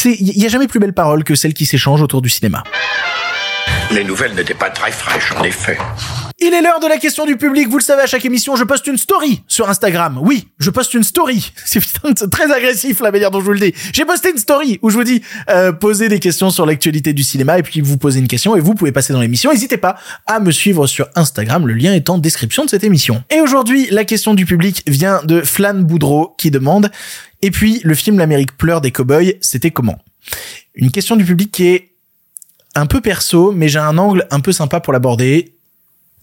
Il 0.07 0.39
y 0.39 0.47
a 0.47 0.49
jamais 0.49 0.69
plus 0.69 0.81
belle 0.81 0.95
parole 0.95 1.23
que 1.23 1.35
celle 1.35 1.53
qui 1.53 1.67
s'échange 1.67 2.01
autour 2.01 2.23
du 2.23 2.31
cinéma. 2.31 2.65
Les 3.93 4.05
nouvelles 4.05 4.35
n'étaient 4.35 4.55
pas 4.55 4.71
très 4.71 4.91
fraîches, 4.91 5.33
en 5.39 5.45
effet. 5.45 5.77
Il 6.39 6.55
est 6.55 6.63
l'heure 6.63 6.81
de 6.81 6.87
la 6.87 6.97
question 6.97 7.27
du 7.27 7.37
public. 7.37 7.69
Vous 7.69 7.77
le 7.77 7.83
savez, 7.83 8.01
à 8.01 8.07
chaque 8.07 8.25
émission, 8.25 8.57
je 8.57 8.65
poste 8.65 8.87
une 8.87 8.97
story 8.97 9.43
sur 9.49 9.69
Instagram. 9.69 10.19
Oui, 10.23 10.49
je 10.59 10.71
poste 10.71 10.95
une 10.95 11.03
story. 11.03 11.53
C'est 11.67 11.83
très 12.31 12.51
agressif 12.51 13.01
la 13.01 13.11
manière 13.11 13.31
dont 13.31 13.41
je 13.41 13.45
vous 13.45 13.53
le 13.53 13.61
dis. 13.61 13.75
J'ai 13.93 14.07
posté 14.07 14.31
une 14.31 14.39
story 14.39 14.79
où 14.81 14.89
je 14.89 14.97
vous 14.97 15.05
dis 15.05 15.21
euh, 15.51 15.73
posez 15.73 16.09
des 16.09 16.21
questions 16.21 16.49
sur 16.49 16.65
l'actualité 16.65 17.13
du 17.13 17.23
cinéma 17.23 17.59
et 17.59 17.63
puis 17.63 17.83
vous 17.83 17.99
posez 17.99 18.19
une 18.19 18.29
question 18.29 18.57
et 18.57 18.61
vous 18.61 18.75
pouvez 18.75 18.93
passer 18.93 19.13
dans 19.13 19.21
l'émission. 19.21 19.53
N'hésitez 19.53 19.77
pas 19.77 19.97
à 20.27 20.41
me 20.41 20.53
suivre 20.53 20.87
sur 20.87 21.09
Instagram. 21.15 21.69
Le 21.69 21.75
lien 21.75 21.93
est 21.93 22.09
en 22.09 22.17
description 22.17 22.65
de 22.65 22.71
cette 22.71 22.85
émission. 22.85 23.23
Et 23.29 23.43
aujourd'hui, 23.43 23.89
la 23.91 24.07
question 24.07 24.33
du 24.33 24.47
public 24.47 24.83
vient 24.87 25.23
de 25.25 25.43
Flan 25.43 25.75
Boudreau 25.75 26.35
qui 26.39 26.51
demande 26.51 26.91
et 27.43 27.51
puis 27.51 27.83
le 27.85 27.95
film 27.95 28.17
L'Amérique 28.17 28.57
pleure 28.57 28.81
des 28.81 28.91
cowboys, 28.91 29.35
c'était 29.43 29.71
comment? 29.71 29.99
Une 30.75 30.91
question 30.91 31.17
du 31.17 31.25
public 31.25 31.53
qui 31.53 31.67
est 31.67 31.92
un 32.75 32.87
peu 32.87 33.01
perso, 33.01 33.53
mais 33.53 33.69
j'ai 33.69 33.79
un 33.79 33.99
angle 33.99 34.27
un 34.31 34.41
peu 34.41 34.53
sympa 34.53 34.81
pour 34.81 34.93
l'aborder 34.93 35.55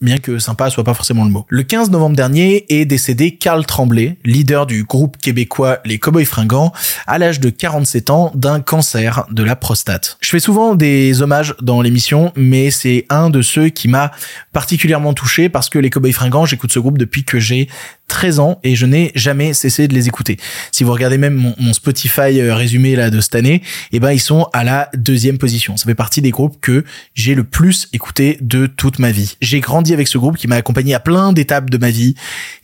bien 0.02 0.18
que 0.18 0.40
sympa 0.40 0.70
soit 0.70 0.84
pas 0.84 0.94
forcément 0.94 1.26
le 1.26 1.32
mot. 1.32 1.46
Le 1.50 1.64
15 1.64 1.90
novembre 1.92 2.16
dernier 2.16 2.66
est 2.70 2.86
décédé 2.86 3.36
Karl 3.36 3.66
Tremblay, 3.66 4.18
leader 4.24 4.66
du 4.66 4.84
groupe 4.84 5.18
québécois 5.18 5.80
Les 5.86 6.00
Cowboys 6.00 6.26
Fringants, 6.26 6.72
à 7.08 7.18
l'âge 7.18 7.40
de 7.40 7.50
47 7.50 8.10
ans 8.10 8.32
d'un 8.36 8.62
cancer 8.62 9.26
de 9.32 9.44
la 9.44 9.56
prostate. 9.56 10.18
Je 10.22 10.30
fais 10.30 10.40
souvent 10.40 10.76
des 10.76 11.22
hommages 11.22 11.56
dans 11.62 11.82
l'émission, 11.82 12.32
mais 12.36 12.72
c'est 12.72 13.06
un 13.10 13.30
de 13.30 13.42
ceux 13.42 13.70
qui 13.70 13.88
m'a 13.88 14.12
particulièrement 14.54 15.14
touché 15.14 15.50
parce 15.50 15.70
que 15.70 15.80
Les 15.80 15.90
Cowboys 15.90 16.14
Fringants, 16.14 16.46
j'écoute 16.46 16.72
ce 16.72 16.80
groupe 16.80 16.98
depuis 16.98 17.24
que 17.24 17.40
j'ai 17.40 17.68
13 18.10 18.40
ans 18.40 18.60
et 18.64 18.76
je 18.76 18.86
n'ai 18.86 19.12
jamais 19.16 19.54
cessé 19.54 19.88
de 19.88 19.94
les 19.94 20.08
écouter. 20.08 20.38
Si 20.72 20.84
vous 20.84 20.92
regardez 20.92 21.18
même 21.18 21.54
mon, 21.58 21.74
Spotify 21.74 22.42
euh, 22.42 22.56
résumé 22.56 22.96
là 22.96 23.10
de 23.10 23.22
cette 23.22 23.36
année, 23.36 23.62
eh 23.94 24.00
ben 24.00 24.12
ils 24.12 24.20
sont 24.20 24.48
à 24.52 24.64
la 24.64 24.90
deuxième 24.96 25.38
position. 25.38 25.78
Ça 25.78 25.86
fait 25.86 25.96
partie 25.96 26.22
des 26.22 26.32
groupes 26.32 26.60
que 26.60 26.84
j'ai 27.14 27.36
le 27.36 27.44
plus 27.44 27.88
écouté 27.94 28.38
de 28.42 28.66
toute 28.66 29.00
ma 29.00 29.12
vie. 29.12 29.38
J'ai 29.40 29.62
grandi 29.62 29.94
avec 29.94 30.08
ce 30.08 30.18
groupe 30.18 30.36
qui 30.36 30.48
m'a 30.48 30.56
accompagné 30.56 30.94
à 30.94 31.00
plein 31.00 31.32
d'étapes 31.32 31.70
de 31.70 31.78
ma 31.78 31.92
vie 31.92 32.16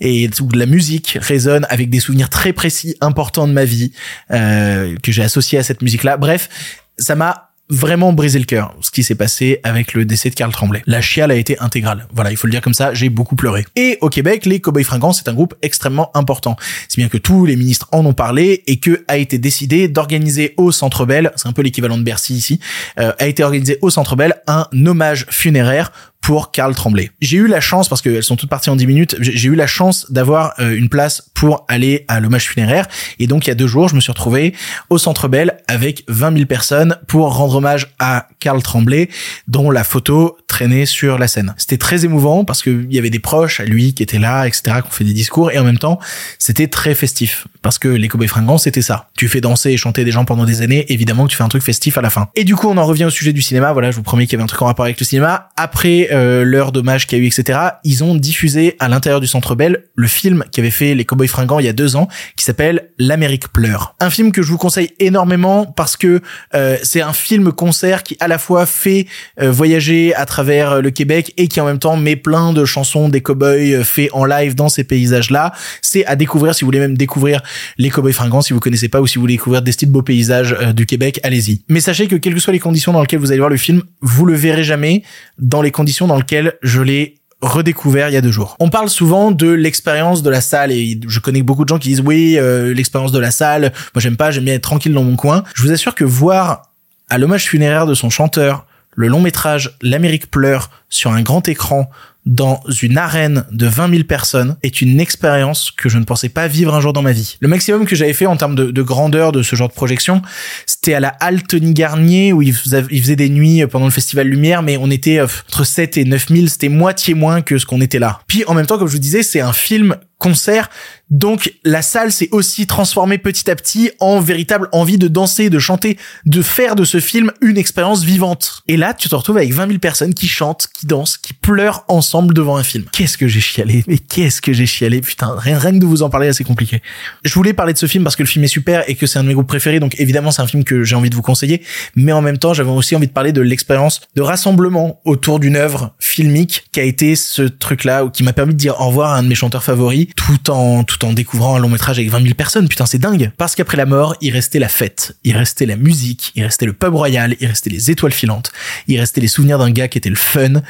et 0.01 0.29
où 0.41 0.49
la 0.53 0.65
musique 0.65 1.17
résonne 1.21 1.65
avec 1.69 1.89
des 1.89 1.99
souvenirs 1.99 2.29
très 2.29 2.51
précis, 2.51 2.95
importants 2.99 3.47
de 3.47 3.53
ma 3.53 3.65
vie 3.65 3.91
euh, 4.31 4.95
que 5.01 5.11
j'ai 5.11 5.23
associés 5.23 5.59
à 5.59 5.63
cette 5.63 5.81
musique-là. 5.81 6.17
Bref, 6.17 6.49
ça 6.97 7.15
m'a 7.15 7.44
vraiment 7.69 8.13
brisé 8.13 8.39
le 8.39 8.45
cœur 8.45 8.75
ce 8.81 8.91
qui 8.91 9.03
s'est 9.03 9.15
passé 9.15 9.59
avec 9.63 9.93
le 9.93 10.05
décès 10.05 10.29
de 10.29 10.35
Karl 10.35 10.51
Tremblay. 10.51 10.83
La 10.85 11.01
chiale 11.01 11.31
a 11.31 11.35
été 11.35 11.59
intégrale. 11.59 12.07
Voilà, 12.13 12.31
il 12.31 12.37
faut 12.37 12.47
le 12.47 12.51
dire 12.51 12.61
comme 12.61 12.73
ça, 12.73 12.93
j'ai 12.93 13.09
beaucoup 13.09 13.35
pleuré. 13.35 13.65
Et 13.75 13.97
au 14.01 14.09
Québec, 14.09 14.45
les 14.45 14.59
Cowboys 14.59 14.83
Fringants, 14.83 15.13
c'est 15.13 15.27
un 15.27 15.33
groupe 15.33 15.55
extrêmement 15.61 16.11
important. 16.15 16.55
C'est 16.87 17.01
bien 17.01 17.09
que 17.09 17.17
tous 17.17 17.45
les 17.45 17.55
ministres 17.55 17.87
en 17.91 18.05
ont 18.05 18.13
parlé 18.13 18.63
et 18.67 18.77
que 18.77 19.03
a 19.07 19.17
été 19.17 19.37
décidé 19.37 19.87
d'organiser 19.87 20.53
au 20.57 20.71
Centre 20.71 21.05
Bell, 21.05 21.31
c'est 21.35 21.47
un 21.47 21.53
peu 21.53 21.61
l'équivalent 21.61 21.97
de 21.97 22.03
Bercy 22.03 22.35
ici, 22.35 22.59
euh, 22.99 23.13
a 23.17 23.27
été 23.27 23.43
organisé 23.43 23.79
au 23.81 23.89
Centre 23.89 24.15
Bell 24.15 24.35
un 24.47 24.67
hommage 24.85 25.25
funéraire 25.29 25.91
pour 26.25 26.49
Karl 26.51 26.73
Tremblay. 26.73 27.11
J'ai 27.21 27.37
eu 27.37 27.45
la 27.45 27.61
chance, 27.61 27.87
parce 27.87 28.01
qu'elles 28.01 28.23
sont 28.23 28.35
toutes 28.35 28.49
parties 28.49 28.71
en 28.71 28.75
10 28.75 28.87
minutes, 28.87 29.15
j'ai 29.19 29.47
eu 29.47 29.53
la 29.53 29.67
chance 29.67 30.11
d'avoir 30.11 30.55
euh, 30.57 30.75
une 30.75 30.89
place 30.89 31.29
pour 31.35 31.65
aller 31.67 32.03
à 32.07 32.19
l'hommage 32.19 32.47
funéraire. 32.47 32.87
Et 33.19 33.27
donc, 33.27 33.45
il 33.45 33.49
y 33.49 33.51
a 33.51 33.55
deux 33.55 33.67
jours, 33.67 33.89
je 33.89 33.95
me 33.95 33.99
suis 33.99 34.11
retrouvé 34.11 34.55
au 34.89 34.97
Centre 34.97 35.27
Bell 35.27 35.57
avec 35.67 36.03
20 36.07 36.33
000 36.33 36.45
personnes 36.47 36.97
pour 37.07 37.31
rendre 37.31 37.57
hommage 37.57 37.93
à 37.99 38.27
Karl 38.39 38.59
Tremblay, 38.63 39.07
dont 39.47 39.69
la 39.69 39.83
photo 39.83 40.35
traînait 40.47 40.87
sur 40.87 41.19
la 41.19 41.27
scène. 41.27 41.53
C'était 41.57 41.77
très 41.77 42.05
émouvant 42.05 42.43
parce 42.43 42.63
qu'il 42.63 42.91
y 42.91 42.97
avait 42.97 43.11
des 43.11 43.19
proches 43.19 43.59
à 43.59 43.65
lui 43.65 43.93
qui 43.93 44.01
étaient 44.01 44.17
là, 44.17 44.47
etc., 44.47 44.77
qui 44.81 44.87
ont 44.87 44.91
fait 44.91 45.03
des 45.03 45.13
discours. 45.13 45.51
Et 45.51 45.59
en 45.59 45.63
même 45.63 45.77
temps, 45.77 45.99
c'était 46.39 46.67
très 46.67 46.95
festif. 46.95 47.45
Parce 47.61 47.77
que 47.77 47.87
les 47.87 48.07
Cowboys 48.07 48.27
Fringants, 48.27 48.57
c'était 48.57 48.81
ça. 48.81 49.09
Tu 49.15 49.27
fais 49.27 49.41
danser 49.41 49.71
et 49.71 49.77
chanter 49.77 50.03
des 50.03 50.11
gens 50.11 50.25
pendant 50.25 50.45
des 50.45 50.63
années, 50.63 50.91
évidemment 50.91 51.25
que 51.25 51.31
tu 51.31 51.37
fais 51.37 51.43
un 51.43 51.49
truc 51.49 51.61
festif 51.61 51.99
à 51.99 52.01
la 52.01 52.09
fin. 52.09 52.29
Et 52.35 52.45
du 52.45 52.55
coup, 52.55 52.67
on 52.67 52.77
en 52.77 52.85
revient 52.85 53.05
au 53.05 53.11
sujet 53.11 53.33
du 53.33 53.43
cinéma. 53.43 53.73
Voilà, 53.73 53.91
je 53.91 53.95
vous 53.95 54.03
promets 54.03 54.25
qu'il 54.25 54.33
y 54.33 54.35
avait 54.37 54.43
un 54.43 54.47
truc 54.47 54.63
en 54.63 54.65
rapport 54.65 54.85
avec 54.85 54.99
le 54.99 55.05
cinéma. 55.05 55.49
Après 55.55 56.14
euh, 56.15 56.43
l'heure 56.43 56.71
d'hommage 56.71 57.05
qu'il 57.05 57.19
y 57.19 57.21
a 57.21 57.23
eu, 57.23 57.27
etc., 57.27 57.59
ils 57.83 58.03
ont 58.03 58.15
diffusé 58.15 58.75
à 58.79 58.87
l'intérieur 58.89 59.21
du 59.21 59.27
Centre 59.27 59.53
Bell 59.53 59.83
le 59.95 60.07
film 60.07 60.43
qui 60.51 60.59
avait 60.59 60.71
fait 60.71 60.95
les 60.95 61.05
Cowboys 61.05 61.27
Fringants 61.27 61.59
il 61.59 61.65
y 61.65 61.69
a 61.69 61.73
deux 61.73 61.95
ans, 61.95 62.07
qui 62.35 62.43
s'appelle 62.43 62.89
L'Amérique 62.97 63.49
pleure. 63.49 63.95
Un 63.99 64.09
film 64.09 64.31
que 64.31 64.41
je 64.41 64.49
vous 64.49 64.57
conseille 64.57 64.91
énormément 64.99 65.65
parce 65.65 65.97
que 65.97 66.21
euh, 66.53 66.77
c'est 66.83 67.01
un 67.01 67.13
film 67.13 67.51
concert 67.51 68.03
qui 68.03 68.17
à 68.19 68.27
la 68.27 68.37
fois 68.37 68.65
fait 68.65 69.07
euh, 69.41 69.51
voyager 69.51 70.13
à 70.15 70.25
travers 70.25 70.71
euh, 70.71 70.81
le 70.81 70.91
Québec 70.91 71.33
et 71.37 71.47
qui 71.47 71.59
en 71.59 71.65
même 71.65 71.79
temps 71.79 71.97
met 71.97 72.15
plein 72.15 72.53
de 72.53 72.65
chansons 72.65 73.09
des 73.09 73.21
cowboys 73.21 73.73
euh, 73.73 73.83
fait 73.83 74.09
en 74.13 74.25
live 74.25 74.55
dans 74.55 74.69
ces 74.69 74.83
paysages-là. 74.83 75.53
C'est 75.81 76.05
à 76.05 76.15
découvrir 76.15 76.55
si 76.55 76.63
vous 76.63 76.67
voulez 76.67 76.79
même 76.79 76.97
découvrir 76.97 77.41
les 77.77 77.89
cowboys 77.89 78.13
fringants 78.13 78.41
si 78.41 78.53
vous 78.53 78.59
connaissez 78.59 78.89
pas 78.89 79.01
ou 79.01 79.07
si 79.07 79.15
vous 79.15 79.21
voulez 79.21 79.35
découvrir 79.35 79.61
des 79.61 79.71
styles 79.71 79.91
beaux 79.91 80.01
paysages 80.01 80.55
du 80.73 80.85
Québec, 80.85 81.19
allez-y. 81.23 81.61
Mais 81.69 81.79
sachez 81.79 82.07
que 82.07 82.15
quelles 82.15 82.33
que 82.33 82.39
soient 82.39 82.53
les 82.53 82.59
conditions 82.59 82.93
dans 82.93 83.01
lesquelles 83.01 83.19
vous 83.19 83.31
allez 83.31 83.39
voir 83.39 83.49
le 83.49 83.57
film, 83.57 83.81
vous 84.01 84.25
le 84.25 84.33
verrez 84.33 84.63
jamais 84.63 85.03
dans 85.37 85.61
les 85.61 85.71
conditions 85.71 86.04
dans 86.07 86.17
lesquelles 86.17 86.53
je 86.61 86.81
l'ai 86.81 87.15
redécouvert 87.41 88.09
il 88.09 88.13
y 88.13 88.17
a 88.17 88.21
deux 88.21 88.31
jours. 88.31 88.55
On 88.59 88.69
parle 88.69 88.89
souvent 88.89 89.31
de 89.31 89.49
l'expérience 89.49 90.23
de 90.23 90.29
la 90.29 90.41
salle 90.41 90.71
et 90.71 90.99
je 91.07 91.19
connais 91.19 91.43
beaucoup 91.43 91.63
de 91.63 91.69
gens 91.69 91.79
qui 91.79 91.89
disent 91.89 92.01
oui 92.01 92.37
euh, 92.37 92.73
l'expérience 92.73 93.11
de 93.11 93.19
la 93.19 93.31
salle, 93.31 93.73
moi 93.93 94.01
j'aime 94.01 94.17
pas, 94.17 94.31
j'aime 94.31 94.45
bien 94.45 94.55
être 94.55 94.63
tranquille 94.63 94.93
dans 94.93 95.03
mon 95.03 95.15
coin. 95.15 95.43
Je 95.53 95.61
vous 95.61 95.71
assure 95.71 95.95
que 95.95 96.03
voir 96.03 96.71
à 97.09 97.17
l'hommage 97.17 97.45
funéraire 97.45 97.85
de 97.85 97.93
son 97.93 98.09
chanteur 98.09 98.65
le 98.95 99.07
long 99.07 99.21
métrage 99.21 99.77
L'Amérique 99.81 100.31
pleure 100.31 100.69
sur 100.89 101.11
un 101.11 101.21
grand 101.21 101.47
écran 101.47 101.89
dans 102.25 102.61
une 102.81 102.97
arène 102.97 103.45
de 103.51 103.67
20 103.67 103.89
000 103.91 104.03
personnes 104.03 104.57
est 104.63 104.81
une 104.81 104.99
expérience 104.99 105.71
que 105.71 105.89
je 105.89 105.97
ne 105.97 106.05
pensais 106.05 106.29
pas 106.29 106.47
vivre 106.47 106.73
un 106.73 106.81
jour 106.81 106.93
dans 106.93 107.01
ma 107.01 107.11
vie. 107.11 107.37
Le 107.39 107.47
maximum 107.47 107.85
que 107.85 107.95
j'avais 107.95 108.13
fait 108.13 108.25
en 108.25 108.35
termes 108.35 108.55
de, 108.55 108.71
de 108.71 108.81
grandeur 108.81 109.31
de 109.31 109.43
ce 109.43 109.55
genre 109.55 109.69
de 109.69 109.73
projection, 109.73 110.21
c'était 110.65 110.95
à 110.95 110.99
la 110.99 111.09
halle 111.19 111.43
Tony 111.43 111.73
Garnier 111.73 112.33
où 112.33 112.41
ils 112.41 112.53
faisaient 112.53 113.15
des 113.15 113.29
nuits 113.29 113.65
pendant 113.67 113.85
le 113.85 113.91
festival 113.91 114.27
Lumière, 114.27 114.63
mais 114.63 114.77
on 114.77 114.89
était 114.89 115.19
euh, 115.19 115.27
entre 115.49 115.63
7 115.63 115.97
et 115.97 116.05
9 116.05 116.27
000, 116.29 116.47
c'était 116.47 116.69
moitié 116.69 117.13
moins 117.13 117.41
que 117.41 117.57
ce 117.57 117.65
qu'on 117.65 117.81
était 117.81 117.99
là. 117.99 118.21
Puis 118.27 118.43
en 118.47 118.53
même 118.53 118.65
temps, 118.65 118.77
comme 118.77 118.87
je 118.87 118.93
vous 118.93 118.99
disais, 118.99 119.23
c'est 119.23 119.41
un 119.41 119.53
film 119.53 119.95
concert. 120.17 120.69
Donc 121.09 121.53
la 121.63 121.81
salle 121.81 122.11
s'est 122.11 122.29
aussi 122.31 122.65
transformée 122.65 123.17
petit 123.17 123.51
à 123.51 123.55
petit 123.55 123.91
en 123.99 124.19
véritable 124.19 124.69
envie 124.71 124.97
de 124.97 125.07
danser, 125.07 125.49
de 125.49 125.59
chanter, 125.59 125.97
de 126.25 126.41
faire 126.41 126.75
de 126.75 126.83
ce 126.83 126.99
film 126.99 127.31
une 127.41 127.57
expérience 127.57 128.03
vivante. 128.03 128.63
Et 128.67 128.77
là, 128.77 128.93
tu 128.93 129.09
te 129.09 129.15
retrouves 129.15 129.37
avec 129.37 129.53
20 129.53 129.67
000 129.67 129.79
personnes 129.79 130.13
qui 130.13 130.27
chantent, 130.27 130.67
qui 130.73 130.87
dansent, 130.87 131.17
qui 131.17 131.33
pleurent 131.33 131.85
ensemble 131.87 132.14
devant 132.21 132.57
un 132.57 132.63
film. 132.63 132.85
Qu'est-ce 132.91 133.17
que 133.17 133.27
j'ai 133.27 133.39
chialé 133.39 133.83
Mais 133.87 133.97
qu'est-ce 133.97 134.41
que 134.41 134.53
j'ai 134.53 134.65
chialé 134.65 135.01
Putain, 135.01 135.35
rien, 135.37 135.57
rien 135.57 135.71
que 135.71 135.79
de 135.79 135.85
vous 135.85 136.03
en 136.03 136.09
parler, 136.09 136.31
c'est 136.33 136.43
compliqué. 136.43 136.81
Je 137.23 137.33
voulais 137.33 137.53
parler 137.53 137.73
de 137.73 137.77
ce 137.77 137.85
film 137.85 138.03
parce 138.03 138.15
que 138.15 138.23
le 138.23 138.27
film 138.27 138.43
est 138.43 138.49
super 138.49 138.83
et 138.87 138.95
que 138.95 139.07
c'est 139.07 139.19
un 139.19 139.23
de 139.23 139.27
mes 139.27 139.33
groupes 139.33 139.47
préférés, 139.47 139.79
donc 139.79 139.95
évidemment 139.99 140.31
c'est 140.31 140.41
un 140.41 140.47
film 140.47 140.63
que 140.63 140.83
j'ai 140.83 140.95
envie 140.95 141.09
de 141.09 141.15
vous 141.15 141.21
conseiller. 141.21 141.61
Mais 141.95 142.11
en 142.11 142.21
même 142.21 142.37
temps, 142.37 142.53
j'avais 142.53 142.69
aussi 142.69 142.95
envie 142.95 143.07
de 143.07 143.11
parler 143.11 143.31
de 143.31 143.41
l'expérience 143.41 144.01
de 144.15 144.21
rassemblement 144.21 144.99
autour 145.05 145.39
d'une 145.39 145.55
œuvre 145.55 145.93
filmique 145.99 146.65
qui 146.71 146.79
a 146.79 146.83
été 146.83 147.15
ce 147.15 147.43
truc-là, 147.43 148.05
ou 148.05 148.09
qui 148.09 148.23
m'a 148.23 148.33
permis 148.33 148.53
de 148.53 148.59
dire 148.59 148.79
au 148.79 148.87
revoir 148.87 149.11
à 149.11 149.17
un 149.17 149.23
de 149.23 149.27
mes 149.27 149.35
chanteurs 149.35 149.63
favoris, 149.63 150.07
tout 150.15 150.49
en 150.49 150.83
tout 150.83 151.03
en 151.05 151.13
découvrant 151.13 151.55
un 151.55 151.59
long 151.59 151.69
métrage 151.69 151.97
avec 151.97 152.09
20 152.09 152.21
000 152.21 152.33
personnes. 152.35 152.67
Putain, 152.67 152.85
c'est 152.85 152.99
dingue. 152.99 153.31
Parce 153.37 153.55
qu'après 153.55 153.77
la 153.77 153.85
mort, 153.85 154.15
il 154.21 154.31
restait 154.31 154.59
la 154.59 154.69
fête, 154.69 155.17
il 155.23 155.35
restait 155.35 155.65
la 155.65 155.75
musique, 155.75 156.31
il 156.35 156.43
restait 156.43 156.65
le 156.65 156.73
pub 156.73 156.93
royal, 156.93 157.35
il 157.39 157.47
restait 157.47 157.69
les 157.69 157.91
étoiles 157.91 158.11
filantes, 158.11 158.51
il 158.87 158.99
restait 158.99 159.21
les 159.21 159.27
souvenirs 159.27 159.57
d'un 159.57 159.71
gars 159.71 159.87
qui 159.87 159.97
était 159.97 160.09
le 160.09 160.15
fun, 160.15 160.61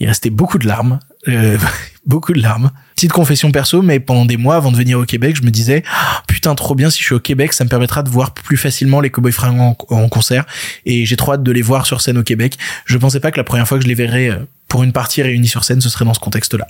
il 0.00 0.06
restait 0.06 0.30
beaucoup 0.30 0.58
de 0.58 0.66
larmes, 0.66 0.85
euh, 1.28 1.58
beaucoup 2.06 2.32
de 2.32 2.40
larmes. 2.40 2.70
Petite 2.94 3.12
confession 3.12 3.50
perso, 3.50 3.82
mais 3.82 4.00
pendant 4.00 4.24
des 4.24 4.36
mois 4.36 4.56
avant 4.56 4.72
de 4.72 4.76
venir 4.76 4.98
au 4.98 5.04
Québec, 5.04 5.36
je 5.36 5.42
me 5.42 5.50
disais 5.50 5.82
Ah, 5.90 6.22
putain 6.26 6.54
trop 6.54 6.74
bien 6.74 6.88
si 6.88 7.00
je 7.00 7.04
suis 7.04 7.14
au 7.14 7.20
Québec, 7.20 7.52
ça 7.52 7.64
me 7.64 7.68
permettra 7.68 8.02
de 8.02 8.08
voir 8.08 8.32
plus 8.32 8.56
facilement 8.56 9.00
les 9.00 9.10
Cowboys 9.10 9.32
Fringants 9.32 9.76
en, 9.90 10.08
concert 10.08 10.46
et 10.86 11.04
j'ai 11.04 11.16
trop 11.16 11.32
hâte 11.32 11.42
de 11.42 11.52
les 11.52 11.62
voir 11.62 11.86
sur 11.86 12.00
scène 12.00 12.18
au 12.18 12.22
Québec. 12.22 12.56
Je 12.86 12.96
pensais 12.96 13.20
pas 13.20 13.30
que 13.30 13.36
la 13.36 13.44
première 13.44 13.68
fois 13.68 13.78
que 13.78 13.84
je 13.84 13.88
les 13.88 13.94
verrais 13.94 14.30
euh, 14.30 14.38
pour 14.68 14.82
une 14.82 14.92
partie 14.92 15.22
réunie 15.22 15.48
sur 15.48 15.64
scène, 15.64 15.80
ce 15.80 15.88
serait 15.88 16.04
dans 16.04 16.14
ce 16.14 16.20
contexte-là. 16.20 16.66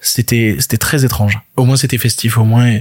C'était 0.00 0.56
c'était 0.60 0.78
très 0.78 1.04
étrange. 1.04 1.38
Au 1.56 1.64
moins 1.64 1.76
c'était 1.76 1.98
festif, 1.98 2.38
au 2.38 2.44
moins 2.44 2.78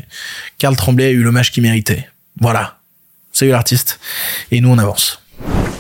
Karl 0.59 0.75
Tremblay 0.75 1.05
a 1.05 1.11
eu 1.11 1.23
l'hommage 1.23 1.51
qu'il 1.51 1.63
méritait. 1.63 2.07
Voilà. 2.39 2.77
Salut 3.31 3.51
l'artiste 3.51 3.99
et 4.51 4.61
nous 4.61 4.69
on 4.69 4.77
avance. 4.77 5.21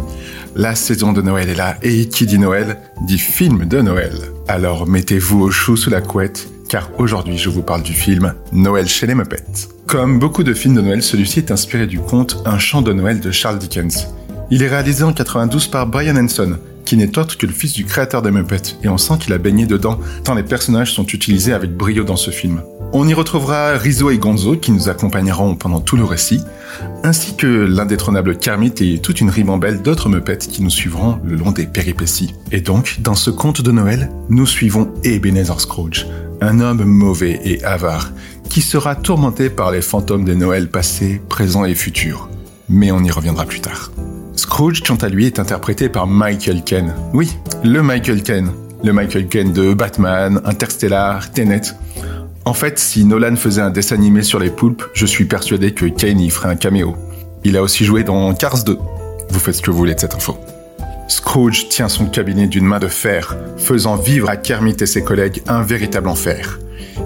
La 0.55 0.75
saison 0.75 1.13
de 1.13 1.21
Noël 1.21 1.49
est 1.49 1.55
là. 1.55 1.77
Et 1.81 2.09
qui 2.09 2.25
dit 2.25 2.37
Noël 2.37 2.77
dit 3.07 3.17
film 3.17 3.65
de 3.65 3.81
Noël. 3.81 4.13
Alors 4.47 4.87
mettez-vous 4.87 5.41
au 5.41 5.51
chou 5.51 5.75
sous 5.77 5.89
la 5.89 6.01
couette, 6.01 6.49
car 6.69 6.89
aujourd'hui 6.99 7.37
je 7.37 7.49
vous 7.49 7.63
parle 7.63 7.83
du 7.83 7.93
film 7.93 8.33
Noël 8.51 8.87
chez 8.87 9.07
les 9.07 9.15
Muppets. 9.15 9.69
Comme 9.87 10.19
beaucoup 10.19 10.43
de 10.43 10.53
films 10.53 10.75
de 10.75 10.81
Noël, 10.81 11.01
celui-ci 11.03 11.39
est 11.39 11.51
inspiré 11.51 11.87
du 11.87 11.99
conte 11.99 12.41
Un 12.45 12.59
chant 12.59 12.81
de 12.81 12.93
Noël 12.93 13.19
de 13.19 13.31
Charles 13.31 13.59
Dickens. 13.59 14.07
Il 14.51 14.61
est 14.61 14.67
réalisé 14.67 15.03
en 15.03 15.13
92 15.13 15.67
par 15.67 15.87
Brian 15.87 16.15
Henson, 16.15 16.57
qui 16.85 16.97
n'est 16.97 17.17
autre 17.17 17.37
que 17.37 17.45
le 17.45 17.53
fils 17.53 17.73
du 17.73 17.85
créateur 17.85 18.21
des 18.21 18.31
Muppets, 18.31 18.77
et 18.83 18.89
on 18.89 18.97
sent 18.97 19.15
qu'il 19.19 19.33
a 19.33 19.37
baigné 19.37 19.65
dedans, 19.65 19.99
tant 20.23 20.35
les 20.35 20.43
personnages 20.43 20.93
sont 20.93 21.05
utilisés 21.05 21.53
avec 21.53 21.75
brio 21.75 22.03
dans 22.03 22.15
ce 22.15 22.31
film. 22.31 22.61
On 22.91 23.07
y 23.07 23.13
retrouvera 23.13 23.77
Rizzo 23.77 24.11
et 24.11 24.17
Gonzo 24.17 24.55
qui 24.55 24.71
nous 24.71 24.89
accompagneront 24.89 25.55
pendant 25.55 25.81
tout 25.81 25.97
le 25.97 26.03
récit, 26.03 26.41
ainsi 27.03 27.35
que 27.35 27.47
l'indétrônable 27.47 28.37
Kermit 28.37 28.73
et 28.81 28.99
toute 28.99 29.19
une 29.21 29.29
ribambelle 29.29 29.81
d'autres 29.81 30.09
Muppets 30.09 30.37
qui 30.37 30.61
nous 30.61 30.69
suivront 30.69 31.19
le 31.23 31.35
long 31.35 31.51
des 31.51 31.65
péripéties. 31.65 32.35
Et 32.51 32.61
donc, 32.61 32.97
dans 32.99 33.15
ce 33.15 33.29
conte 33.29 33.61
de 33.61 33.71
Noël, 33.71 34.11
nous 34.29 34.45
suivons 34.45 34.93
Ebenezer 35.03 35.59
Scrooge, 35.59 36.05
un 36.41 36.59
homme 36.59 36.83
mauvais 36.83 37.39
et 37.43 37.63
avare, 37.63 38.11
qui 38.49 38.61
sera 38.61 38.95
tourmenté 38.95 39.49
par 39.49 39.71
les 39.71 39.81
fantômes 39.81 40.25
des 40.25 40.35
Noëls 40.35 40.69
passés, 40.69 41.19
présents 41.29 41.65
et 41.65 41.75
futurs. 41.75 42.29
Mais 42.69 42.91
on 42.91 43.03
y 43.03 43.09
reviendra 43.09 43.45
plus 43.45 43.61
tard. 43.61 43.91
Scrooge, 44.53 44.83
quant 44.83 44.97
à 44.97 45.09
lui, 45.09 45.25
est 45.25 45.39
interprété 45.39 45.89
par 45.89 46.05
Michael 46.05 46.63
Caine. 46.63 46.93
Oui, 47.11 47.35
le 47.63 47.81
Michael 47.81 48.21
Caine. 48.21 48.51
Le 48.83 48.93
Michael 48.93 49.27
Caine 49.27 49.51
de 49.51 49.73
Batman, 49.73 50.39
Interstellar, 50.45 51.31
Tenet. 51.31 51.73
En 52.45 52.53
fait, 52.53 52.77
si 52.77 53.03
Nolan 53.03 53.35
faisait 53.35 53.63
un 53.63 53.71
dessin 53.71 53.95
animé 53.95 54.21
sur 54.21 54.37
les 54.37 54.51
poulpes, 54.51 54.83
je 54.93 55.07
suis 55.07 55.25
persuadé 55.25 55.73
que 55.73 55.87
Caine 55.87 56.19
y 56.19 56.29
ferait 56.29 56.49
un 56.49 56.55
caméo. 56.55 56.95
Il 57.43 57.57
a 57.57 57.63
aussi 57.63 57.83
joué 57.83 58.03
dans 58.03 58.31
Cars 58.35 58.63
2. 58.63 58.77
Vous 59.31 59.39
faites 59.39 59.55
ce 59.55 59.63
que 59.63 59.71
vous 59.71 59.77
voulez 59.77 59.95
de 59.95 59.99
cette 59.99 60.13
info. 60.13 60.37
Scrooge 61.07 61.67
tient 61.69 61.89
son 61.89 62.05
cabinet 62.05 62.45
d'une 62.45 62.65
main 62.65 62.79
de 62.79 62.87
fer, 62.87 63.35
faisant 63.57 63.95
vivre 63.95 64.29
à 64.29 64.37
Kermit 64.37 64.77
et 64.79 64.85
ses 64.85 65.03
collègues 65.03 65.41
un 65.47 65.63
véritable 65.63 66.09
enfer. 66.09 66.59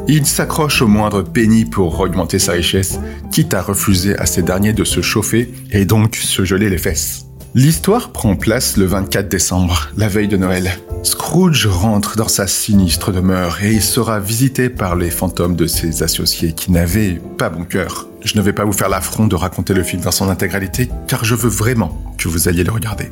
Il 0.09 0.25
s'accroche 0.25 0.81
au 0.81 0.87
moindre 0.87 1.21
penny 1.21 1.63
pour 1.63 1.97
augmenter 1.97 2.39
sa 2.39 2.51
richesse, 2.51 2.99
quitte 3.31 3.53
à 3.53 3.61
refuser 3.61 4.17
à 4.17 4.25
ces 4.25 4.41
derniers 4.41 4.73
de 4.73 4.83
se 4.83 4.99
chauffer 5.01 5.53
et 5.71 5.85
donc 5.85 6.17
se 6.17 6.43
geler 6.43 6.69
les 6.69 6.77
fesses. 6.77 7.26
L'histoire 7.55 8.11
prend 8.11 8.35
place 8.35 8.77
le 8.77 8.85
24 8.85 9.29
décembre, 9.29 9.89
la 9.97 10.07
veille 10.07 10.27
de 10.27 10.37
Noël. 10.37 10.71
Scrooge 11.03 11.65
rentre 11.65 12.15
dans 12.17 12.27
sa 12.27 12.45
sinistre 12.45 13.11
demeure 13.11 13.63
et 13.63 13.73
il 13.73 13.81
sera 13.81 14.19
visité 14.19 14.69
par 14.69 14.95
les 14.95 15.09
fantômes 15.09 15.55
de 15.55 15.65
ses 15.65 16.03
associés 16.03 16.53
qui 16.53 16.71
n'avaient 16.71 17.19
pas 17.37 17.49
bon 17.49 17.63
cœur. 17.63 18.07
Je 18.23 18.37
ne 18.37 18.43
vais 18.43 18.53
pas 18.53 18.65
vous 18.65 18.73
faire 18.73 18.89
l'affront 18.89 19.27
de 19.27 19.35
raconter 19.35 19.73
le 19.73 19.83
film 19.83 20.01
dans 20.01 20.11
son 20.11 20.29
intégralité 20.29 20.89
car 21.07 21.23
je 21.23 21.35
veux 21.35 21.49
vraiment 21.49 22.13
que 22.17 22.27
vous 22.27 22.47
alliez 22.47 22.63
le 22.63 22.71
regarder. 22.71 23.11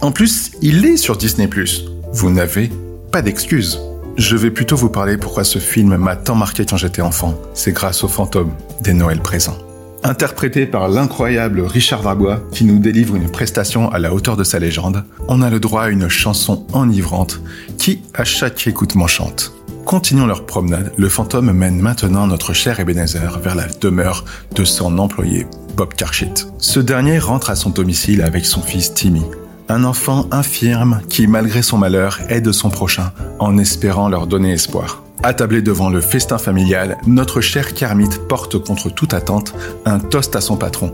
En 0.00 0.10
plus, 0.10 0.52
il 0.62 0.84
est 0.84 0.96
sur 0.96 1.16
Disney⁇ 1.16 1.46
Vous 2.12 2.30
n'avez 2.30 2.70
pas 3.12 3.22
d'excuses. 3.22 3.78
Je 4.16 4.36
vais 4.36 4.50
plutôt 4.50 4.76
vous 4.76 4.88
parler 4.88 5.18
pourquoi 5.18 5.44
ce 5.44 5.58
film 5.58 5.96
m'a 5.96 6.16
tant 6.16 6.34
marqué 6.34 6.64
quand 6.64 6.78
j'étais 6.78 7.02
enfant. 7.02 7.38
C'est 7.54 7.72
grâce 7.72 8.02
aux 8.02 8.08
fantômes 8.08 8.52
des 8.80 8.94
Noëls 8.94 9.20
présents. 9.20 9.58
Interprété 10.04 10.66
par 10.66 10.88
l'incroyable 10.88 11.60
Richard 11.60 12.02
Darbois, 12.02 12.40
qui 12.52 12.64
nous 12.64 12.78
délivre 12.78 13.16
une 13.16 13.30
prestation 13.30 13.90
à 13.90 13.98
la 13.98 14.14
hauteur 14.14 14.36
de 14.36 14.44
sa 14.44 14.58
légende, 14.58 15.04
on 15.28 15.42
a 15.42 15.50
le 15.50 15.60
droit 15.60 15.82
à 15.82 15.88
une 15.88 16.08
chanson 16.08 16.64
enivrante 16.72 17.40
qui, 17.78 18.02
à 18.14 18.24
chaque 18.24 18.66
écoute, 18.66 18.94
m'enchante. 18.94 19.52
Continuons 19.84 20.26
leur 20.26 20.46
promenade, 20.46 20.92
le 20.96 21.08
fantôme 21.08 21.52
mène 21.52 21.80
maintenant 21.80 22.26
notre 22.26 22.52
cher 22.52 22.80
Ebenezer 22.80 23.38
vers 23.38 23.54
la 23.54 23.66
demeure 23.80 24.24
de 24.54 24.64
son 24.64 24.98
employé, 24.98 25.46
Bob 25.76 25.94
Karchit. 25.94 26.46
Ce 26.58 26.80
dernier 26.80 27.18
rentre 27.18 27.50
à 27.50 27.56
son 27.56 27.70
domicile 27.70 28.22
avec 28.22 28.46
son 28.46 28.62
fils 28.62 28.94
Timmy, 28.94 29.22
un 29.68 29.84
enfant 29.84 30.26
infirme 30.32 31.00
qui, 31.08 31.26
malgré 31.26 31.62
son 31.62 31.78
malheur, 31.78 32.18
aide 32.28 32.50
son 32.52 32.70
prochain 32.70 33.12
en 33.38 33.58
espérant 33.58 34.08
leur 34.08 34.26
donner 34.26 34.52
espoir. 34.52 35.05
Attablé 35.22 35.62
devant 35.62 35.90
le 35.90 36.00
festin 36.00 36.38
familial, 36.38 36.98
notre 37.06 37.40
cher 37.40 37.74
Kermit 37.74 38.10
porte 38.28 38.58
contre 38.58 38.90
toute 38.90 39.14
attente 39.14 39.54
un 39.84 39.98
toast 39.98 40.36
à 40.36 40.40
son 40.40 40.56
patron. 40.56 40.92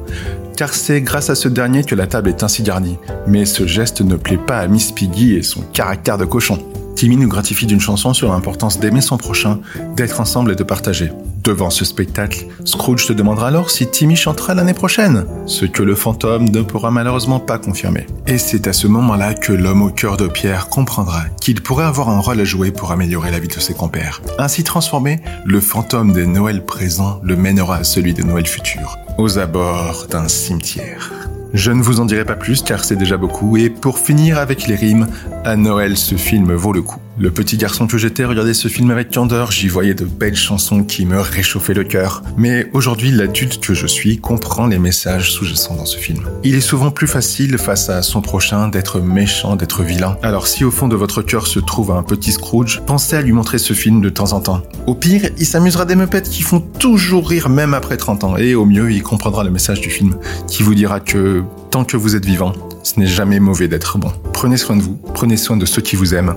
Car 0.57 0.75
c'est 0.75 1.01
grâce 1.01 1.29
à 1.31 1.35
ce 1.35 1.49
dernier 1.49 1.85
que 1.85 1.95
la 1.95 2.07
table 2.07 2.29
est 2.29 2.43
ainsi 2.43 2.63
garnie. 2.63 2.99
Mais 3.27 3.45
ce 3.45 3.67
geste 3.67 4.01
ne 4.01 4.17
plaît 4.17 4.39
pas 4.39 4.59
à 4.59 4.69
Miss 4.69 4.93
Piggy 4.93 5.35
et 5.35 5.43
son 5.43 5.63
caractère 5.73 6.19
de 6.19 6.25
cochon. 6.25 6.59
Timmy 6.95 7.17
nous 7.17 7.29
gratifie 7.29 7.67
d'une 7.67 7.81
chanson 7.81 8.15
sur 8.15 8.31
l'importance 8.31 8.79
d'aimer 8.79 9.01
son 9.01 9.17
prochain, 9.17 9.61
d'être 9.97 10.21
ensemble 10.21 10.53
et 10.53 10.57
de 10.57 10.63
partager. 10.63 11.11
Devant 11.43 11.71
ce 11.71 11.85
spectacle, 11.85 12.47
Scrooge 12.65 13.05
se 13.05 13.13
demandera 13.13 13.49
alors 13.49 13.71
si 13.71 13.89
Timmy 13.89 14.15
chantera 14.15 14.55
l'année 14.55 14.75
prochaine, 14.75 15.27
ce 15.47 15.65
que 15.65 15.83
le 15.83 15.97
fantôme 15.97 16.49
ne 16.49 16.63
pourra 16.63 16.93
malheureusement 16.93 17.41
pas 17.41 17.59
confirmer. 17.59 18.07
Et 18.29 18.39
c'est 18.39 18.69
à 18.69 18.73
ce 18.73 18.87
moment-là 18.87 19.35
que 19.35 19.53
l'homme 19.53 19.83
au 19.83 19.91
cœur 19.91 20.17
de 20.17 20.29
pierre 20.29 20.69
comprendra 20.69 21.25
qu'il 21.41 21.61
pourrait 21.61 21.85
avoir 21.85 22.11
un 22.11 22.21
rôle 22.21 22.41
à 22.41 22.45
jouer 22.45 22.71
pour 22.71 22.93
améliorer 22.93 23.33
la 23.33 23.41
vie 23.41 23.49
de 23.49 23.55
ses 23.55 23.75
compères. 23.75 24.23
Ainsi 24.39 24.63
transformé, 24.63 25.21
le 25.45 25.61
fantôme 25.61 26.13
des 26.13 26.27
Noëls 26.27 26.65
présents 26.65 27.19
le 27.25 27.35
mènera 27.35 27.79
à 27.79 27.85
celui 27.85 28.15
des 28.15 28.23
Noëls 28.23 28.47
futurs, 28.47 28.97
aux 29.19 29.39
abords 29.39 30.07
d'un 30.09 30.29
cimetière. 30.29 31.11
Je 31.55 31.71
ne 31.71 31.83
vous 31.83 32.01
en 32.01 32.07
dirai 32.07 32.25
pas 32.25 32.35
plus 32.35 32.63
car 32.63 32.83
c'est 32.85 32.97
déjà 32.97 33.19
beaucoup 33.19 33.59
et 33.59 33.69
pour 33.69 33.99
finir 33.99 34.39
avec 34.39 34.67
les 34.67 34.75
rimes, 34.75 35.07
à 35.45 35.57
Noël 35.57 35.99
ce 35.99 36.15
film 36.15 36.55
vaut 36.55 36.73
le 36.73 36.81
coup. 36.81 37.01
Le 37.19 37.31
petit 37.31 37.59
garçon 37.59 37.87
que 37.87 37.99
j'étais 37.99 38.25
regardait 38.25 38.55
ce 38.55 38.69
film 38.69 38.91
avec 38.91 39.13
candeur, 39.13 39.53
j'y 39.53 39.69
voyais 39.69 39.93
de 39.93 40.07
belles 40.07 40.37
chansons 40.37 40.83
qui 40.83 41.05
me 41.05 41.21
réchauffaient 41.21 41.75
le 41.75 41.85
cœur. 41.85 42.23
Mais 42.39 42.71
aujourd'hui, 42.73 43.11
l'adulte 43.11 43.61
que 43.61 43.75
je 43.75 43.87
suis 43.87 44.19
comprend 44.19 44.67
les 44.67 44.79
messages 44.79 45.31
sous-jacents 45.31 45.75
dans 45.75 45.85
ce 45.85 45.99
film. 45.99 46.23
Il 46.43 46.55
est 46.55 46.63
souvent 46.63 46.91
plus 46.91 47.07
facile 47.07 47.59
face 47.59 47.91
à 47.91 48.01
son 48.01 48.23
prochain 48.23 48.69
d'être 48.69 48.99
méchant, 49.01 49.57
d'être 49.57 49.83
vilain. 49.83 50.17
Alors 50.23 50.47
si 50.47 50.65
au 50.65 50.71
fond 50.71 50.89
de 50.89 50.97
votre 50.97 51.21
cœur 51.21 51.47
se 51.47 51.61
trouve 51.61 51.91
un 51.91 52.03
petit 52.03 52.33
Scrooge, 52.33 52.81
pensez 52.87 53.15
à 53.15 53.21
lui 53.21 53.33
montrer 53.33 53.59
ce 53.59 53.75
film 53.75 54.01
de 54.01 54.09
temps 54.09 54.33
en 54.33 54.41
temps. 54.41 54.63
Au 54.87 54.95
pire, 54.95 55.29
il 55.37 55.47
s'amusera 55.47 55.85
des 55.85 55.97
meupettes 55.97 56.31
qui 56.31 56.43
font 56.43 56.61
toujours 56.61 57.29
rire 57.29 57.51
même 57.51 57.75
après 57.75 57.99
30 57.99 58.25
ans. 58.25 58.37
Et 58.39 58.55
au 58.55 58.65
mieux, 58.65 58.91
il 58.91 59.03
comprendra 59.03 59.45
le 59.45 59.51
message 59.51 59.83
du 59.83 59.91
film 59.91 60.17
qui 60.49 60.63
vous 60.63 60.75
dira 60.75 60.99
que 60.99 61.43
tant 61.71 61.85
que 61.85 61.99
vous 61.99 62.17
êtes 62.17 62.25
vivant, 62.25 62.55
ce 62.83 62.99
n'est 62.99 63.07
jamais 63.07 63.39
mauvais 63.39 63.69
d'être 63.69 63.99
bon. 63.99 64.13
Prenez 64.33 64.57
soin 64.57 64.77
de 64.77 64.83
vous, 64.83 64.99
prenez 65.13 65.37
soin 65.37 65.59
de 65.59 65.67
ceux 65.67 65.83
qui 65.83 65.97
vous 65.97 66.15
aiment, 66.15 66.35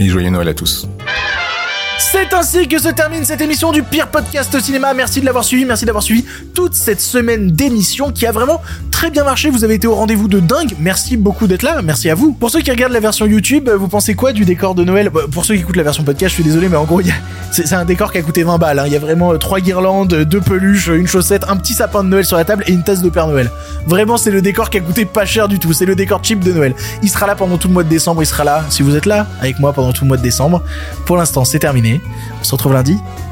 et 0.00 0.08
joyeux 0.08 0.30
Noël 0.30 0.48
à 0.48 0.54
tous. 0.54 0.88
C'est 1.98 2.32
ainsi 2.32 2.66
que 2.66 2.80
se 2.80 2.88
termine 2.88 3.24
cette 3.24 3.42
émission 3.42 3.70
du 3.70 3.82
pire 3.82 4.08
podcast 4.08 4.58
cinéma. 4.58 4.94
Merci 4.94 5.20
de 5.20 5.26
l'avoir 5.26 5.44
suivi, 5.44 5.66
merci 5.66 5.84
d'avoir 5.84 6.02
suivi 6.02 6.24
toute 6.54 6.74
cette 6.74 7.00
semaine 7.00 7.50
d'émission 7.50 8.10
qui 8.10 8.26
a 8.26 8.32
vraiment 8.32 8.62
très 9.00 9.10
bien 9.10 9.24
marché. 9.24 9.48
Vous 9.48 9.64
avez 9.64 9.76
été 9.76 9.86
au 9.86 9.94
rendez-vous 9.94 10.28
de 10.28 10.40
dingue. 10.40 10.74
Merci 10.78 11.16
beaucoup 11.16 11.46
d'être 11.46 11.62
là. 11.62 11.80
Merci 11.82 12.10
à 12.10 12.14
vous. 12.14 12.32
Pour 12.32 12.50
ceux 12.50 12.60
qui 12.60 12.70
regardent 12.70 12.92
la 12.92 13.00
version 13.00 13.24
YouTube, 13.24 13.70
vous 13.70 13.88
pensez 13.88 14.14
quoi 14.14 14.32
du 14.32 14.44
décor 14.44 14.74
de 14.74 14.84
Noël? 14.84 15.10
Pour 15.10 15.46
ceux 15.46 15.54
qui 15.54 15.60
écoutent 15.60 15.76
la 15.76 15.84
version 15.84 16.04
podcast, 16.04 16.28
je 16.28 16.34
suis 16.34 16.44
désolé, 16.44 16.68
mais 16.68 16.76
en 16.76 16.84
gros, 16.84 17.00
c'est 17.50 17.72
un 17.72 17.86
décor 17.86 18.12
qui 18.12 18.18
a 18.18 18.22
coûté 18.22 18.42
20 18.42 18.58
balles. 18.58 18.78
hein. 18.78 18.84
Il 18.86 18.92
y 18.92 18.96
a 18.96 18.98
vraiment 18.98 19.32
euh, 19.32 19.38
trois 19.38 19.60
guirlandes, 19.60 20.12
euh, 20.12 20.24
deux 20.26 20.42
peluches, 20.42 20.88
une 20.88 21.06
chaussette, 21.06 21.44
un 21.48 21.56
petit 21.56 21.72
sapin 21.72 22.04
de 22.04 22.10
Noël 22.10 22.26
sur 22.26 22.36
la 22.36 22.44
table 22.44 22.62
et 22.66 22.72
une 22.72 22.84
tasse 22.84 23.00
de 23.00 23.08
Père 23.08 23.26
Noël. 23.26 23.50
Vraiment, 23.86 24.18
c'est 24.18 24.30
le 24.30 24.42
décor 24.42 24.68
qui 24.68 24.76
a 24.76 24.80
coûté 24.82 25.06
pas 25.06 25.24
cher 25.24 25.48
du 25.48 25.58
tout. 25.58 25.72
C'est 25.72 25.86
le 25.86 25.94
décor 25.94 26.20
cheap 26.22 26.40
de 26.40 26.52
Noël. 26.52 26.74
Il 27.02 27.08
sera 27.08 27.26
là 27.26 27.34
pendant 27.34 27.56
tout 27.56 27.68
le 27.68 27.72
mois 27.72 27.84
de 27.84 27.88
décembre. 27.88 28.22
Il 28.22 28.26
sera 28.26 28.44
là, 28.44 28.66
si 28.68 28.82
vous 28.82 28.96
êtes 28.96 29.06
là, 29.06 29.26
avec 29.40 29.58
moi 29.60 29.72
pendant 29.72 29.94
tout 29.94 30.04
le 30.04 30.08
mois 30.08 30.18
de 30.18 30.22
décembre. 30.22 30.62
Pour 31.06 31.16
l'instant, 31.16 31.46
c'est 31.46 31.58
terminé. 31.58 32.02
On 32.38 32.44
se 32.44 32.52
retrouve 32.52 32.74
lundi, 32.74 32.98